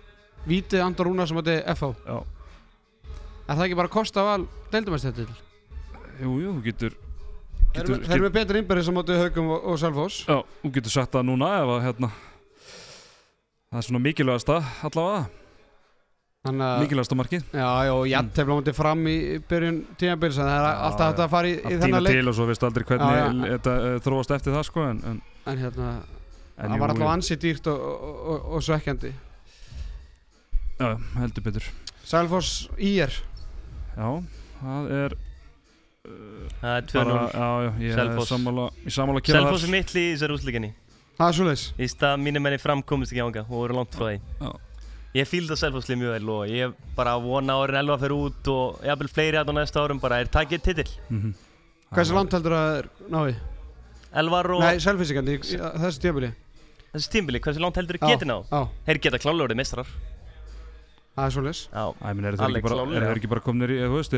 [0.49, 2.24] vítið Anton Rúnars á móti FH Já.
[3.49, 5.26] er það ekki bara að kosta val deildumæstill
[6.22, 6.91] jú, jú, þú getur
[7.74, 10.43] þeir getur, eru- þeir eru með betri innbyrðis á móti haugum og, og Selfoss Já,
[10.64, 12.11] þú getur sagt það núna ef að hérna
[13.73, 15.23] það er svona mikilvægasta allavega,
[16.45, 17.45] þannig að markið.
[17.57, 19.16] Já, já, og jættefla móti fram í
[19.49, 22.18] byrjun tímabils að það er Já, alltaf hægt að fara í, í tíma þennan leik.
[22.18, 23.53] til og svo veist aldrei hvernig Já, já.
[23.55, 25.20] þetta uh, þróast eftir það sko en, en,
[25.53, 25.89] en hérna,
[26.59, 27.12] en það jú, var alltaf jú.
[27.14, 29.12] ansi dýrt og, og, og, og svekkjandi.
[30.83, 30.89] Já,
[31.23, 31.73] heldur betur.
[32.12, 33.14] Selfoss IR
[33.97, 34.09] Já,
[34.61, 35.20] það er
[36.03, 39.68] Það er 2-0 bara, já, já, ég er sammála ég sammála að kera Selfoss er
[39.68, 40.70] þar mitt í þessari úsleikinni
[41.19, 44.09] það er svoleiðis Í stað mínum menni fram komist ekki ánga og voru langt frá
[44.13, 44.53] því Já.
[45.13, 48.49] Ég fílda Selfoss lið mjög vel og ég bara vona árin elva að fyrir út
[48.49, 51.35] og jafnvel fleiri að á næsta árum bara er takið titill Mhm.
[51.93, 53.35] hversu langt heldur að náði?
[54.15, 56.33] Elvar og Nei, selfisingandi, þessi tímabili
[56.95, 58.07] þessi tímbili, hversu langt heldur Já.
[58.07, 58.39] þið getið ná?
[58.51, 59.87] Já, Þeir geta klálega orðið mestrar
[61.13, 61.33] það er
[62.73, 62.97] klárlega.
[62.97, 64.13] eru þeir ekki bara komnir í, þú veist,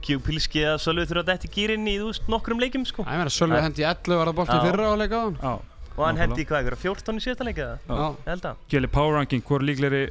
[0.00, 0.60] þeir eru bara í topp 2 með þar, já, bara á svona tökum algjörlega Þeir
[0.60, 1.86] myndum hendi í power ranking núna Bara Pavel Kjúpilski eða Sölvi þurfa að þetta gýrin
[1.86, 3.04] í, þú veist, nokkrum leikjum sko.
[3.04, 3.62] Það er meira Sölvi Nei.
[3.62, 4.64] hendi í 11 var það bolti Já.
[4.64, 5.52] fyrra á leika á hann Já,
[5.90, 7.78] Og hann hendi hvað, eitthvað 14 í síðasta leika eða?
[7.80, 7.94] Já.
[7.94, 8.56] Já, Ég held að.
[8.70, 10.02] Geli power ranking, hvor er líklegri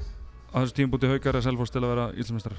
[0.49, 2.57] á þessu tímabúti haukar að Selfoss til að vera íslumestrar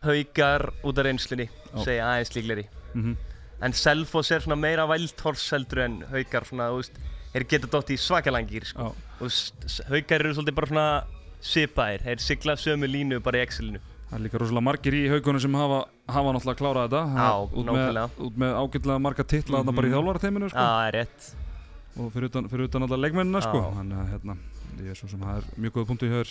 [0.00, 1.84] Haukar út af reynslunni, Já.
[1.84, 2.66] segja aðeins líklegri.
[2.94, 3.16] Mm
[3.60, 6.92] En Selfoss er svona meira vældhors heldur en Haukar svona, þú veist
[7.34, 8.94] Þeir geta dótt í svakalangir sko.
[9.90, 11.04] Haukar eru svolítið bara svona
[11.44, 13.78] svipaðir Þeir sigla sömu línu bara í Excelinu
[14.10, 15.80] það er líka rosalega margir í haugunum sem hafa,
[16.10, 17.02] hafa náttúrulega klárað þetta.
[17.14, 18.10] Já, út með, nákvæmlega.
[18.26, 19.96] út með ágætlega marga titla mm bara í Mhm.
[19.96, 20.58] þjálfarateiminu Já, sko.
[20.58, 21.34] það er rétt.
[22.00, 23.58] Og fyrir utan, fyrir utan alla leikmennina sko.
[23.60, 23.70] Já.
[23.78, 24.36] þannig að hérna,
[24.80, 26.30] ég er svo sem það er mjög góð punktu í höfur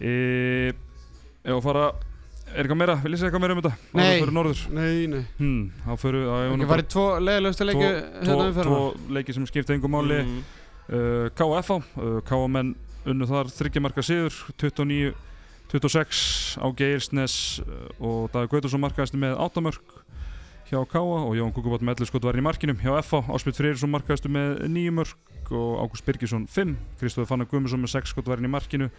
[0.00, 0.72] e,
[1.44, 1.84] ef að fara
[2.50, 3.72] er eitthvað meira, vil ég segja eitthvað meira um þetta?
[3.94, 4.04] Nei.
[4.10, 4.60] við förum norður?
[4.74, 5.24] Nei, nei.
[5.38, 9.34] Hmm, þá fyrir Ekki nú bara tvo leiðilegustu leiki hérna umferðina tvo leiki
[15.70, 17.30] sem skipta engum máli Mm.
[17.30, 18.48] uh, KFA, uh, KFA-menn unnu þar þryggjamarka siður 29 26 á Geirsnes uh, og Dagur
[18.50, 19.98] Gautursson markaðist með 8 mörg
[20.70, 23.90] hjá KFA og Jón Kukubátt með 11 skot var í markinum hjá FA Áspil Freyrisson
[23.90, 25.16] markaðist með 9 mörg
[25.50, 28.90] og Ágúst Birgisson 5 Kristóður Fannar Guðmundsson með 6 skot var í markinu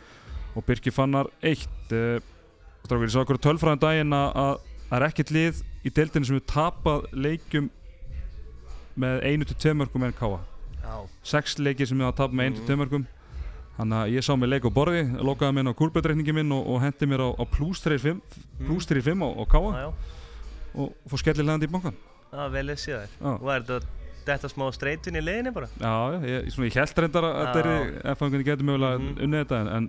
[0.55, 1.63] og Birgir Fannar 1
[1.95, 2.19] uh,
[2.84, 4.55] Strákur, ég sá okkur tölfræðan daginn að að
[4.89, 7.69] það er ekkert lið í deildinu sem við tapað leikjum
[8.99, 10.13] með 1-2 mörgum en
[10.82, 10.95] Já.
[11.24, 12.67] sex leikir sem ég hafa tapað með einu Mhm.
[13.78, 16.82] Þannig að ég sá mig leik á borði lokaði minn á kúlbetreikningi minn og, og
[16.84, 18.19] hendi mér á, á plus 35
[18.67, 19.93] plus 35 á, á káa
[20.76, 21.97] og fór skellilegandi í bankan
[22.32, 22.69] Já, vel.
[22.72, 22.99] Já.
[23.36, 25.67] Og er þetta þetta smá streitun í leiðinni bara?
[25.82, 25.91] já,
[26.24, 29.24] ég, svona, ég held reyndar að þetta er ef fangunni getur mögulega mm Mhm.
[29.26, 29.88] unnið þetta en, en,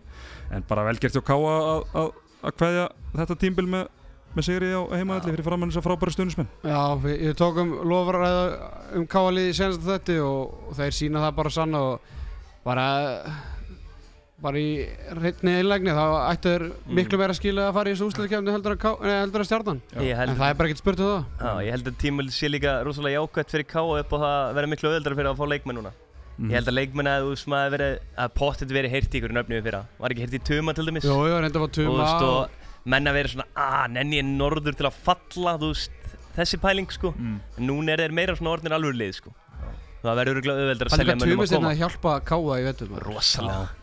[0.56, 2.08] en bara velgert hjá káa að, að,
[2.48, 2.86] að kveðja
[3.20, 3.84] þetta tímbil með,
[4.34, 8.42] með sigri á heimaðalli fyrir framann þess að frábæra stunismenn Já, við, við tókum lofaræða
[8.98, 12.00] um káalið í senast þetta og, og þeir sína það bara sann og
[12.64, 12.86] bara
[14.42, 14.68] bara í
[15.18, 16.64] reyndni einlegni þá ættu þeir
[16.98, 19.82] miklu meira skilja að fara í þessu úsluðkefni heldur, að heldur að stjarnan.
[20.02, 22.50] Ég en það er bara ekkert spurt um það já, ég held að tímul sé
[22.50, 23.98] líka rosalega jákvæmt fyrir K.O.
[24.02, 25.92] upp og það verður miklu auðvöldar fyrir að fá leikmenn núna.
[26.32, 26.48] Mhm.
[26.50, 29.34] Ég held að leikmenn að þú veist maður verið að pottet verið heyrt í ykkur
[29.36, 29.82] nöfnum við fyrra.
[30.00, 31.04] Var ekki heyrt í Tuma til dæmis?
[31.06, 34.26] Jú, jú, reynda að fá tuma og, og menn að vera svona að nenni ég
[34.26, 35.92] norður til að falla veist,
[36.34, 37.38] þessi pæling sko Mm.
[37.92, 38.00] er
[39.12, 39.34] sko
[40.02, 42.14] það verður örugglega auðveldar að Það er selja líka mönnum að tumist koma að hjálpa
[42.26, 43.81] káa í vettum rosalega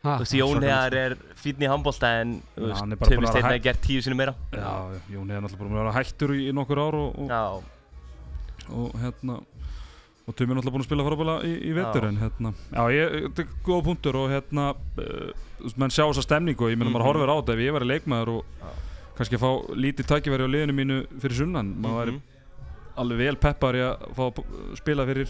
[0.00, 3.82] Ha, þú veist Jón Hegar er fínn í handbólta en veist, hann er er gert
[3.84, 4.70] tíu sinni meira Já,
[5.12, 7.64] Jón er náttúrulega búin að vera hættur í, nokkur ár og, og,
[8.70, 9.36] og hérna
[10.30, 12.08] og Tumi er náttúrulega búin að spila frábæla í, í vetur Já.
[12.08, 14.66] en hérna, já ég, þetta er góða punktur og hérna,
[15.04, 15.30] uh,
[15.60, 16.96] veist, menn sjá þessa stemningu og ég meina Mhm.
[16.96, 18.72] maður horfir á þetta ef ég væri leikmaður og Já.
[19.20, 19.50] kannski að fá
[19.84, 22.22] lítið tækifæri á liðinu mínu fyrir sunnan, maður væri Mhm.
[23.04, 25.28] alveg vel peppar í að fá að spila fyrir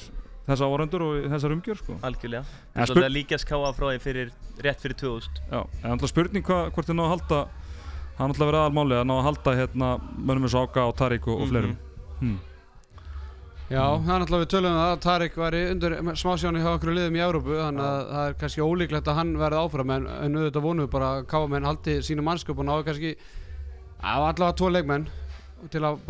[0.48, 1.96] þessa áhörundur og í þessar umgjör sko.
[2.02, 4.30] algjörlega En spur- að líkast káa frá því fyrir
[4.60, 7.40] rétt fyrir 2000 Já, en alltaf spurning hva, hvort þið ná að halda
[8.18, 11.26] hann alltaf verið aðalmáli að ná að halda hérna mönnum eins og Áka og Tarik
[11.28, 11.50] og, og Mhm.
[11.50, 11.76] fleirum
[12.20, 12.38] hmm.
[13.70, 16.90] Já, það er náttúrulega við tölum um það að Tarik væri undir smásjáni hjá okkur
[16.96, 20.34] liðum í Európu þannig að það er kannski ólíklegt að hann verði áfram en, en
[20.40, 23.12] auðvitað vonum við bara að káamenn haldi sínu mannskap og náðu kannski
[24.02, 25.06] á allavega tvo leikmenn
[25.70, 26.00] til að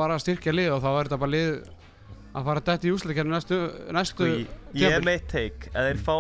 [2.31, 3.59] að fara dætt í úsleikernu næstu,
[3.95, 6.17] næstu Sko, ég, ég er meitt teik að þeir fá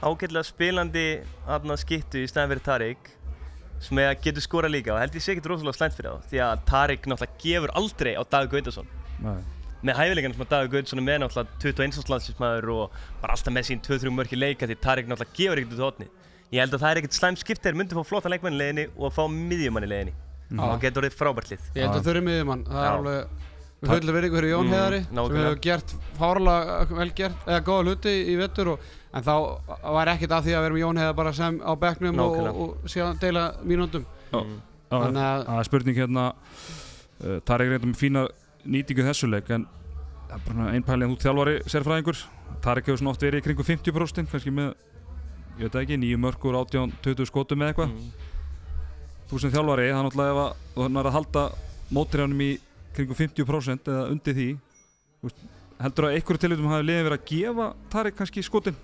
[0.00, 1.06] ágætlega spilandi
[1.50, 3.10] aðna skittu í stæðan fyrir Tarik
[3.84, 6.30] sem er að getur skora líka og held ég sé ekkert rosalega slæmt fyrir þá
[6.30, 8.88] því að Tarik náttúrulega gefur aldrei á Dagur Gautason.
[9.20, 9.40] Nei.
[9.84, 12.08] með hæfileikarna sem að Dagur Gautason er með náttúrulega 21.
[12.12, 15.84] landslismæður og bara alltaf með sín 2-3 mörki leika því Tarik náttúrulega gefur ekkert út
[15.86, 16.08] hótni
[16.50, 18.88] ég held að það er ekkert slæmt skipt þeir myndi fá flotta leikmann í leiðinni
[18.96, 20.16] og fá miðjumann í leiðinni
[20.50, 20.60] Já.
[20.66, 21.68] og getur orðið frábært lið
[23.80, 26.86] Að það er við höllum verið ykkur í Jón Mm, Heiðari sem hefur gert fárlega
[26.98, 29.34] vel gert, eða góða hluti í vettur og, en þá
[29.96, 32.60] var ekkert að því að vera með Jón Heiðar bara sem á bekknum og, og,
[32.60, 34.40] og síðan deila mínúndum Já.
[34.44, 34.58] Mm.
[34.90, 38.26] Þannig að- það er spurning hérna uh, Tarik reyndar með fína
[38.66, 39.64] nýtingu þessu leik en
[40.28, 42.20] það er bara einn pæli en þú þjálfari sérfræðingur
[42.60, 44.74] Tarik hefur svona oft verið í kringu 50% kannski með,
[45.56, 48.10] ég veit það ekki, nýju mörkur 18-20 skotum eða eitthvað Mm.
[49.30, 50.40] þú sem þjálfari, það er náttúrulega ef
[50.84, 51.42] að er að halda
[51.94, 52.50] mótirjánum í
[52.96, 54.48] kringu 50% eða undir því.
[55.24, 55.42] Veist,
[55.80, 58.76] heldur að einhverju tilvítum hafi liðin verið að gefa Tarik kannski skotin?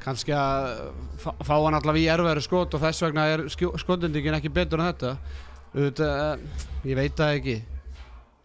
[0.00, 0.70] Kannski að
[1.20, 5.10] fá, hann allavega í erfæri skot og þess vegna er skotendingin ekki betur en þetta.
[5.74, 7.56] Auðvitað, eh, ég veit það ekki.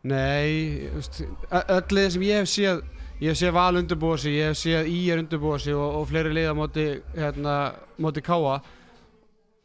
[0.05, 2.83] Nei þú veist, ö- öll liðin sem ég hef séð
[3.21, 6.33] ég hef séð Val undirbúa sig, ég hef séð Ír undirbúa sig og, og fleiri
[6.35, 6.83] liða móti
[7.15, 7.55] hérna,
[7.97, 8.59] móti Káa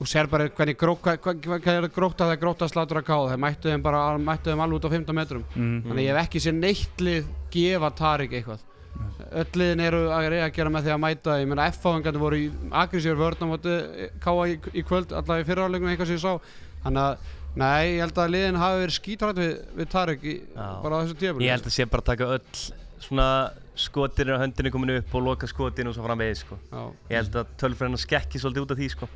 [0.01, 3.29] og sér bara hvernig grók, hvað, hvað, hvað er gróta það gróta slátur að Káa
[3.29, 5.45] þeir mættu þeim bara mættu þeim alveg út á 15 metrum.
[5.53, 5.75] Mm.
[5.89, 8.65] þannig ég hef ekki séð neitt lið gefa Tarik eitthvað.
[9.31, 11.37] Öll liðin eru að reyna að gera með því að mæta.
[11.41, 12.49] Ég meina F-fáingarnir voru í
[12.81, 13.77] agressífur vörn á móti
[14.25, 16.59] Káa í, í kvöld allavega í fyriráleiknum eitthvað sem ég sá.
[16.85, 17.31] Þannig að
[17.61, 21.19] nei, ég held að liðin hafi verið skítrætt við, við Tarik í, bara á þessu
[21.21, 22.63] tíabili Ég held að sé bara taka öll
[23.01, 23.29] svona
[23.81, 26.59] skotir á höndinni komin upp og loka skotinu og svo framvegis sko.
[27.11, 29.11] Ég held að tölfræðina skekki svolítið út af því sko.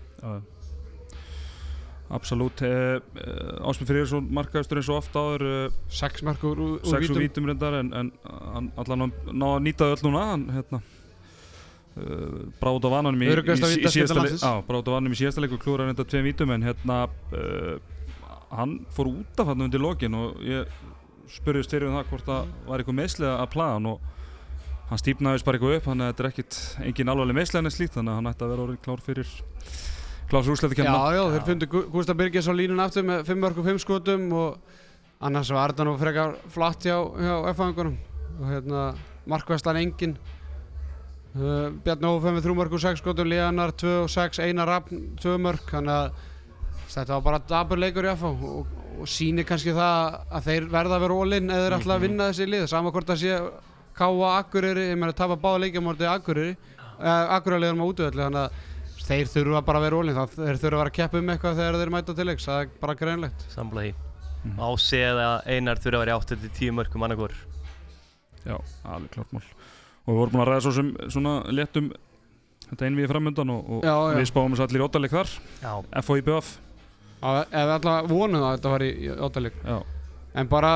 [2.04, 2.14] Já.
[2.18, 6.98] Absolutt eh, eh, Ásmund Freyrsson markaðistur eins og oft áður eh, sex markur úr, úr
[7.00, 10.82] vítum og vítum reyndar en, en hann allan ná að nýta öll núna hann hérna
[11.96, 14.44] uh, bráð á vananum í, í, í, síðasta leik landsins.
[14.44, 17.78] já, bráð á vananum í síðasta leik og klúra reynda tveim vítum en hérna uh,
[18.52, 20.68] hann fór út af hann undir lokin og ég
[21.32, 24.12] spurðist fyrir um það hvort það var eitthvað meðslega að plaga hann og
[24.90, 28.20] hann stípnaðist bara eitthvað upp þetta er ekkit engin alvarleg meðslega en slíkt þannig að
[28.20, 29.36] hann ætti að vera orðin klár fyrir
[30.34, 33.40] klár fyrir úrslætti Já, já, þeir fundu Gu- Gústa Birgis á línun aftur með 5
[33.44, 34.56] mörgum 5 skotum og
[35.24, 37.94] annars var þetta nú frekar flatt hjá, hjá F-fangunum
[38.40, 38.80] og hérna
[39.30, 40.16] markvæslan engin
[41.38, 45.36] uh, Bjarni Ófem með 3 mörgum 6 skotum Leanar 2 og 6, Einar Rafn 2
[45.44, 46.18] mörg þannig að
[46.94, 50.68] þetta var bara dabur leikur í F og, og, og sýnir kannski það að þeir
[50.74, 52.66] verða að vera ólinn eða þeir ætla að vinna þessi lið.
[52.70, 53.38] Sama hvort það sé
[53.94, 58.44] Káa Akureyri ég meina að tapa báða leikjum orðið Akureyri uh, Akureyri á útvöldi þannig
[58.44, 58.62] að
[59.04, 61.58] þeir þurfa bara að vera ólinn þá þeir þurfa að vera að keppa um eitthvað
[61.60, 63.92] þegar þeir mæta til leiks það er bara greinlegt Samla því.
[64.44, 64.58] Mhm.
[64.68, 67.32] Ási eða Einar þurfa að vera í 8-10 mörgum annarkor.
[68.44, 69.44] Já, alveg klart mál
[70.04, 71.86] og við vorum búin að ræða svo sem svona léttum
[72.68, 74.18] þetta einvið framöndan og, og Já, já.
[74.18, 75.30] við spáum þess allir í óttaleg þar
[75.62, 75.72] Já.
[76.02, 76.50] F og IBF
[77.24, 78.90] Að- ef við alltaf vonum það að þetta var í,
[79.28, 79.78] áttaleg Já,
[80.34, 80.70] en bara,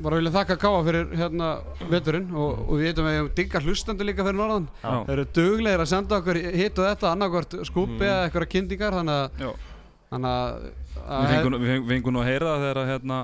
[0.00, 1.48] bara vilja þakka Káa fyrir hérna
[1.90, 4.68] veturinn og, og við veitum að við hefum digga hlustandi líka fyrir norðan.
[4.80, 8.06] Já, þeir eru duglegir að senda okkur hitt og þetta annarkvort skúpi Mm.
[8.08, 9.50] eða eitthvað kynntingar þannig að, já.
[10.14, 10.70] þannig að,
[11.10, 13.18] Við fengum, nú að heyra það þegar hérna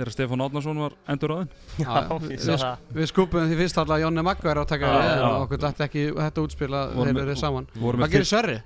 [0.00, 1.48] þegar Stefán Átnarsson var endur aðein
[1.80, 1.92] Já,
[2.24, 2.64] við,
[2.96, 5.84] við, skupum því fyrst alltaf að Jónni Magga er að taka við en okkur dætti
[5.86, 7.66] ekki þetta útspil að þeir eru saman.
[7.76, 8.56] Hvað gerir Sverri?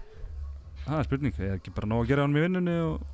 [0.84, 3.13] Það er spurning, ég er ekki bara nóg að gera hann í vinnunni og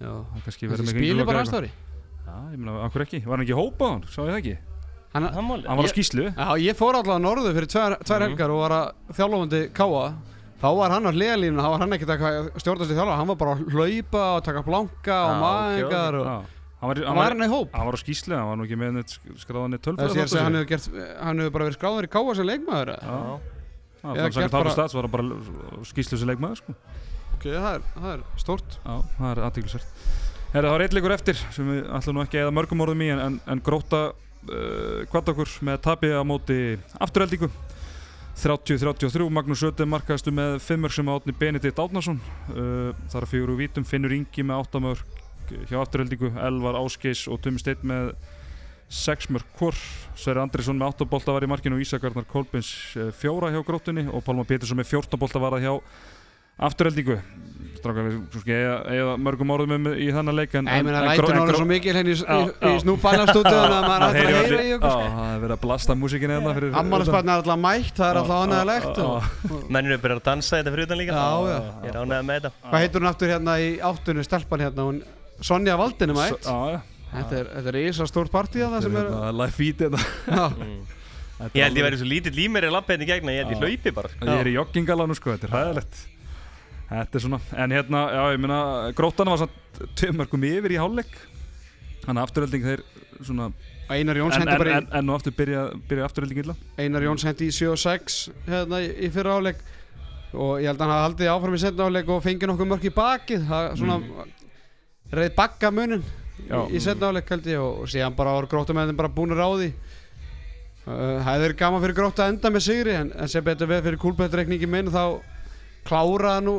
[0.00, 0.10] Já.
[0.10, 3.36] það kannski Þessi verður með spili bara hans ári Já, ég meina, akkur ekki, var
[3.36, 4.56] hann ekki í hópa hann, sá ég það ekki
[5.10, 5.34] Hann, Það.
[5.34, 8.28] Hann var á skýslu Já, ég fór alltaf að norðu fyrir tvær, tvær Mhm.
[8.30, 10.04] helgar og var að þjálfandi káa
[10.60, 13.38] Þá var hann á hliðalínu, þá var hann ekkert að stjórnast í þjálfa Hann var
[13.40, 16.36] bara að hlaupa og taka blanka og maðingar og Já,
[16.80, 18.78] hann var, var var, hann í hóp hann var á skýslu, hann var nú ekki
[18.80, 20.88] með neitt skráðan eitt Þessi tölfræð ég að hann hefur gert,
[21.20, 22.92] hann hefur bara verið skráður í káa sem leikmaður?
[22.94, 23.40] Já, Já.
[24.00, 25.24] Já, Eða þannig að gert það var bara
[25.90, 26.74] skýslu sem leikmaður sko.
[27.40, 28.74] Ok, það er, er stórt.
[28.84, 29.38] Já, það er
[30.50, 33.04] Herra, það var eitt leikur eftir sem við ætlum nú ekki að eða mörgum orðum
[33.06, 36.58] í en, en, en gróta uh, kvart okkur með tapi á móti
[37.00, 37.48] afturheldingu
[38.42, 43.54] 30-33, Magnús Söte markaðistu með 5 mörg sem átni Benedikt Átnarsson uh, þar að fjögur
[43.54, 45.18] úr vítum, Finnur Ingi með 8 mörg
[45.70, 48.12] hjá afturheldingu, Elvar Áskeis og Tumi Steinn með
[49.00, 49.80] 6 mörg hvor,
[50.12, 52.76] Sverri Andrisson með 8 bolta var í markinu og Ísakarnar Kolbins
[53.24, 55.76] 4 hjá grótunni og Pálma Pétursson með 14 bolta var það hjá
[56.68, 57.20] afturheldingu
[57.80, 62.18] eða, eða mörgum orðum um í þannig leik en, lætur gró- svo mikil henni í,
[62.20, 62.74] Já, í, já.
[62.82, 66.36] snúbænastúdíun að maður ætlar að heyra í okkur Já, það er verið að blasta músikinni
[66.36, 70.28] hérna fyrir Ammálspatna er alltaf mætt, það er alltaf ánægilegt og Mennir eru byrjað að
[70.28, 71.16] dansa þetta fyrir utan líka.
[71.16, 71.58] Já, já.
[71.80, 72.52] Ég er ánægð með þetta.
[72.68, 75.00] Hvað heitur hún aftur hérna í áttunni stelpan hérna, hún
[75.40, 76.80] Sonja Valdin er mætt Já, já
[77.10, 79.84] Þetta er, þetta er ísa stórt partí að það sem er Þetta er live feed
[79.86, 80.80] hérna Já, Mm.
[81.40, 83.46] Þetta Ég held ég verið svo lítill í mér í lappið hérna í gegna, ég
[83.46, 84.10] held ég hlaupi bara.
[84.20, 86.02] Ég er í joggingalanum sko, þetta er hæðilegt
[86.90, 88.60] Þetta er svona, en hérna, já ég meina
[88.98, 91.12] Grótana var samt tömörgum yfir í hálfleik.
[92.02, 92.82] Þannig að afturölding þeir
[93.20, 93.50] svona
[93.90, 96.56] Einar Jóns En, hendi en, bara en, en nú aftur byrja, byrja afturölding illa.
[96.74, 98.18] Í Einar Jóns hendi í 7 og 6
[98.48, 99.62] hérna í, í fyrra áleik
[100.30, 102.92] og ég held að hann haldið áfram í setna áleik og fengið nokkuð mörk í
[102.94, 103.46] bakið.
[103.50, 103.96] Það svona
[105.20, 106.04] reið bakka munin
[106.48, 106.60] Já.
[106.66, 107.62] í, í setna áleik held ég.
[107.62, 109.72] Og, og síðan bara voru gróttumennir bara á því.
[110.90, 113.84] Uh, Það er gaman fyrir grótt að enda með sigri en, en sem betur við
[113.84, 115.20] fyrir kúlbættreikningi minn þá
[115.88, 116.54] kláraði nú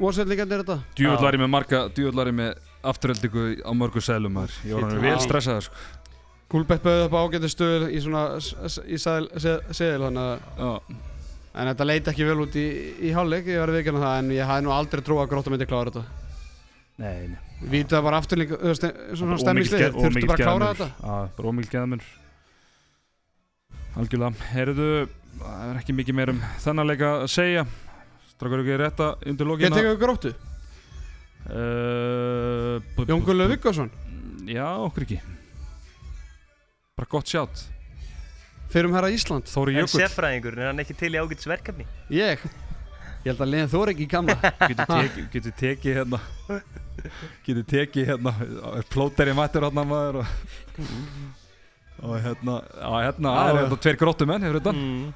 [0.00, 0.78] mósveldingandir þetta?
[0.98, 2.54] Djúvöldlari með marga, djúvöldlari með
[2.84, 4.58] afturöldingu á mörgu sælum maður.
[4.66, 5.84] Ég var hann vel stressaður sko.
[6.54, 10.94] Kúlbett bauði upp ágættu stöður í svona í seðil þannig að
[11.54, 12.64] En þetta leit ekki vel út í,
[13.06, 15.68] í hálfleik, ég verði vikinn það, en ég hafði nú aldrei trú að gróta myndi
[15.70, 16.02] klára þetta.
[16.98, 17.36] nei, nei.
[17.62, 18.86] Vítið það bara aftur líka, þú veist,
[19.20, 20.88] svona og þurftu bara að klára þetta.
[20.98, 22.08] Já, bara ómikið geðamur
[23.94, 24.88] Algjörlega, heyrðu
[25.38, 27.64] Það er ekki mikið meir um þennan leik að segja
[28.34, 30.34] Strákar ekki rétta undir Ég lókina tekur gróttu,
[31.50, 33.90] uh, Jón Gunnlaug Viggarsson,
[34.50, 35.20] Já, okkur ekki
[36.94, 37.64] Bara gott sjátt
[38.74, 39.46] fyrir um herra Ísland.
[39.46, 41.84] Þóri En Jökull sérfræðingur, er hann ekki til í ágætis verkefni?
[42.10, 44.34] Ég, ég held að liðin þóra ekki í gamla.
[44.70, 46.20] Getur tekið getu tekið hérna
[47.46, 48.32] Getur tekið hérna
[48.90, 50.32] Plóter í mættur hérna maður og,
[52.02, 55.12] og hérna hérna, það er hérna tveir gróttum menn hefur þetta Mm.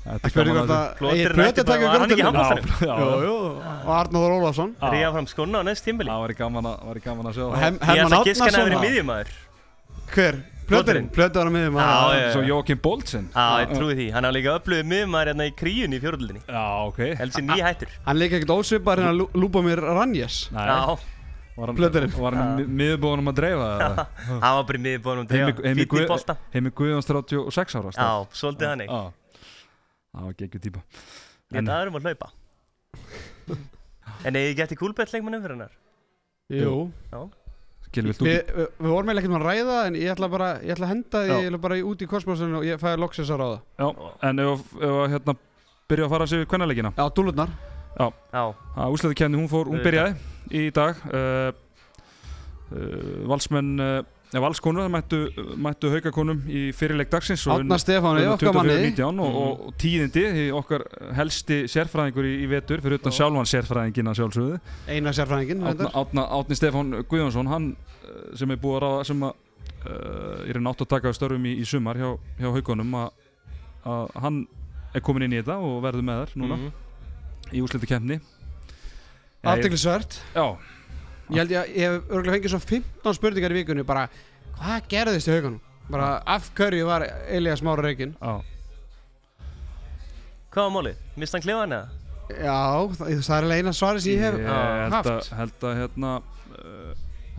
[0.00, 2.86] Þetta Það spurði hvort að Egil Plöti var þessu.
[2.88, 3.34] Já, Jú, já, jú,
[3.84, 4.70] og Arnóður Ólafsson.
[4.80, 4.86] Já.
[4.94, 6.08] Ríða fram skona á næst tímbili.
[6.10, 6.22] Það
[6.70, 7.58] að, væri gaman að sjá það.
[7.90, 8.78] Herman Átnarsson.
[8.86, 9.34] miðjumæður.
[10.14, 10.40] Hver?
[10.70, 11.08] Plöturinn?
[11.10, 11.76] Plötur var á miðjum.
[11.76, 12.26] Já, að- já.
[12.32, 14.06] Svo Jókim Boltsen Já, ég trúi því.
[14.14, 16.42] Hann á líka upplöfuð miðjumæður hérna í kríunni í fjóröldinni.
[16.46, 17.88] Já, ok Held sér nýja hættur.
[18.06, 20.48] Hann leik ekkert ósvipar hérna Lú- Lúbomir Ranjes.
[20.54, 20.96] Já,
[21.56, 22.12] var Plöturinn.
[22.16, 24.06] Var hann miðurbúinum að dreifa það?
[24.44, 25.32] hann var bara í miðjubónum að
[26.06, 26.36] í bolta.
[26.54, 29.00] heimi Guðjóns 36 ára Já, svolítið hann ekki.
[30.10, 30.80] Já Það var geggjur típa.
[31.50, 32.32] Ég það erum að hlaupa.
[34.26, 35.76] En eða ekki eftir kúlbett leikmannum fyrir hennar?
[36.50, 36.72] Jú.
[37.10, 37.28] Þú
[37.90, 40.86] Við, við, við vorum eiginlega ekkert með að ræða en ég ætla bara, ég ætla
[40.86, 41.38] að henda því Já.
[41.40, 43.56] ég ætla bara út í kosmosin og ég fæði loksins að ráða.
[43.80, 43.88] Já,
[44.28, 45.34] en ef ef að hérna
[45.90, 47.56] byrja að fara sér við kvennalegina Já, dúlurnar.
[47.98, 48.06] Já,
[48.36, 51.02] að úsleðukenni, hún fór, hún byrjaði í dag.
[51.10, 51.50] Uh,
[52.70, 53.96] uh, valsmenn uh,
[54.32, 55.18] ja, valskonur, það mættu,
[55.66, 60.44] mættu haukakonum í fyrirleik dagsins Átna Stefáni, okkar manni 24-19 og, og, og tíðindi því
[60.60, 60.84] okkar
[61.18, 63.18] helsti sérfræðingur í, í vetur fyrir utan Já.
[63.20, 65.90] sjálfan sérfræðingina sjálfsögðu Eina sérfræðingin Átna.
[66.02, 70.60] Átna, Átni Stefán Guðjónsson hann uh, sem er búið að ráða sem að uh, er
[70.62, 73.10] nátt að taka störfum í, í sumar hjá, hjá haukonum að,
[74.22, 74.44] hann
[74.94, 76.70] er komin inn í þetta og verður með þær núna Mhm.
[77.56, 78.20] í úslitu kemni
[79.42, 80.44] Athyglisvert Já,
[81.30, 84.06] Ég held ég, ég hef örgulega fengið svo 15 spurningar í vikunni bara
[84.60, 85.60] Hvað gerðist í haugunum?
[85.90, 88.16] Bara af hverju var Elias Mára Reykjinn?
[88.20, 88.32] já
[90.50, 91.02] Hvað var málið?
[91.22, 91.98] Mist hann klefaðan eða?
[92.30, 92.56] Já,
[92.94, 95.78] það, það er alveg eina svari sem ég hef Ég held haft að, held að
[95.80, 96.90] hérna uh,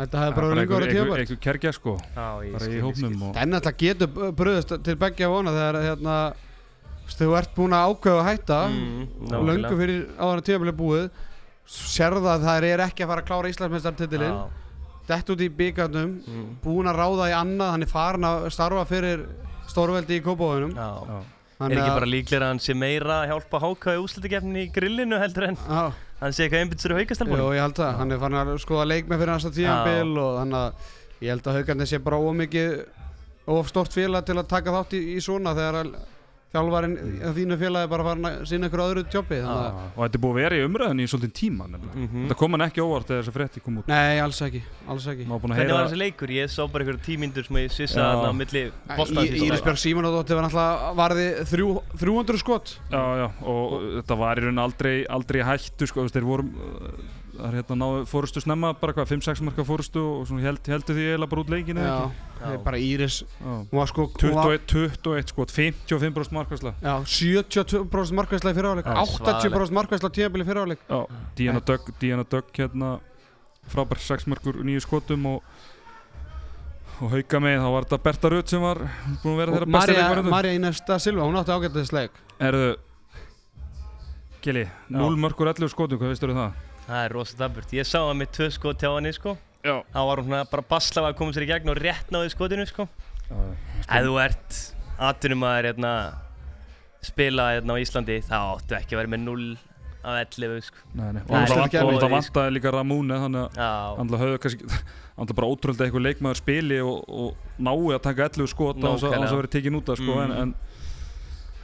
[0.01, 2.77] Þetta hefði bara verið lengur að tíma eitthvað kerkja sko Já, ég bara skil, í
[2.79, 7.29] ég hópnum og En þetta getur bröðust til beggja vona þegar hérna þú veist, þú
[7.41, 9.51] ert búin að ákveða að hætta Mm, og nákvæmlega.
[9.51, 11.05] löngu fyrir áður að tímabilið búið
[11.67, 14.47] sérða að það er ekki að fara að klára Íslandsmeistartitilinn Já,
[15.11, 18.85] dett út í byggarnum mm, búin að ráða í annað hann er farin að starfa
[18.89, 19.25] fyrir
[19.71, 20.89] stórveldi í já,
[21.61, 25.19] Er ekki bara líklega að hann sé meira að hjálpa Háka í úslutikefni í grillinu
[25.21, 25.91] heldur en Já,
[26.23, 27.51] hann sé eitthvað einbindisur í jú, haukastelbúinu?
[27.53, 30.57] ég held það, hann er farin að skoða leik með fyrir næsta tímabil og þannig
[30.61, 30.89] að
[31.21, 32.73] ég held að haugarnir sé bara ómikið
[33.53, 35.93] of stort félag til að taka þátt í, í svona þegar að
[36.51, 37.33] þjálfarinn mm.
[37.37, 40.39] þínu félagi bara farin að sinna ykkur öðru tjópi að og þetta er búið að
[40.41, 42.01] vera í umræðin í svolítið tíma nefnilega.
[42.01, 42.25] Mhm.
[42.25, 45.27] þetta kom hann ekki óvart þegar þessi frétti kom út Nei, alls ekki, alls ekki
[45.27, 46.33] að Hvernig var heyra þessi leikur?
[46.35, 48.09] Ég sá bara einhverjum tímyndur sem ég svissa Já.
[48.11, 48.63] þarna á milli
[48.97, 51.69] boltans Í- Íris Björg Símonadóttir var náttúrulega varði þrjú,
[52.03, 56.49] 300 skot já, já, og þetta var í raun aldrei, aldrei hættu sko, þeir voru
[57.31, 60.97] það er hérna náðu fórustu snemma bara hvað, 5-6 marka fórustu og svona held, heldur
[60.97, 62.37] því eiginlega bara út leikinu Já, ekki?
[62.41, 63.17] það er bara Íris.
[63.23, 63.51] Já.
[63.71, 68.91] hún var sko hún var, 21, 21 skot, 55% markværsla Já, 72% markvæsla í fyriráleik
[68.91, 70.99] Já, 80% markvæsla á tímabili fyriráleik Já,
[71.39, 72.95] Díana Dögg, Díana Dögg hérna
[73.71, 75.43] frábær 6 markur, 9 skotum og
[77.01, 78.77] og hauka með, þá var þetta Berta Rutt sem var
[79.23, 82.19] búin að vera þeirra besta leikmærindu Marja Inesta Silva, hún átti ágættis leik.
[82.37, 82.75] Erðu
[84.41, 86.53] Gili, 0 mörkur 11 skotum, hvað veistur það?
[86.91, 87.71] Það er rosa daburt.
[87.77, 89.37] Ég sá það með tvö skot hjá henni sko.
[89.63, 92.65] Já Þá var hún bara basla að koma sér í gegn og rétt náði skotinu
[92.67, 92.87] sko.
[93.31, 94.61] Ef þú ert
[95.01, 95.91] atvinnum að hérna,
[97.05, 99.45] spila hérna á Íslandi þá áttu ekki að vera með 0
[100.01, 100.81] af 11 sko.
[100.97, 104.69] Nei, nei, og það það er það vantaði líka Ramúne þannig að hann höfðu kannski
[105.21, 109.05] hann bara ótrúlega eitthvað leikmaður spili og, og nái að taka 11 skot á þess
[109.07, 110.23] að það verið tekið út af sko, Mm.
[110.25, 110.53] en, en,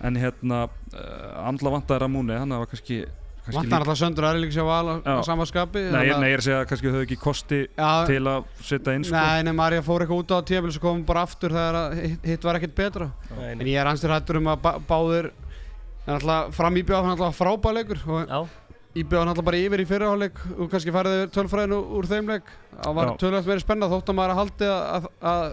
[0.08, 3.17] en hérna uh, andla vantaði Ramúne hann var kannski, kannski
[3.56, 6.60] Vantar alltaf söndur líka sér val á, á sama skapi Nei, ég er að segja
[6.60, 9.16] að kannski höfðu ekki kosti Já, til að setja inn sko.
[9.16, 12.48] Nei, nei, Marja fór eitthvað út á tímabili svo kom bara aftur þegar að hitt,
[12.48, 13.10] var ekkert betra.
[13.38, 13.72] Nei, En nei.
[13.72, 15.32] ég er anstur hættur um að bá, báðir
[16.08, 17.42] en alltaf fram íbjöð hann alltaf
[18.08, 18.48] og
[18.98, 22.52] íbjöð hann alltaf bara yfir í fyrirháleik og kannski farið yfir tölfræðinu úr þeim leik.
[22.82, 25.44] Það var tölvægt verið spennað þótt að maður að haldi að, að,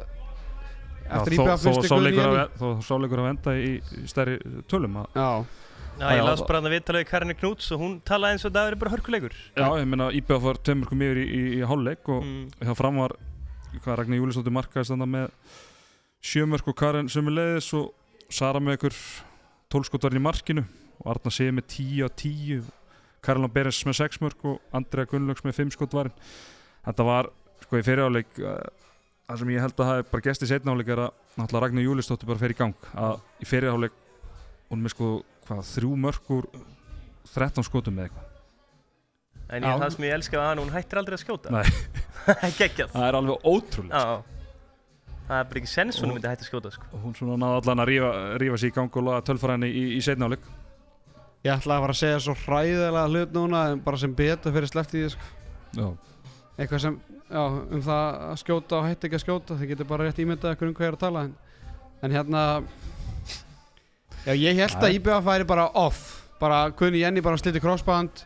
[1.18, 2.44] eftir þó, fyrst sá ykkur í leikur henni.
[2.44, 4.38] að, þó sá leikur að venda í, í stærri
[4.70, 5.20] tölum að,
[5.94, 8.52] Já, ég las bara hann að viðtala við Karinni Knúts og hún talaði eins og
[8.54, 9.34] það verið bara hörkuleikur.
[9.54, 12.48] Já, ég meina IBF var tveimurkum yfir í, í, í hálfleik og Mm.
[12.66, 13.14] hjá fram var
[13.84, 15.30] Ragnar Júlisdóttir markaðist þannig með
[16.24, 17.92] sjömörk og Karin sömuleiðis og
[18.30, 18.96] Sara með ykkur
[19.70, 20.64] tólskotvarinn í markinu
[21.02, 22.62] og Arna Sið með 10 á 10
[23.24, 26.14] Karla Berens með 6 mörk og Andrea Gunnlaugs með 5 skotvarinn
[26.84, 27.30] þetta var
[27.64, 28.58] sko í fyriráleik uh,
[29.28, 32.38] það sem ég held að það er bara gesti setnáleik er að Ragnar Júlisdóttir bara
[32.42, 33.94] fer í gang að í fyriráleik
[34.70, 35.10] hún er með sko
[35.48, 36.48] hvað þrjú mörk úr
[37.34, 38.30] 13 skotum með eitthvað
[39.54, 41.50] En ég, það sem ég elska hann, hún hættir aldrei að skjóta.
[41.52, 41.66] Nei.
[42.58, 42.94] Geggjað.
[42.94, 44.22] það er alveg ótrúlega Já.
[45.24, 46.88] Það er bara ekki sens hún myndi hætti að skjóta sko.
[46.92, 48.10] og hún svona náði allan að rífa,
[48.42, 50.48] rífa sig í gang og laga tölfræðinni í, í setnáleik
[51.44, 54.68] ég ætla að fara að segja svo hræðilega hlut núna en bara sem betur fyrir
[54.68, 55.30] sleppt í því sko.
[55.76, 55.86] Já,
[56.58, 60.08] eitthvað sem, já, um það að skjóta og hætti ekki að skjóta, þið getur bara
[60.08, 61.34] rétt ímyndað um hvað ég er að tala en,
[62.04, 62.44] en hérna
[64.26, 64.94] já, ég held að.
[64.98, 66.02] IBF væri bara off
[66.40, 68.24] bara kunni Jenny bara sliti crossband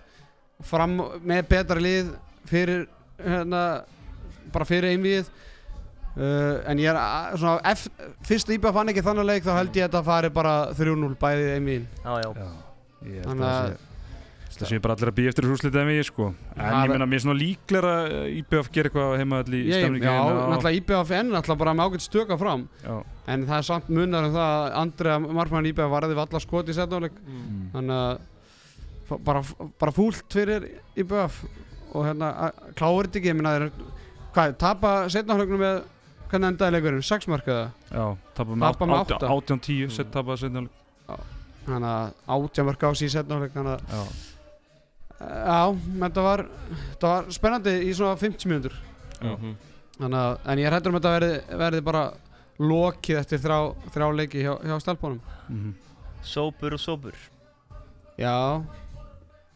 [0.66, 2.12] fram með betra lið
[2.49, 2.86] fyrir
[3.22, 3.62] hérna
[4.53, 5.26] bara fyrir einvið
[6.16, 7.84] uh, en ég er að, svona, ef,
[8.26, 11.53] fyrst IBF fann ekki þannig leik þá held ég að þetta fari bara 3-0 bæðið
[11.59, 12.30] einviðin Já, já.
[12.32, 12.49] já
[13.09, 13.88] Ég held Þannig að að- það sé
[14.49, 16.26] Það sé bara allir að býja eftir húslitið en við sko.
[16.57, 19.74] En Já, ég meina mér er svona líklega að IBF gera eitthvað heima allir í
[19.76, 22.64] stemningu já, náttúrulega IBF enn náttúrulega bara með ágætt stöka fram.
[22.82, 22.96] Já,
[23.28, 26.68] En það er samt munnar um það að Andrea Markmann Íbæða varði við alla skot
[26.72, 27.68] í setnáleik Mm.
[27.74, 28.01] Þannig
[29.11, 29.42] að bara,
[29.78, 31.42] bara fúlt fyrir IBF
[31.92, 33.70] Og hérna, kláir þetta ekki, ég minna þeir
[34.34, 35.78] hvað, tapa setnaflögnum með
[36.28, 37.70] hvernig endaði leikurinn, 6 mark eða?
[37.88, 38.05] Já,
[38.36, 39.30] Tapa með átta.
[39.32, 40.66] 18-10, sett tapaði setna
[41.68, 44.12] þannig að 18 mark á síð setnaflögn þannig að,
[45.19, 46.43] Já, menn það var
[47.01, 48.75] það var spennandi í svona 50 mínútur.
[49.19, 49.33] Já.
[49.35, 49.57] Mhm.
[49.99, 52.03] þannig að, en ég er hættur um að þetta verði, verði bara
[52.61, 53.57] lokið eftir þrjá,
[53.95, 55.21] þrjá leiki hjá, hjá stelpunum.
[55.49, 55.73] Mhm.
[56.23, 57.14] Sópur og sópur.
[58.19, 58.62] Já.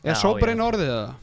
[0.04, 0.54] Er sópar já.
[0.56, 1.14] einu orðið eða?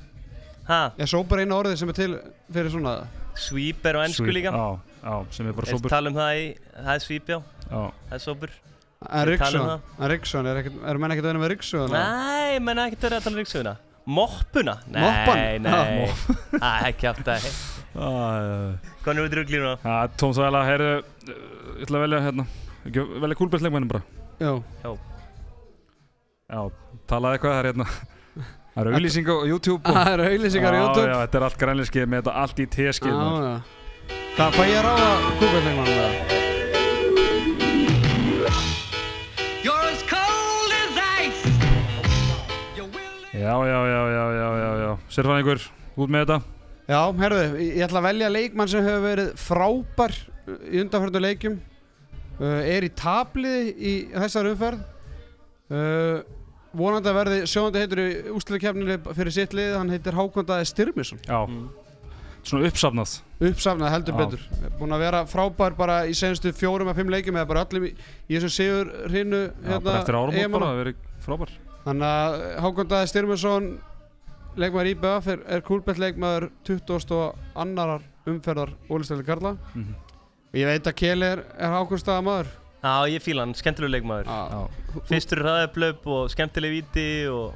[0.70, 2.16] Ha, er sópar einu orðið sem er til
[2.52, 2.96] fyrir svona?
[3.36, 4.52] Sweep er á ennsku Sweet, líka.
[4.56, 5.90] Já, já, sem er bara sópur.
[5.90, 8.50] tala um það í, það er sweep já, Já, það er sópur.
[9.00, 11.92] En Við talum Riksson, en Riksson er, ekkert- eru menn ekkert að vinna með Riksson
[11.92, 13.78] Nei, menn ekki törði að tala um ríksuguna
[14.10, 14.78] Moppuna?
[14.90, 15.38] Nei, Moppan?
[15.62, 16.08] nei
[16.56, 18.08] Það er ekki átt að Já,
[19.04, 20.16] Hvað er út í ruglínu þá?
[20.22, 21.36] Tóm Sæla, heyrðu, uh,
[21.78, 22.48] ég ætla að velja hérna
[22.90, 24.02] velja kúlbærsleikmennum bara
[24.40, 24.54] já,
[26.50, 26.62] Já,
[27.10, 27.90] talaði eitthvað, það er hérna
[28.70, 31.62] Það eru auðlýsing á YouTube og, það eru auðlýsingar Já, YouTube já, þetta er allt
[31.66, 32.70] grænleinskið með þetta allt í
[33.14, 34.18] Já, já.
[34.40, 36.39] Hvað fæ ég að ráða kúkvæðsleikmannum það?
[43.50, 44.90] Já, já, já, já, já, já, já.
[45.10, 45.64] Sérfæðingur,
[45.98, 46.36] út með þetta.
[46.90, 51.56] Já, herðu, ég ætla að velja leikmann sem hefur verið frábær uh, í undanfjörnum leikjum.
[52.38, 54.84] Uh, er í tabliði í þessar umferð.
[55.70, 56.20] Uh,
[56.78, 61.40] vonandi að verði sjóðandi heitur í úsluðkefninu fyrir sitt lið, hann heitir Hákondaði Styrmisson Já,
[62.46, 63.16] svona uppsafnað.
[63.50, 64.20] Uppsafnað heldur Já.
[64.20, 64.44] betur.
[64.78, 67.96] Búin að vera frábær bara í senstu fjórum að fimm leikjum eða bara öllum í,
[68.30, 70.54] í þessum sigur hrinnu Já, bara eftir árum EM-ana.
[70.60, 73.70] bara, það verið frábær Þannig að Hákondaði Styrmusson
[74.60, 77.12] leikmaður IBF er, er kúlbett leikmaður 20.
[77.16, 79.56] og annarar umferðar Ólistöðli Karla.
[79.74, 79.94] Mhm.
[80.50, 82.52] og ég veit að Kjell er, er Hákonstaða maður.
[82.80, 84.26] Já, ég fíla hann, skemmtileg leikmaður.
[84.26, 84.40] Já.
[84.50, 87.54] Já, Fyrstur ræðablöp og skemmtileg viti og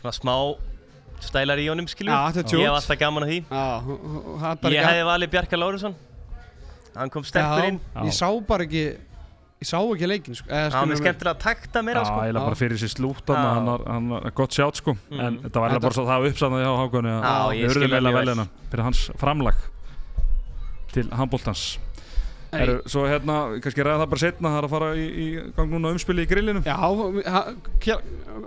[0.00, 0.34] svona smá
[1.20, 3.38] stælar í honum skilur Já, þetta er Ég hef alltaf gaman að því.
[4.44, 5.96] Hattar Ég hefði valið Bjarka Lárusson.
[6.94, 7.80] Hann kom sterkur inn.
[8.06, 8.84] Ég sá bara ekki
[9.58, 10.46] ég sá ekki leikin sko.
[10.50, 10.98] eða, Hann mig.
[11.00, 12.60] skemmtilega að takta meira Já, sko eiginlega bara Já.
[12.62, 13.54] fyrir sér slútan Já.
[13.56, 15.20] hann var, hann var gott sjátt sko Mm.
[15.20, 17.74] en þetta var Þetta- bara svo það var uppsafnað hjá Hákonni að Já, ég við
[17.74, 19.54] hann eiginlega vel hérna fyrir hans framlag
[20.92, 21.78] til handbóltans.
[22.50, 25.68] Eru, svo hérna, kannski ræða það bara setna það er að fara í, í gang
[25.70, 26.76] núna umspili í grillinu Já,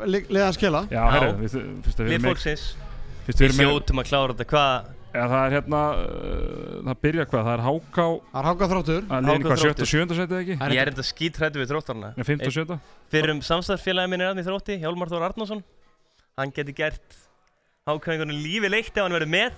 [0.10, 1.12] li- liðans Kjella Já, Já.
[1.12, 1.54] herru, við,
[2.00, 2.64] að fólksins
[3.28, 4.90] fyrst við hljótum að klára þetta Hvað?
[5.14, 9.02] Ja, það er hérna, uh, það byrja hvað það er Háká Það er Háka þróttur
[9.12, 9.90] að liðin hvað, Þróttur.
[9.92, 10.02] 7.
[10.02, 10.18] og 7.
[10.22, 10.56] setið ekki?
[10.62, 12.46] Það er Ég er ekki- enda skítrættu við þróttarna 5.
[12.48, 12.80] og 7.
[13.12, 15.64] Fyrir um samstæðsfélagi minn er hann í þrótti Hjálmar Þór Arnarsson
[16.40, 17.18] Hann geti gert
[17.88, 19.52] ákvæðingunum lífi leikt ef hann verður með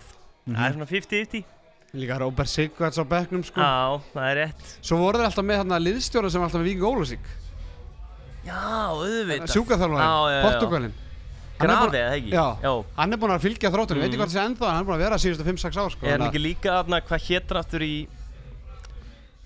[0.43, 0.56] Mhm.
[0.58, 1.43] Það er svona 50-50
[1.93, 3.62] Líka Róbert Sigvarts á bekknum sko.
[3.62, 6.68] Já, það er rétt Svo voru þeir alltaf með hérna liðstjóra sem var alltaf með
[6.68, 7.26] Víking Ólusík
[8.43, 9.47] Já, auðvitað
[11.60, 12.32] Er Grafið, eða ekki?
[12.34, 12.45] Já.
[12.64, 14.24] Já Hann er búinn að fylgja þróttunum, ég veit ekki Mhm.
[14.24, 16.18] hvað það sé ennþá en hann er búinn að vera síðustu 5-6 ár sko, Er
[16.20, 18.08] hann ekki líka aðna hvað hétur aftur í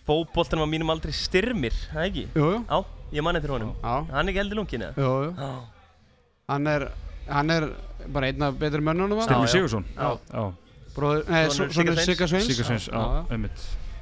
[0.08, 2.24] Fóboltanum á mínum aldrei styrmir, það ekki?
[2.34, 2.86] Jú, jú, Já,
[3.18, 4.94] ég mann eftir honum já, Hann er ekki heldur lungin eða?
[4.96, 5.50] jú, jú Já
[6.48, 6.86] Hann er,
[7.28, 7.66] hann er
[8.08, 9.52] bara einn af betri mönnunum Styrmi já.
[9.52, 10.18] Sigursson Já.
[10.32, 10.54] Já,
[10.96, 13.40] Bróður, nei, Sonur sonur Sigga Sigga Sveins Sigursveins, já, já.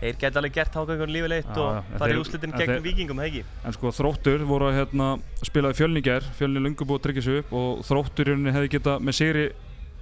[0.01, 3.43] Þeir geta alveg gert ákvæðingunum lífi leitt Já, og farið úslitin gegn þeir- vikingum, ekki?
[3.65, 5.07] En sko þróttur voru að hérna,
[5.41, 8.51] spilaði fjölni í gær, fjölni lungu búið að tryggja sig upp og þróttur í rauninni
[8.53, 9.45] hefði geta með sigri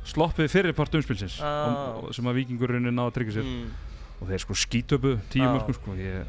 [0.05, 1.93] sloppið fyrir part umspilsins Ah.
[1.95, 3.69] og, og sem að vikingur í rauninni náði að tryggja sig Mm.
[4.21, 5.53] og þeir sko skítöpu tíu Ah.
[5.57, 6.25] mörgum sko ég,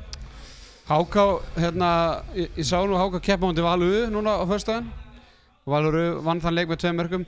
[0.86, 4.90] Háká, hérna, ég, ég sá nú Háká keppa mútið Valur núna á föstudaginn
[5.66, 7.24] Valur vann þann leik með tveim mörgum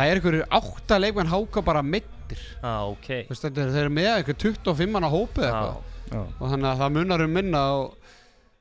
[0.00, 3.84] Það er einhverju átta leikmenn Háká bara mittir ah, ok Þú veist, þetta er- Þeir
[3.84, 5.74] eru með einhver 25 manna eitthvað
[6.10, 8.14] já, og þannig að það munar um minna og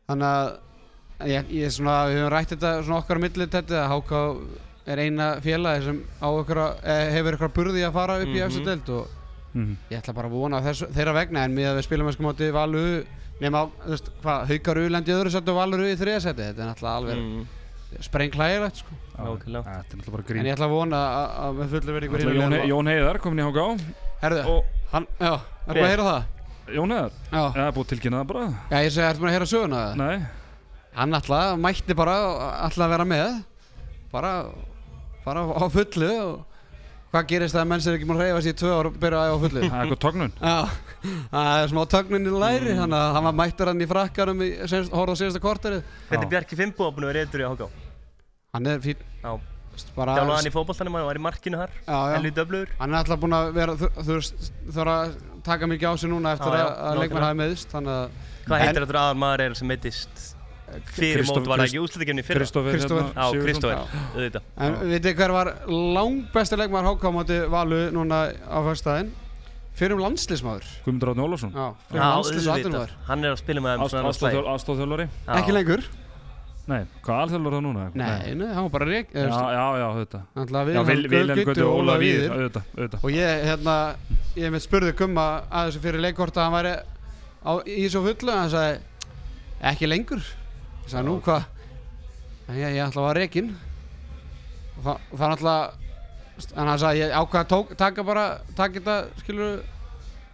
[0.10, 3.80] þannig að ég, ég er svona, við höfum rætt þetta svona okkar á milli þetta
[3.84, 4.24] að Háká
[4.90, 8.46] er eina félagi sem á ykkur eh, hefur ykkur burði að fara upp í Mhm.
[8.48, 9.08] efstu deild og
[9.54, 9.78] mhm.
[9.92, 12.24] ég ætla bara að vona þess, þeirra vegna en með að við spilum með sko
[12.28, 12.84] móti Valu
[13.40, 16.44] nema á, þú veist, hvað, Haukar Ulendi í öðru seti og Valur í þriða seti
[16.44, 17.24] þetta er náttúrulega alveg mm.
[17.30, 17.59] spreng
[17.98, 18.92] hlægilegt sko.
[19.20, 19.64] Já, Nákvæmlega.
[19.64, 22.08] þetta er náttúrulega bara en grín ég ætla að vona að, að með fullu verið
[22.10, 23.60] ykkur Náttúrulega Jón, He- Jón Heiðar komin í HK
[24.22, 24.64] Herðu, og
[24.94, 26.24] hann, já, er búin að heyra það?
[26.76, 28.44] Jón Heiðar, Já, það er búið að tilkynna það bara.
[28.70, 29.80] Já ég segi, ertu búin að heyra söguna?
[29.80, 29.96] Það?
[30.04, 30.18] Nei,
[31.00, 32.14] Hann alltaf mætti bara
[32.66, 33.44] alltaf að vera með.
[34.12, 34.32] Bara,
[35.26, 36.46] bara á fullu og
[37.14, 38.90] hvað gerist það að menn sem er ekki múin að reyfa sér í tvö ár
[38.90, 39.62] og byrja að æfa á fullu?
[39.62, 40.34] Það er eitthvað tognun.
[40.42, 40.58] Já,
[41.04, 45.16] það er smá tögnin í læri þannig að hann var mættur hann í frakkarum horfði
[45.16, 47.70] á síðasta korterið Hvernig er Bjarki Fimbo búin að vera eitthvað í HK?
[48.56, 49.32] hann er fín Já.
[49.74, 51.76] veist, bara, Þjálfaði hann í fótboltanum, hann var í markinu þar.
[52.16, 55.14] Helvi döflugur hann er alltaf búin að vera þú, þú veist, þarf að
[55.46, 57.30] taka mikið á sig núna eftir Já, já, að, nákvæmlega.
[57.30, 57.78] hafi meðist
[58.50, 60.26] Hvað heitir þetta aðal maður er sem meittist
[60.94, 63.46] Fyrir mót var það ekki hérna, Já, Sigurðsson.
[63.46, 63.80] Kristófer,
[64.14, 69.10] auðvitað En vitið hver var langbæsti leikmaður háká á móti Valu núna á fyrstæðin?
[69.80, 71.56] Fyrir um landslismadur Guðmundur Átni Ólafsson.
[71.56, 74.46] Já, fyrir um og atvinnumæður Hann er að spila með þeim svona.
[74.54, 75.34] Aðstofþjálfari Já.
[75.40, 75.86] Ekki lengur?
[76.70, 77.84] Nei, hvað alþjálfur það núna?
[77.98, 81.64] Nei, nei, hann var bara reik Já, já, já, þetta Já, við Vil- Vilhelm Gauti
[81.66, 83.78] og Ólaf auðvitað Og ég, hérna,
[84.38, 86.74] ég með spurði Gumma að þessu fyrir leikkort að hann væri
[87.42, 88.78] á, í svo fullu Hann sagði,
[89.72, 90.22] ekki lengur.
[90.84, 91.50] Ég sagði, nú hvað?
[92.54, 93.50] Ég, ég ætla að var reikin
[94.78, 95.89] Og það, og það
[96.56, 98.24] En hann sagði, ég ákvað að tók, taka bara
[98.58, 99.60] Taka þetta, skilur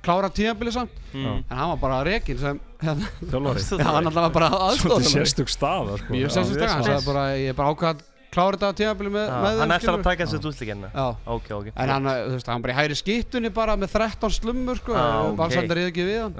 [0.05, 1.45] Klára tíðanbili samt Mm.
[1.47, 5.93] En hann var bara reikin sem hérna, hann náttúrulega var bara Svolítið aðstofn sérstök staða
[6.01, 6.11] sko.
[6.11, 6.33] Mjög Já.
[6.35, 8.01] sérstök stað Hann sagði bara, ég er bara ákvað að
[8.35, 10.01] Klára þetta tíðanbili með, Já, með Hann þeim, skilurðu.
[10.01, 11.05] að taka þessu útlíkina Já
[11.37, 14.81] Ok, ok En hann, þú veist, hann bara í hægri skiptunni bara með 13 slummur
[14.81, 15.37] sko, ok.
[15.39, 15.93] Balsander okay.
[15.93, 16.35] ekki við hann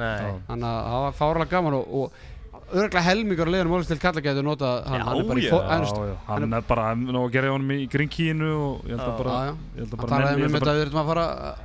[0.50, 2.20] Þannig að það var fárlega gaman og,
[2.66, 5.40] og örgulega helmingur að leiðanum Ólins til kalla getur notað hann, Já, hann er bara
[5.40, 5.52] í já.
[5.54, 8.96] fó, Já, ennust, já, hann er bara ná að gera honum í grínkínu og ég
[8.96, 10.80] held að bara ég held að Hann bara talaði nenni- ég um þetta að að
[10.82, 11.64] við erum að fara að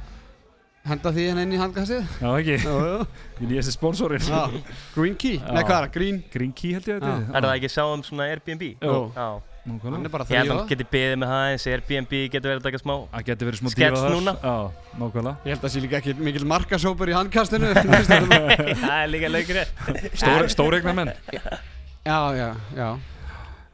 [0.91, 3.07] henda því hann inn í handkastið bara- Já, ekki, Já, já.
[3.41, 4.63] í nýjasti sponsorinn.
[4.95, 7.01] Green Key, nei hvað er það, Green Grínkí held ég Já.
[7.01, 8.63] þetta Er það ekki að sjá um svona Airbnb?
[8.81, 9.01] Jú.
[9.79, 12.51] Já Hann er bara Ég held að hann geti beðið með það eins Airbnb getur
[12.51, 14.17] verið að taka smá Það getur verið smá Skets dífa þar.
[14.17, 14.35] núna.
[14.41, 14.55] Já,
[15.01, 15.35] nákvæmlega.
[15.45, 17.71] Ég held að sé líka ekki mikill markasópur í handkastinu.
[17.77, 17.85] Já,
[18.85, 19.33] Það er líka
[20.15, 21.13] Stóre, Stóregna menn
[22.37, 22.89] já, já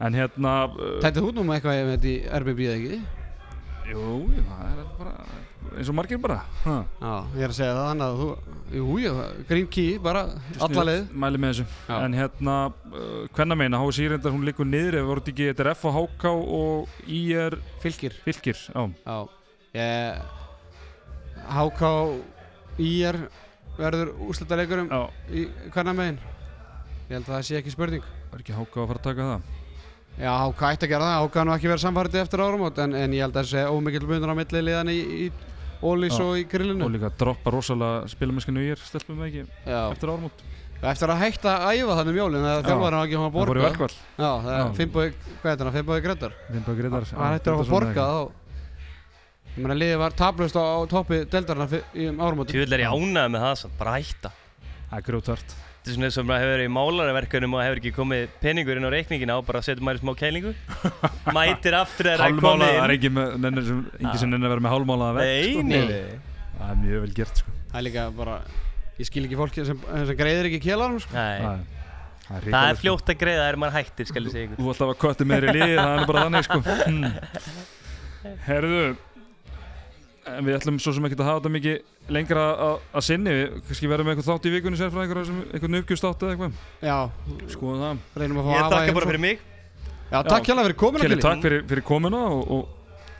[0.03, 2.99] En hérna uh, Þetta þú nú með eitthvað með þetta í Airbnb eða ekki?
[3.87, 4.07] Jú,
[4.45, 5.13] það er bara
[5.75, 6.37] eins og margir bara.
[6.63, 6.75] Ha.
[7.01, 8.27] Já, ég er að segja það þannig að þú,
[8.77, 9.11] jú, jú,
[9.49, 10.23] Green Key, bara
[10.67, 11.09] alla leið.
[11.23, 11.65] Mæli með þessu.
[11.89, 11.97] Já.
[11.97, 12.55] En hérna,
[12.91, 14.01] uh, hvenna meina, H.S.
[14.05, 16.31] Írendar hún liggur niður ef voru þetta ekki, þetta er F og HK
[16.61, 18.17] og IR Fylgir.
[18.25, 19.17] Fylgir Já, Já,
[19.77, 20.23] ég
[21.57, 21.91] HK
[22.87, 23.21] IR
[23.77, 26.17] verður úrslutaleikurinn já, í hvernig megin
[27.07, 28.07] Ég held að það sé ekki spurning.
[28.33, 29.53] Er ekki HK að fara að taka það?
[30.17, 33.13] Já, HK ætti að gera það, HK nú ekki verið samfærið eftir áramót en, en
[33.13, 35.27] ég held að það sé ómikil munur á milli liðan í, í
[35.81, 36.23] Ólís Já.
[36.25, 36.85] og í grillinu.
[36.87, 40.41] Og líka droppa rosalega spilumennskinu IR stelpum við ekki Já, eftir ármót
[40.77, 42.65] eftir að hætta að æfa þannig mjólin þegar Já.
[42.67, 43.69] þjálfarinn var ekki hann að Það voru borga.
[43.69, 44.73] verkvall Já, það er.
[44.77, 45.07] Finnbói,
[45.41, 46.35] hvað er þetta, Finnbói Gretar?
[46.51, 48.19] Finnbjörg Greitar Það hættir að fá borga þá
[49.57, 51.65] Ég meina liðið var tablust á, á toppi deildarna
[51.97, 54.31] í um áramótum Tjóðlega er ég ánægð með það samt, bara hætta.
[54.91, 55.55] Það er grjótvart
[55.87, 58.79] Þetta er svona eins og maður hefur verið í málarverkunum og hefur ekki komið peningur
[58.81, 60.51] inn á reikningina og bara setur maður í smá kælingu.
[61.37, 64.49] Mætir aftur þegar það er komið það er inn ekki með, sem, engi sem nennir
[64.49, 65.63] að vera með hálfmálaða vekk Nei, sko.
[65.69, 66.19] nei, nei.
[66.57, 67.55] Það er mjög vel gert sko.
[67.71, 68.35] Það er líka bara,
[68.99, 69.79] ég skil ekki fólki sem,
[70.11, 71.15] sem greiðir ekki kélarum sko.
[71.15, 71.65] Nei, Það er-
[72.27, 74.57] það er það er fljótt að greiða þegar maður hættir, skal ég segja ykkur.
[74.59, 76.59] Þú ætla að kötti meðri liði, það er bara þannig sko.
[76.67, 77.05] Hmm.
[78.49, 78.81] Herðu
[80.27, 83.31] En við ætlum svo sem ekki að hafa þetta mikið lengra að- að sinni.
[83.37, 86.31] Við kannski verðum með eitthvað þátt í vikunni sér frá einhverja sem eitthvað uppgjust eða
[86.33, 86.57] eitthvað.
[86.81, 86.97] Já,
[87.53, 87.97] Skoðum það.
[88.21, 89.07] Reynum að fá Ég afa þakka í bara heimsókn.
[89.07, 89.39] fyrir mig.
[90.11, 92.67] Já, takk hjá fyrir komuna Kelly takk fyrir, fyrir komuna og, og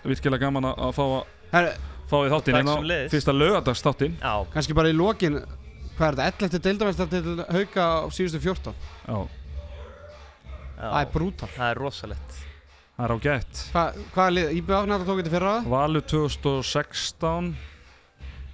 [0.07, 1.71] virkilega gaman að að fá að
[2.07, 2.55] fá í þáttinn.
[2.55, 5.41] Takk en á fyrsta lögadags þáttinn Já, kannski bara í lokin
[5.97, 6.59] Hvað er þetta, 11.
[6.63, 8.73] deildamestar til hauka á síðustu 14
[9.07, 9.27] Já,
[10.77, 10.89] já.
[10.91, 11.49] Það er brútal.
[11.57, 12.46] Það er rosalegt
[12.97, 13.59] það er ágætt.
[13.73, 13.83] Hva,
[14.15, 15.53] Hvað er lið, IBF náttúrulega tók þetta fyrra?
[15.69, 17.51] Valur 2016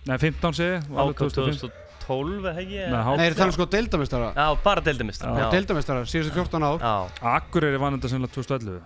[0.04, 2.80] Nei, 15 segi ég, Valur Ákváð 2015 2012 eða ekki?
[2.92, 6.82] Nei, Nei, er það sko deildamestara Já, bara deildamistar Já, deildamestara, síðustu 14 ár.
[6.84, 8.82] Já, Akureyri vann þetta sennilega 2011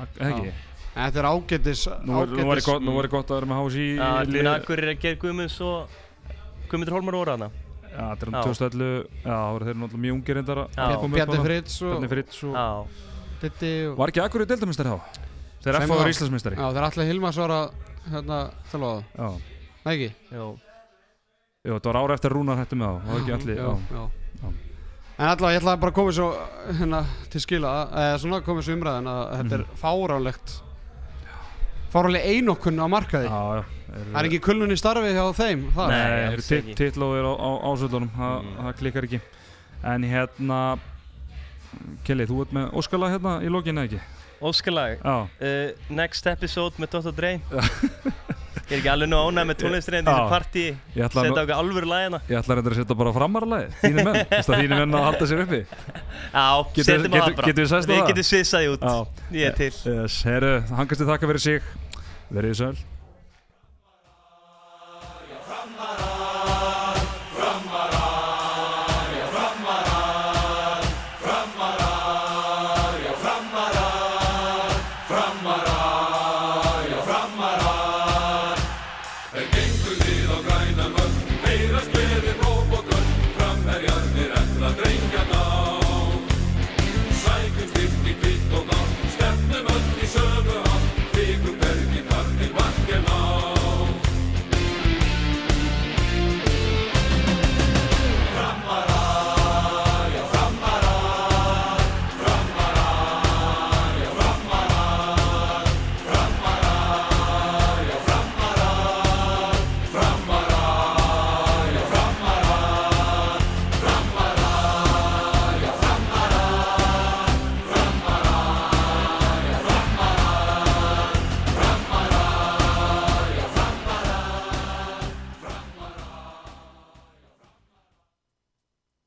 [0.00, 0.52] Ak Ekki?
[0.90, 3.90] En Þetta er ágætis Nú er- nú nú væri gott að vera með HSI í
[3.92, 6.00] Já, þetta lið- minn akkur er að gera Guðmunds og
[6.70, 7.50] Guðmundur Hólmar voru hana
[7.90, 8.42] Já, þetta er um Já.
[8.48, 10.88] 2011 Já, það voru þeir náttúrulega mjög ungir að Já.
[10.96, 12.08] upp Bjarni.
[12.08, 12.88] Fritz og
[13.40, 15.00] Ditti og Var ekki Akureyri deildamistari þá?
[15.60, 17.70] Þeir Sem F var var- Íslandsmistari Já, það er allir Hilmas var að
[18.10, 18.38] hérna,
[18.72, 19.28] þjálfa það Já
[19.84, 20.10] Nei ekki?
[20.32, 20.44] já
[21.60, 23.68] Jú, þetta var ára eftir að Rúnar hætti með þá Það var ekki allir já,
[23.68, 23.76] já.
[23.90, 24.04] já.
[24.40, 24.52] Já.
[25.20, 26.28] En allavega, ég ætla bara að koma svo
[26.78, 30.54] hérna, til skila, eða svona koma svo umræðin að þetta er fáránlegt
[31.92, 35.88] fáránlega einokkun á markaði Já, já Það er ekki kulnun í starfi hjá þeim það
[35.90, 35.98] Nei.
[35.98, 36.74] Það eru ekki.
[36.78, 38.52] titlóðir á, á ásöldunum það, Mm.
[38.62, 39.20] það klikkar ekki
[39.90, 40.60] En hérna
[42.06, 44.00] Kelly, þú ert með óskalag hérna í lóginu ekki?
[44.40, 44.98] Óskalag?
[45.04, 45.16] Já.
[45.40, 47.12] Uh, Next episode með Dr.
[47.16, 47.32] Dre.
[48.70, 50.64] Ég er ekki alveg nú ánæg með tónlisturinn í þessu partí.
[50.94, 52.30] Setta okkar alvöru lagina hérna.
[52.30, 55.06] Ég ætla reyndar að setja bara framarlagi Þínu menn, þú veist að þínu menn að
[55.08, 55.60] halda sér uppi.
[56.30, 56.46] Já,
[56.78, 57.96] setjum að hafra Getur við sæst það?
[57.96, 58.86] Við getum svissaði út.
[58.86, 58.94] Á.
[59.34, 59.72] Ég er til.
[59.90, 61.60] Yes, Herru, hangast þið þakka fyrir sig.
[62.30, 62.74] Verðið sæl.